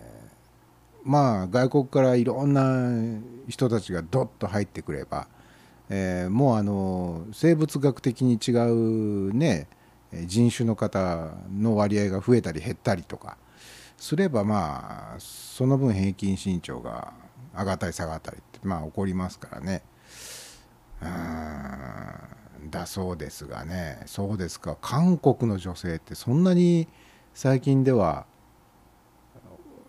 [1.05, 5.27] まあ外国からいろんな人たちがドッと入ってくれば、
[5.91, 9.67] えーもうあの生物学的に違うね
[10.27, 13.37] 人種の方の割合が増えたり減ったりとか
[14.03, 17.13] すればまあその分平均身長が
[17.57, 19.85] 上がったり下がったりってまあ起こりますからね。
[21.01, 21.07] う
[22.67, 22.71] ん。
[22.71, 24.03] だそうですがね。
[24.07, 24.77] そうですか。
[24.81, 26.89] 韓国の女性ってそんなに
[27.33, 28.27] 最近では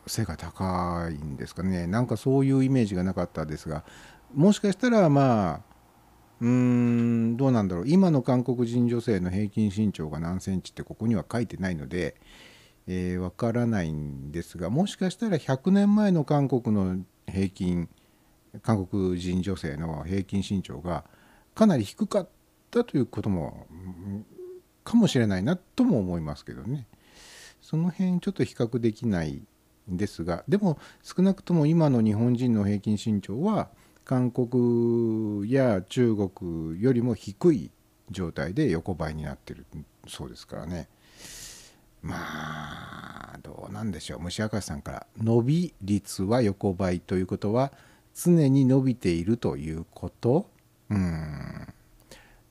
[0.05, 1.87] 背が高いんですかね。
[1.87, 3.83] なんかそういうイメージがなかったですが。
[4.31, 5.61] もしかしたらまあ
[6.39, 7.85] うーんどうなんだろう。
[7.87, 12.15] 今の韓国人女性の平均身長が何センチってここには書いてないので
[12.87, 16.97] えーわからないんですがもしかしたら100年前の韓国の
[17.27, 17.89] 平均
[18.61, 21.05] 韓国人女性の平均身長が
[21.55, 22.29] かなり低かっ
[22.71, 23.67] たということも
[24.83, 26.87] かもしれないなとも思いますけどね。
[27.61, 29.41] その辺ちょっと比較できない
[29.89, 33.69] んですがでも少なくとも今の日本人の平均身長は
[34.03, 37.71] 韓国や中国よりも低い
[38.11, 39.65] 状態で横ばいになってる
[40.07, 40.89] そうですからね。
[42.03, 42.15] ま
[43.33, 44.19] あどうなんでしょう。
[44.19, 47.71] 虫明石さんから伸び率は横ばいということは
[48.13, 50.49] 常に伸びているということ。
[50.89, 51.67] うん。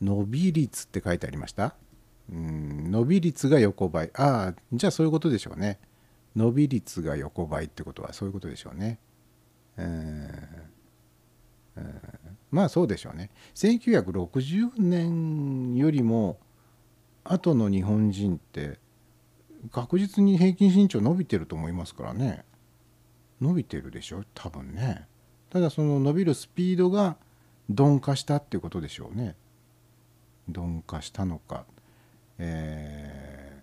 [0.00, 1.74] 伸び率って書いてありました？
[2.32, 2.90] うん。
[2.90, 4.10] 伸び率が横ばい。
[4.14, 5.78] ああじゃあそういうことでしょうね。
[6.34, 8.98] 伸び率が横ばいってことはそういうことでしょうね。
[9.76, 10.30] うん。
[12.50, 13.30] まあそうでしょうね。
[13.54, 16.38] 1960年よりも
[17.22, 18.78] 後の日本人って
[19.70, 22.44] 確実に平均身長伸びてると思いますからね。
[23.40, 24.24] 伸びてるでしょ？
[24.34, 25.06] 多分ね。
[25.50, 27.16] ただその伸びるスピードが
[27.68, 29.36] 鈍化したっていうことでしょうね。
[30.48, 31.64] 鈍化したのか。
[32.38, 33.62] えー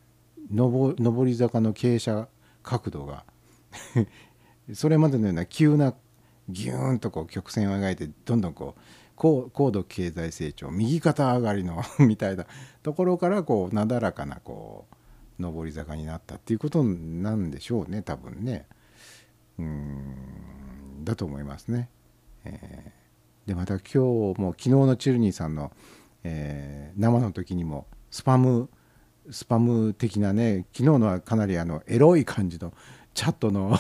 [0.52, 2.28] 上り坂の傾斜
[2.64, 3.24] 角度が。
[4.74, 5.94] それまでのような急な
[6.48, 8.82] ギューンとこう曲線を描いてどんどんこう
[9.16, 12.48] 高高度経済成長右肩上がりの みたいな
[12.82, 14.96] ところからこうなだらかなこう
[15.40, 18.66] 上り坂になったっていうことなんでしょうね多分ね
[19.58, 21.90] うんだと思いますね。
[22.46, 23.00] えー
[23.50, 23.98] でまた今日
[24.40, 25.72] も昨日のチルニーさんの、
[26.24, 28.70] えー生の時にもスパム
[29.32, 32.74] スパム的なね昨日のはかなりあのエロい感じの
[33.16, 33.76] チャットの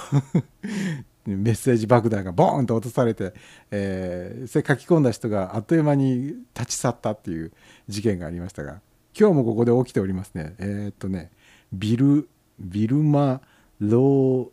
[1.26, 3.34] メッセージ爆弾がボーンと落とされて、
[3.69, 7.52] えーそれ書き込んだ人があっという間に立ち去ったっていう
[7.88, 8.81] 事件がありましたが
[9.19, 11.30] 今日もここで起きておりますねえーっとね
[11.71, 12.27] ビル
[12.59, 13.41] ビルマ・
[13.79, 14.51] ロ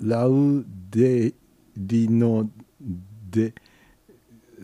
[0.00, 1.34] ーラウデ
[1.76, 2.48] リノ・
[3.30, 3.54] デ・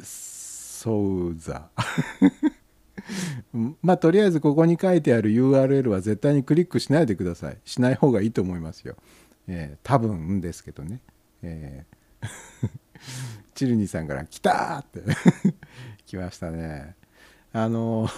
[0.01, 1.71] ソウザ。
[3.83, 7.59] まあとりあえずここに書いてある URL は絶対にクリックしないでください。
[7.65, 8.97] しない方がいいと思いますよ、
[9.49, 11.01] えー多分ですけどね、
[11.43, 12.29] えー
[13.55, 15.03] チルニーさんから「来た!」って。
[16.07, 16.95] 来ましたね。
[17.53, 18.09] あの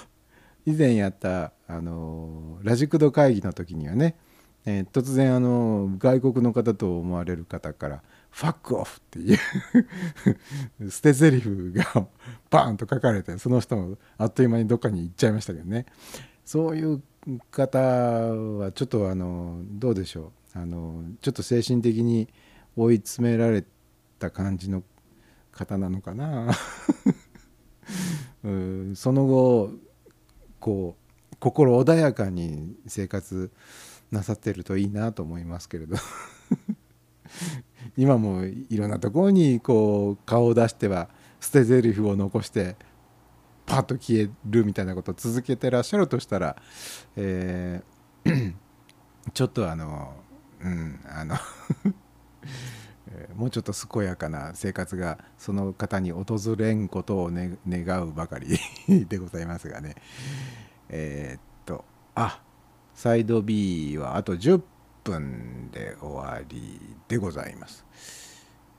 [0.66, 4.16] 以前やったあのラジクド会議の時にはね、
[4.64, 9.34] えー突然あの外国の方と思われる方から「ファックオフ」ってい
[10.80, 12.06] う 捨て台詞が
[12.50, 15.86] バーンと書かれてその人もあっという間にどっかに行っちゃいましたけどね。
[16.44, 17.02] そういう
[17.50, 20.58] 方はちょっとあのどうでしょう。
[20.58, 22.28] あのちょっと精神的に
[22.76, 23.64] 追い詰められ
[24.18, 24.82] た感じの
[25.52, 26.52] 方なのかな。
[28.94, 29.70] その後
[30.64, 30.96] こ
[31.30, 33.52] う心穏やかに生活
[34.10, 35.96] なさってるといいなと思いますけれど。
[37.98, 42.76] 今もいろんなところにこう顔を出しては捨て台詞を残して
[43.66, 46.56] パッと消えるみたいなことを続けてらっしゃるとしたら、
[47.16, 48.54] えー
[49.34, 50.14] ちょっとあの
[50.62, 51.36] うんあの
[53.16, 58.58] えーもうちょっと健やかな生活がその方に訪れんことを、ね、 願うばかり
[59.06, 59.94] でございますがね。
[60.88, 61.84] えーっと
[62.14, 62.42] あ
[62.94, 64.60] サイド B はあと10
[65.02, 67.84] 分で終わりでございます。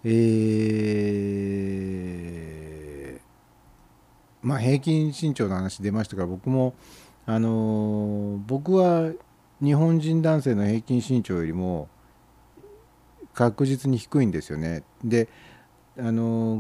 [0.04, 6.76] えーまあ平均身長の話出ましたから僕も
[7.26, 9.12] あのー僕は
[9.62, 11.88] 日本人男性の平均身長よりも
[13.36, 14.84] 確実に低いんですよね。
[15.04, 15.28] で
[15.98, 16.60] あの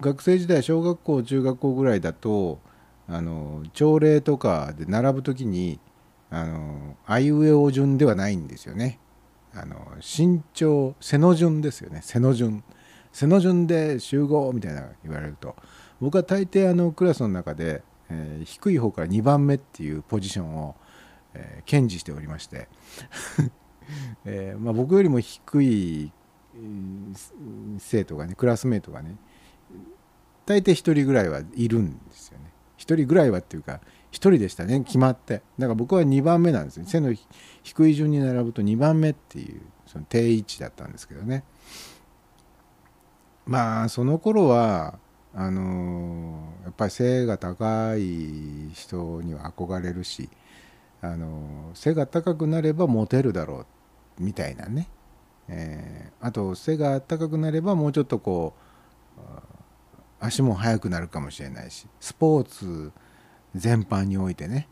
[0.00, 2.60] 学生時代小学校中学校ぐらいだと
[3.08, 5.80] あの朝礼とかで並ぶ時に
[6.30, 9.00] あのあいうえお順ではないんですよね。
[9.54, 12.62] あの身長背の順ですよね背の順
[13.12, 15.56] 背の順で集合みたいな言われると
[16.00, 20.76] 僕は大抵あのクラスの中で、えー低い方から2番目っていうポジションを、
[21.34, 22.68] えー堅持しておりまして
[24.24, 26.12] えーまあ、僕よりも低い
[27.78, 29.16] 生徒がねクラスメートがね
[30.46, 32.44] 大抵1人ぐらいはいるんですよね。
[32.78, 33.80] 1人ぐらいはっていうか1
[34.12, 35.42] 人でしたね決まって。
[35.58, 37.14] だから僕は2番目なんですね背の
[37.62, 41.44] 低い順に並ぶと2番目っていうその定位置だったんですけどね。
[43.46, 44.98] まあその頃は
[45.34, 50.28] あのやっぱり背が高い人には憧れるし
[51.00, 53.60] あの背が高くなればモテるだろう。
[53.60, 53.64] っ
[54.18, 54.88] みたいなね、
[55.48, 58.54] えーあと背が高くなればもうちょっとこ
[59.16, 59.20] う
[60.20, 62.92] 足も速くなるかもしれないしスポーツ
[63.54, 64.68] 全般においてね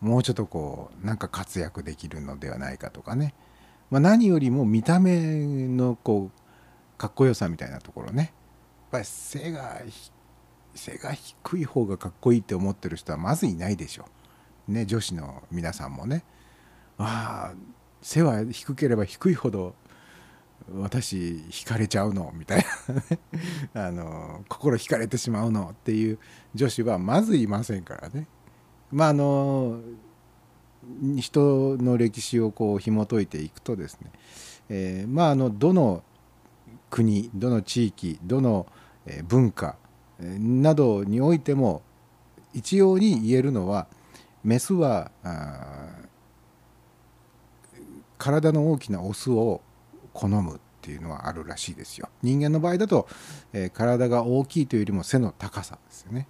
[0.00, 3.34] もうちょっとこうなんか活躍できるのではないかとかね、
[3.90, 8.22] まあ、何よりも見た目のこうかっこよさみたいなところね。
[8.22, 8.32] やっ
[8.90, 9.80] ぱり背が
[10.74, 14.06] 背が低い方がかっこいいって思ってる人はまずいないでしょ。
[14.68, 16.24] うね女子の皆さんもね。
[16.98, 19.74] ああ背は低ければ低いほど
[20.74, 21.16] 私
[21.50, 22.64] 惹かれちゃうのみたい
[23.72, 23.86] な。
[23.86, 26.18] あの心惹かれてしまうのっていう
[26.54, 28.26] 女子はまずいませんからね。
[28.92, 29.80] まああの
[31.16, 34.10] 人の歴史をこう紐解いていくとですね、
[34.68, 36.02] えーまああのどの
[36.90, 38.66] 国どの地域どの
[39.26, 39.76] 文化
[40.20, 41.82] などにおいても
[42.54, 43.86] 一様に言えるのは
[44.42, 46.07] メスはあ
[48.18, 49.60] 体の大きなオスを
[50.12, 52.08] 好むっていうのはあるらしいですよ。
[52.22, 53.08] 人間の場合だと、
[53.52, 56.28] えー体が大きいというよりも背の高さですよね。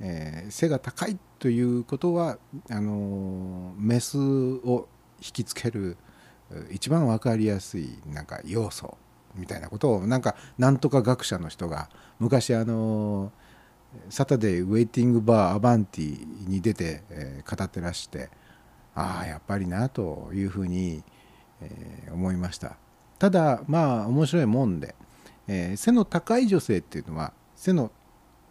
[0.00, 2.38] えー背が高いということは
[2.70, 4.88] あのーメスを
[5.20, 5.96] 引きつける
[6.70, 8.96] 一番わかりやすいなんか要素
[9.34, 13.32] みたいなことをなんかなんとか学者の人が昔あの
[14.10, 18.30] サタデーウェイティングバーアバンティに出て、えー語ってらして
[18.98, 21.02] ああやっぱりなというふうに、
[21.60, 22.76] えー思いました。
[23.18, 24.94] ただまあ面白いもんで、
[25.46, 27.90] えー背の高い女性っていうのは背の、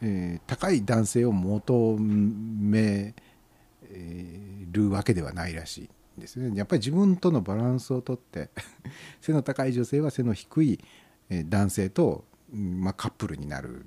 [0.01, 3.13] えー高い男性を求め
[4.71, 6.55] るわけではないらしいんですね。
[6.55, 8.49] やっぱり自分とのバランスをとって
[9.21, 10.79] 背の高い女性は背の低い
[11.29, 13.85] え男性と、まあ、カップルになる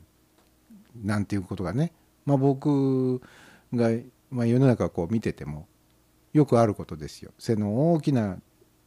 [1.03, 1.93] なんていうことがね、
[2.27, 3.20] まあ、僕
[3.73, 3.91] が、
[4.31, 5.66] まあ、世の中をこう見てても
[6.32, 7.32] よくあることですよ。
[7.39, 8.39] 背の大きな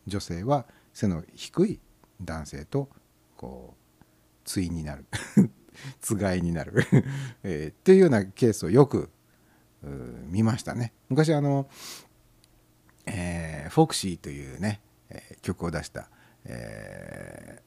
[0.08, 1.80] 女性は背の低い
[2.22, 2.90] 男性と
[3.38, 4.04] こう
[4.46, 5.06] 対になる。
[6.02, 6.86] つがいになる、
[7.44, 9.10] えーっていうようなケースをよく
[10.28, 10.94] 見ましたね。
[11.10, 11.68] 昔あの、
[13.06, 16.10] えーフォクシーというね、えー曲を出した、
[16.46, 17.62] え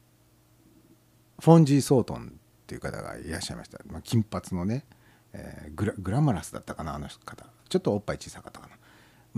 [1.39, 4.85] ーフォンジー・ソートンっていう方がいらっしゃいました、まあ、金髪のね、
[5.33, 7.45] えーグラグラマラスだったかなあの方。
[7.69, 8.77] ちょっとおっぱい小さかったかな、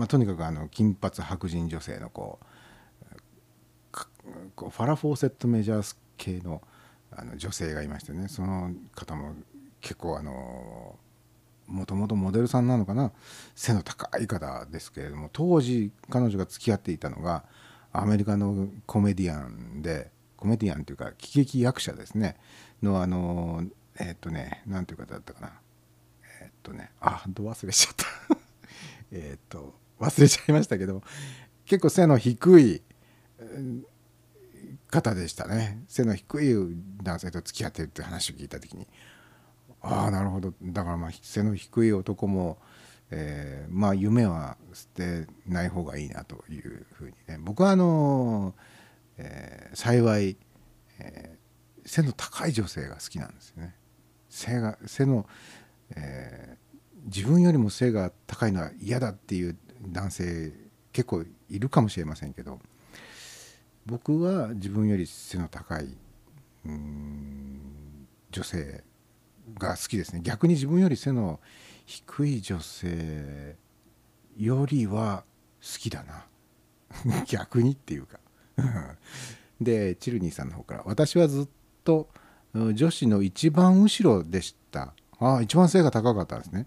[0.00, 2.38] まあ、とにかくあの金髪白人女性のこ
[3.92, 3.94] う
[4.56, 6.62] ファラ・フォーセット・メジャース系の
[7.10, 9.34] あの女性がいましてねその方も
[9.82, 10.96] 結構あの
[11.66, 13.12] もともとモデルさんなのかな
[13.54, 17.44] 背の高い方ですけれども当時彼女が付き合っていたのが
[17.92, 22.38] アメリカのコメディアンでコメディアンというか喜劇役者ですね。
[22.82, 23.64] のあの
[23.98, 25.52] えっとね何ていう方だったかな。
[26.40, 28.06] えっとねあど忘れしちゃった。
[29.12, 31.02] えっと忘れちゃいましたけど
[31.66, 32.82] 結構背の低い
[34.90, 35.84] 方でしたね。
[35.86, 36.54] 背の低い
[37.02, 38.86] 男性と付き合ってるって話を聞いた時に
[39.80, 40.52] ああなるほど。
[40.62, 42.58] だからまあ背の低い男も、
[43.10, 47.38] えーまあ夢は捨てない方がいいなというふうにね。
[47.40, 48.54] 僕はあの、
[49.16, 50.36] えー幸い、
[50.98, 51.40] えー
[51.86, 53.74] 背の高い女性が好きなんですよね。
[54.28, 55.26] 背が背の、
[55.96, 56.60] えー
[57.06, 60.52] 自分よりも背が高いのは嫌だっていう男性
[60.92, 62.58] 結構いるかもしれませんけど
[63.86, 65.96] 僕は自分より背の高い
[68.30, 68.84] 女性
[69.58, 70.20] が好きですね。
[70.22, 71.40] 逆に自分より背の
[71.86, 73.56] 低い女性
[74.36, 75.24] よりは
[75.60, 76.26] 好きだな。
[77.26, 78.20] 逆にっていうか。
[79.60, 81.48] でチルニーさんの方から私はずっ
[81.84, 82.08] と
[82.54, 84.94] 女子の一番後ろでした。
[85.18, 86.66] ああ一番背が高かったんですね。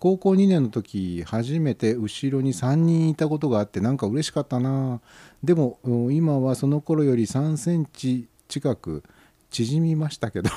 [0.00, 5.02] 高校2年の時初めて後ろに3人いたことがあってなんか嬉しかったな。
[5.44, 5.78] でも
[6.10, 9.04] 今はその頃より3センチ近く
[9.50, 10.48] 縮みましたけど。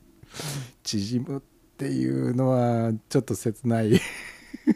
[0.84, 1.42] 縮むっ
[1.78, 3.98] ていうのはちょっと切ない。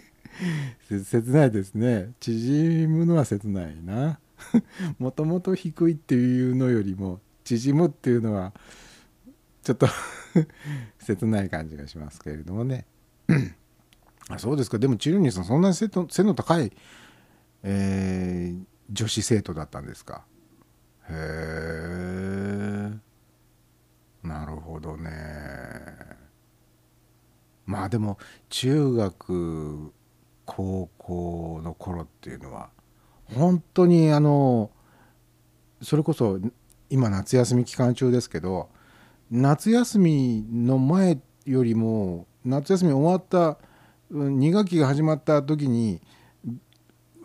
[0.89, 2.13] 切ないですね。
[2.19, 4.19] 縮むのは切ないな。
[4.99, 8.55] もともと低いっていうのよりも縮むっていうのは
[9.63, 9.87] ちょっと
[10.99, 12.87] 切ない感じがしますけれどもね。
[14.29, 14.79] あそうですか。
[14.79, 15.89] でもチルニーさんそんなに背
[16.23, 16.73] の高い、
[17.63, 20.25] えー女子生徒だったんですか？
[21.09, 22.91] へえ
[24.23, 25.11] なるほどね。
[27.65, 28.19] まあでも
[28.51, 29.93] 中学
[30.45, 32.69] 高校の頃っていうのは
[33.25, 34.71] 本当にあの
[35.81, 36.39] それこそ
[36.91, 38.69] 今夏休み期間中ですけど
[39.31, 43.59] 夏休みの前よりも夏休み終わった
[44.13, 46.01] 2学期が始まった時に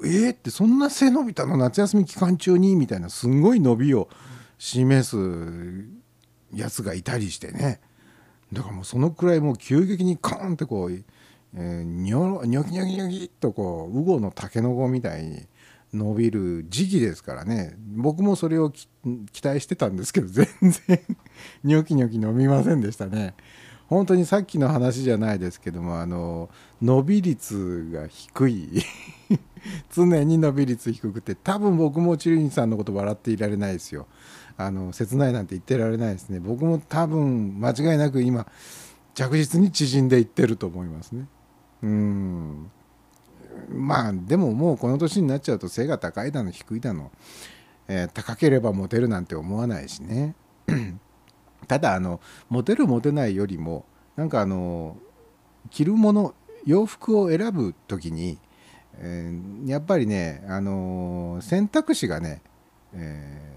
[0.04, 4.10] えー、ってそんな背伸びたの夏休み期間中にみたいなすごい伸びを
[4.60, 5.18] 示す
[6.54, 7.82] やつがいたりしてね
[8.54, 15.46] だからもうそのくらいもう急激にカーンってこう、えー、にょニョキニョキニョキっとこうウゴのタケノコみたいに
[15.94, 18.88] 伸びる時期ですからね僕もそれを期
[19.44, 21.02] 待してたんですけど全然
[21.64, 23.34] ニョキニョキ伸びませんでしたね。
[23.88, 26.50] 本当にさっきの話じゃないですけどもあの
[26.82, 28.82] 伸び率が低い。
[29.94, 34.08] 常に伸び率低くて多分僕もチルニさんのこと笑っていられないですよ。
[34.58, 36.40] あの切ないなんて言ってられないですね。
[36.40, 38.48] 僕も多分間違いなく今
[39.14, 41.28] 着実に縮んでいってると思いますね。
[41.84, 42.72] うん。
[43.70, 47.12] まあでももうこの年になっちゃうと背が高いだの低いだの、
[47.88, 50.36] えー高ければモテるなんて思わないしね。
[51.68, 52.20] ただあの
[52.50, 53.86] モテるモテないよりも
[54.16, 54.98] なんかあの
[55.70, 56.34] 着るもの
[56.66, 58.38] 洋服を選ぶ時に、
[59.00, 62.42] えーやっぱりねあの選択肢がね、
[62.94, 63.48] えー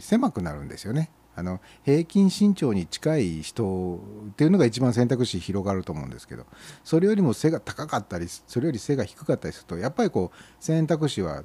[0.00, 1.10] 狭くなるんですよね。
[1.34, 4.00] あの平均身長に近い人
[4.30, 6.46] っていうのが一番選択肢広がると思うんですけど
[6.82, 11.44] それよりも背が高かったりそれより背が低かったりするとやっぱりこう選択肢は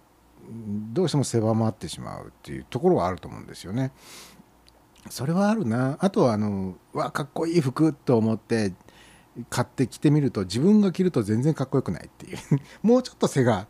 [0.93, 3.91] どうしても狭まってしまうっていうところはあると思うんですよね。
[5.09, 5.97] それはあるな。
[5.99, 8.73] あとはあのわかっこいい服と思って
[9.49, 12.37] 買って着てみると自分が着ると全然かっこよくないっていう。
[12.81, 13.67] もうちょっと背が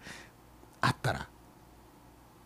[0.82, 1.28] あったら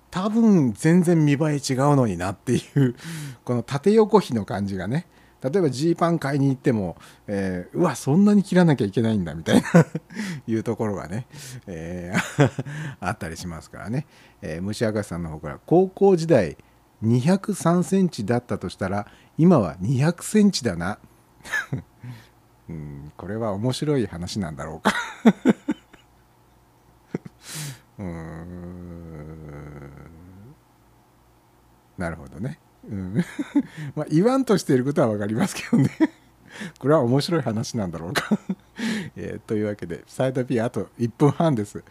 [0.09, 2.95] 多分全然見栄え違うのになっていう
[3.43, 5.07] この縦横比の感じがね。
[5.39, 6.97] 例えばジーパン買いに行っても、
[7.27, 9.67] えーうわそんなに切らなきゃいけないんだみたいな
[10.47, 11.27] いうところがね、
[11.67, 12.51] えー
[12.99, 14.07] あったりしますからね、
[14.41, 16.57] えー虫明石さんの方から高校時代
[17.03, 19.07] 203センチだったとしたら
[19.37, 20.99] 今は200センチだな。
[22.69, 24.93] うんこれは面白い話なんだろうか。
[27.99, 28.57] うん。
[31.97, 33.23] なるほどね、うん、
[33.95, 35.89] まあ言わんとしていることは分かりますけどね。
[36.79, 38.29] これは面白い話なんだろうか、
[39.15, 41.83] えーというわけでサイド B あと1分半です、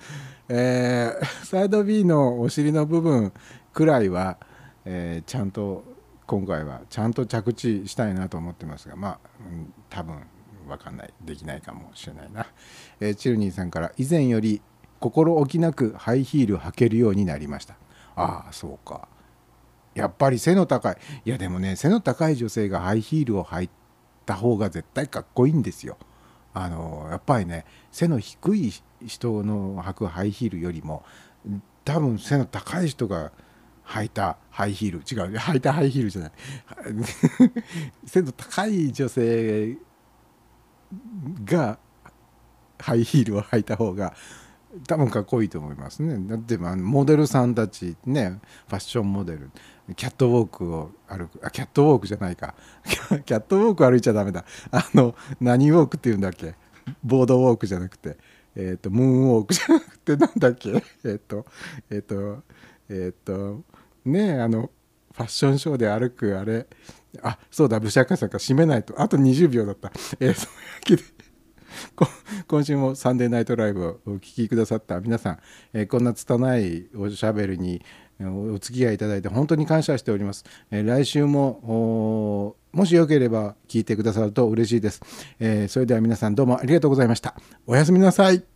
[0.49, 3.33] えーサイド B のお尻の部分
[3.73, 4.39] くらいは、
[4.87, 5.85] えーちゃんと
[6.27, 9.19] 今回はちゃんと着地したいなと思ってますがまあ、
[9.49, 10.23] うん多分
[10.67, 12.47] 分かんないできないかもしれないな、
[12.99, 14.63] えーチルニーさんから以前より
[14.99, 17.77] 心置きなくハイヒール履けるようになりました。
[18.15, 19.09] ああそうか。
[19.95, 20.97] やっぱり背の高い。
[21.25, 23.71] いやでもね背の高い女性がハイヒールを履い
[24.25, 25.99] た方が絶対かっこいいんですよ。
[26.55, 28.73] あのやっぱりね背の低い
[29.07, 31.05] 人の履くハイヒールよりも
[31.85, 33.33] 多分背の高い人が
[33.87, 34.99] 履いたハイヒール。
[34.99, 35.37] 違う。
[35.37, 36.33] 履いたハイヒールじゃない。
[38.07, 39.79] 背の高い女性
[41.45, 41.79] が
[42.79, 44.15] ハイヒールを履いた方が
[44.87, 46.19] 多分かっこいいと思いますね。
[46.29, 49.51] だってモデルさんたちねファッションモデル。
[49.95, 51.41] キャットウォークを歩く。
[51.47, 52.55] あキャットウォークじゃないか。
[52.85, 54.45] キャットウォーク歩いちゃダメだ。
[54.73, 56.55] あの何ウォークっていうんだっけ？
[57.05, 58.19] ボードウォークじゃなくて。
[58.59, 60.83] えっ、とムーンウォークじゃなくてなんだっけ？
[61.05, 61.47] えっ、と
[61.91, 62.43] えっ、と
[62.89, 63.63] えっ、と
[64.09, 64.71] ねあの
[65.13, 66.67] ファッションショーで歩くあれ
[67.23, 69.01] あそうだ武者家さんから締めないと。
[69.01, 69.91] あと20秒だった。
[70.21, 71.03] えー、そういうわけで
[72.47, 75.01] 今週もサンデーナイトライブをお聴きくださった。
[75.01, 75.39] 皆さん、
[75.73, 77.83] えーこんな拙いおしゃべりに
[78.21, 85.03] お付き合いいただいて本当に感謝しております、えー来週ももしよければ聞いてくださると嬉しいです、
[85.39, 87.35] えそれでは皆さんどうもありがとうございました。
[87.67, 88.56] おやすみなさい。